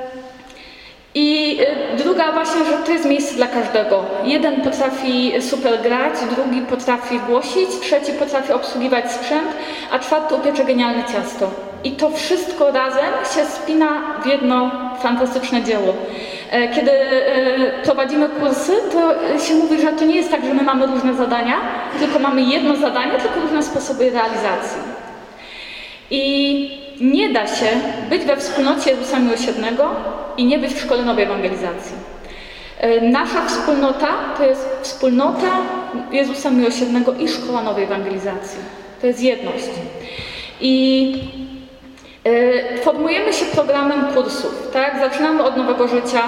I 1.14 1.58
e, 1.92 1.96
druga 1.96 2.32
właśnie, 2.32 2.64
że 2.64 2.72
to 2.72 2.92
jest 2.92 3.04
miejsce 3.04 3.34
dla 3.34 3.46
każdego. 3.46 4.04
Jeden 4.24 4.60
potrafi 4.60 5.32
super 5.40 5.82
grać, 5.82 6.14
drugi 6.36 6.60
potrafi 6.60 7.18
głosić, 7.18 7.68
trzeci 7.80 8.12
potrafi 8.12 8.52
obsługiwać 8.52 9.12
sprzęt, 9.12 9.48
a 9.90 9.98
czwarty 9.98 10.34
upiecze 10.34 10.64
genialne 10.64 11.04
ciasto. 11.04 11.50
I 11.84 11.92
to 11.92 12.10
wszystko 12.10 12.70
razem 12.70 13.12
się 13.34 13.44
spina 13.44 13.86
w 14.22 14.26
jedno 14.26 14.70
fantastyczne 15.02 15.62
dzieło. 15.62 15.94
E, 16.50 16.68
Kiedy 16.74 16.90
e, 16.92 17.82
prowadzimy 17.84 18.28
kursy, 18.28 18.72
to 18.92 19.14
się 19.38 19.54
mówi, 19.54 19.80
że 19.80 19.92
to 19.92 20.04
nie 20.04 20.16
jest 20.16 20.30
tak, 20.30 20.44
że 20.44 20.54
my 20.54 20.62
mamy 20.62 20.86
różne 20.86 21.14
zadania, 21.14 21.56
tylko 21.98 22.18
mamy 22.18 22.42
jedno 22.42 22.76
zadanie, 22.76 23.12
tylko 23.12 23.40
różne 23.40 23.62
sposoby 23.62 24.10
realizacji. 24.10 24.80
I 26.10 26.83
nie 27.00 27.32
da 27.32 27.46
się 27.46 27.66
być 28.10 28.22
we 28.22 28.36
wspólnocie 28.36 28.90
Jezusa 28.90 29.18
Miłosiernego 29.18 29.90
i 30.36 30.44
nie 30.44 30.58
być 30.58 30.74
w 30.74 30.80
Szkole 30.80 31.04
Nowej 31.04 31.24
Ewangelizacji. 31.24 31.96
E, 32.78 33.00
Nasza 33.00 33.46
wspólnota 33.46 34.08
to 34.36 34.44
jest 34.44 34.68
wspólnota 34.82 35.50
Jezusa 36.12 36.50
Miłosiernego 36.50 37.14
i 37.14 37.28
Szkoła 37.28 37.62
Nowej 37.62 37.84
Ewangelizacji. 37.84 38.58
To 39.00 39.06
jest 39.06 39.22
jedność. 39.22 39.68
I 40.60 41.14
Formujemy 42.82 43.32
się 43.32 43.44
programem 43.44 44.04
kursów, 44.14 44.70
tak? 44.72 44.98
Zaczynamy 44.98 45.42
od 45.42 45.56
nowego 45.56 45.88
życia, 45.88 46.22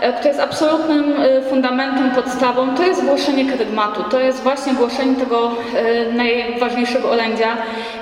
e, 0.00 0.12
które 0.12 0.28
jest 0.28 0.40
absolutnym 0.40 1.14
e, 1.18 1.42
fundamentem, 1.42 2.10
podstawą. 2.10 2.74
To 2.74 2.82
jest 2.82 3.04
głoszenie 3.04 3.50
kerygmatu, 3.50 4.02
to 4.10 4.20
jest 4.20 4.42
właśnie 4.42 4.72
głoszenie 4.72 5.16
tego 5.16 5.50
e, 5.76 6.12
najważniejszego 6.12 7.10
orędzia 7.10 7.56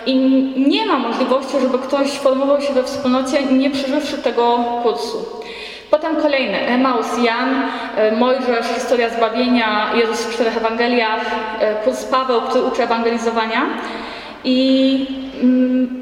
i 0.07 0.17
nie 0.57 0.87
ma 0.87 0.99
możliwości, 0.99 1.61
żeby 1.61 1.79
ktoś 1.79 2.11
formował 2.11 2.61
się 2.61 2.73
we 2.73 2.83
wspólnocie 2.83 3.43
nie 3.43 3.71
przeżywszy 3.71 4.19
tego 4.19 4.59
kursu. 4.83 5.27
Potem 5.91 6.17
kolejne, 6.17 6.59
Emaus, 6.59 7.07
Jan, 7.25 7.63
e, 7.97 8.13
Mojżesz, 8.13 8.67
historia 8.75 9.09
zbawienia, 9.11 9.91
Jezus 9.95 10.21
w 10.21 10.35
czterech 10.35 10.57
Ewangeliach, 10.57 11.21
e, 11.61 11.75
kurs 11.75 12.05
Paweł, 12.05 12.41
który 12.43 12.65
uczy 12.65 12.83
ewangelizowania. 12.83 13.61
I 14.45 15.24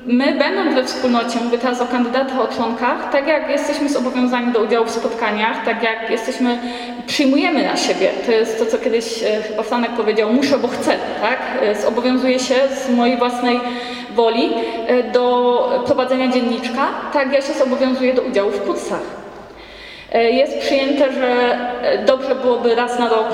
my, 0.06 0.34
będąc 0.38 0.74
we 0.74 0.84
wspólnocie, 0.84 1.38
mówię 1.44 1.58
teraz 1.58 1.80
o 1.80 1.86
kandydatach, 1.86 2.40
o 2.40 2.48
członkach, 2.48 3.12
tak 3.12 3.26
jak 3.26 3.50
jesteśmy 3.50 3.88
zobowiązani 3.88 4.52
do 4.52 4.60
udziału 4.60 4.86
w 4.86 4.90
spotkaniach, 4.90 5.64
tak 5.64 5.82
jak 5.82 6.10
jesteśmy, 6.10 6.58
przyjmujemy 7.06 7.62
na 7.62 7.76
siebie, 7.76 8.10
to 8.26 8.32
jest 8.32 8.58
to, 8.58 8.66
co 8.66 8.78
kiedyś 8.78 9.22
e, 9.22 9.42
chyba 9.42 9.62
Franek 9.62 9.90
powiedział, 9.90 10.32
muszę, 10.32 10.58
bo 10.58 10.68
chcę, 10.68 10.96
tak? 11.20 11.38
E, 11.62 11.74
Zobowiązuję 11.74 12.38
się 12.38 12.54
z 12.84 12.90
mojej 12.90 13.16
własnej 13.16 13.60
woli 14.14 14.50
e, 14.86 15.02
do 15.02 15.82
prowadzenia 15.86 16.28
dzienniczka, 16.28 16.88
tak 17.12 17.32
ja 17.32 17.42
się 17.42 17.52
zobowiązuję 17.52 18.14
do 18.14 18.22
udziału 18.22 18.50
w 18.50 18.60
kursach. 18.60 19.22
Jest 20.30 20.58
przyjęte, 20.58 21.12
że 21.12 21.58
dobrze 22.06 22.34
byłoby 22.34 22.74
raz 22.74 22.98
na 22.98 23.08
rok 23.08 23.26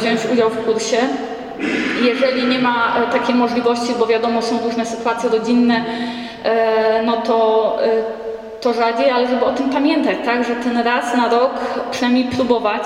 wziąć 0.00 0.20
udział 0.32 0.50
w 0.50 0.64
kursie. 0.64 0.98
Jeżeli 2.02 2.46
nie 2.46 2.58
ma 2.58 2.96
e, 2.96 3.12
takiej 3.12 3.34
możliwości, 3.34 3.94
bo 3.98 4.06
wiadomo, 4.06 4.42
są 4.42 4.58
różne 4.64 4.86
sytuacje 4.86 5.30
rodzinne, 5.30 5.84
e, 6.44 7.02
no 7.02 7.16
to, 7.16 7.78
e, 7.84 7.88
to 8.60 8.72
rzadziej, 8.72 9.10
ale 9.10 9.28
żeby 9.28 9.44
o 9.44 9.52
tym 9.52 9.70
pamiętać, 9.70 10.16
tak, 10.24 10.44
że 10.44 10.54
ten 10.54 10.78
raz 10.78 11.16
na 11.16 11.28
rok 11.28 11.52
przynajmniej 11.90 12.24
próbować. 12.24 12.82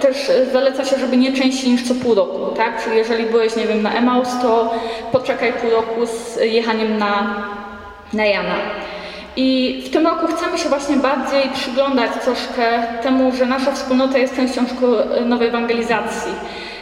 Też 0.00 0.16
zaleca 0.52 0.84
się, 0.84 0.98
żeby 0.98 1.16
nie 1.16 1.32
częściej 1.32 1.70
niż 1.70 1.88
co 1.88 1.94
pół 1.94 2.14
roku, 2.14 2.38
tak, 2.56 2.84
czyli 2.84 2.96
jeżeli 2.96 3.24
byłeś, 3.24 3.56
nie 3.56 3.66
wiem, 3.66 3.82
na 3.82 3.92
Emaus, 3.92 4.28
to 4.42 4.74
poczekaj 5.12 5.52
pół 5.52 5.70
roku 5.70 6.06
z 6.06 6.40
jechaniem 6.42 6.98
na, 6.98 7.34
na 8.12 8.24
Jana. 8.24 8.54
I 9.36 9.82
w 9.86 9.90
tym 9.90 10.06
roku 10.06 10.26
chcemy 10.26 10.58
się 10.58 10.68
właśnie 10.68 10.96
bardziej 10.96 11.42
przyglądać 11.54 12.10
troszkę 12.24 12.82
temu, 13.02 13.32
że 13.32 13.46
nasza 13.46 13.72
wspólnota 13.72 14.18
jest 14.18 14.36
częścią 14.36 14.64
nowej 15.24 15.48
ewangelizacji. 15.48 16.32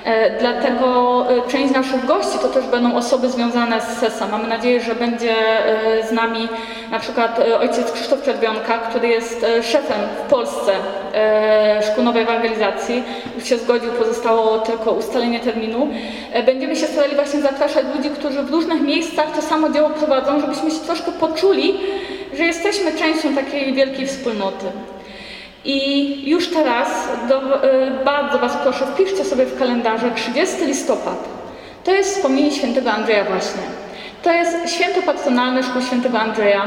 E, 0.05 0.39
Dlatego 0.39 1.27
e, 1.31 1.51
część 1.51 1.75
naszych 1.75 2.07
gości 2.07 2.39
to 2.43 2.49
też 2.49 2.67
będą 2.67 2.97
osoby 2.97 3.29
związane 3.29 3.81
z 3.81 3.99
SESA. 3.99 4.29
Mamy 4.29 4.49
nadzieję, 4.49 4.81
że 4.81 4.95
będzie 4.95 5.35
e, 5.67 6.07
z 6.09 6.13
nami 6.13 6.49
na 6.91 6.99
przykład 6.99 7.41
ojciec 7.61 7.93
Krzysztof 7.93 8.23
Czerwionka, 8.23 8.79
który 8.79 9.09
jest 9.09 9.47
szefem 9.63 10.01
w 10.27 10.31
Polsce 10.31 10.73
Szkół 11.93 12.05
Nowej 12.05 12.23
Ewangelizacji. 12.23 13.03
Już 13.35 13.45
się 13.45 13.59
zgodził, 13.59 13.93
pozostało 13.93 14.59
tylko 14.59 14.93
ustalenie 14.93 15.41
terminu. 15.41 15.89
Będziemy 16.47 16.77
się 16.77 16.87
starali 16.87 17.15
właśnie 17.15 17.41
zapraszać 17.41 17.87
ludzi, 17.97 18.11
którzy 18.11 18.43
w 18.43 18.51
różnych 18.51 18.83
miejscach 18.83 19.37
to 19.37 19.43
samo 19.43 19.71
dzieło 19.71 19.91
prowadzą, 19.91 20.41
żebyśmy 20.41 20.71
się 20.71 20.79
troszkę 20.79 21.13
poczuli, 21.13 21.81
że 22.35 22.45
jesteśmy 22.45 22.93
częścią 22.93 23.35
takiej 23.35 23.73
wielkiej 23.73 24.07
wspólnoty. 24.07 24.67
I 25.65 26.31
już 26.31 26.49
teraz 26.49 26.89
do, 27.29 27.65
y, 27.65 28.05
bardzo 28.05 28.39
Was 28.39 28.57
proszę, 28.57 28.87
wpiszcie 28.87 29.25
sobie 29.25 29.47
w 29.47 29.59
kalendarze 29.59 30.11
30 30.11 30.65
listopad. 30.65 31.29
To 31.85 31.93
jest 31.93 32.17
wspomnienie 32.17 32.51
świętego 32.51 32.93
Andrzeja 32.93 33.25
właśnie. 33.25 33.63
To 34.23 34.33
jest 34.33 34.75
święto 34.75 35.03
patronalne 35.03 35.63
Szkół 35.63 35.83
Świętego 35.83 36.19
Andrzeja 36.19 36.65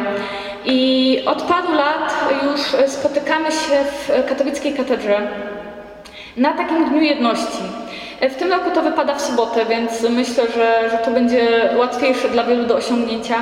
i 0.66 1.20
od 1.26 1.42
paru 1.42 1.74
lat 1.74 2.14
już 2.44 2.62
spotykamy 2.92 3.52
się 3.52 3.84
w 3.92 4.30
katolickiej 4.30 4.74
katedrze 4.74 5.28
na 6.38 6.54
takim 6.54 6.90
Dniu 6.90 7.02
Jedności. 7.02 7.85
E, 8.22 8.30
W 8.30 8.36
tym 8.36 8.52
roku 8.52 8.72
to 8.72 8.82
wypada 8.82 9.16
w 9.16 9.22
sobotę, 9.22 9.66
więc 9.66 10.02
myślę, 10.10 10.44
że, 10.56 10.90
że 10.92 10.98
to 10.98 11.12
będzie 11.12 11.70
łatwiejsze 11.78 12.28
dla 12.30 12.44
wielu 12.44 12.66
do 12.66 12.76
osiągnięcia. 12.76 13.36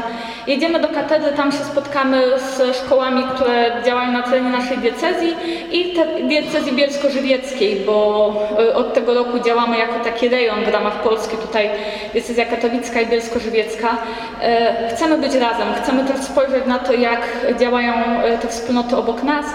Jedziemy 0.48 0.80
do 0.80 0.88
katedry, 0.88 1.32
tam 1.32 1.52
się 1.52 1.58
spotkamy 1.58 2.24
z 2.40 2.78
szkołami, 2.78 3.24
które 3.36 3.72
działają 3.86 4.12
na 4.12 4.22
terenie 4.24 4.50
naszej 4.50 4.78
diecezji 4.78 5.36
i 5.72 5.96
diecezji 6.28 6.72
bielsko-żywieckiej, 6.72 7.76
bo 7.86 8.34
e, 8.60 8.76
od 8.76 8.94
tego 8.94 9.14
roku 9.14 9.40
działamy 9.40 9.78
jako 9.78 10.00
taki 10.04 10.30
rejon 10.30 10.66
w 10.66 10.68
ramach 10.68 11.02
Polski, 11.02 11.38
tutaj 11.38 11.70
diecezja 12.14 12.46
katolicka 12.46 13.02
i 13.02 13.06
bielsko-żywiecka. 13.06 13.98
E, 14.42 14.90
Chcemy 14.96 15.18
być 15.18 15.36
razem, 15.36 15.68
chcemy 15.84 16.04
też 16.06 16.18
spojrzeć 16.26 16.66
na 16.66 16.80
to, 16.80 16.94
jak 16.94 17.22
działają 17.60 17.94
te 18.42 18.48
wspólnoty 18.48 18.98
obok 18.98 19.24
nas 19.24 19.46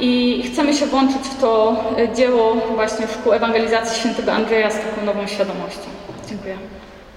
i 0.00 0.42
chcemy 0.52 0.74
się 0.74 0.86
włączyć 0.86 1.22
w 1.22 1.40
to 1.40 1.76
e, 1.98 2.14
dzieło 2.14 2.54
właśnie 2.74 3.06
szkół 3.06 3.32
ewangelizacji 3.32 4.00
świętego 4.00 4.32
Andrzeja 4.32 4.70
z 4.70 4.74
taką 4.74 5.06
nową 5.06 5.26
świadomością. 5.26 5.88
Dziękuję. 6.28 6.56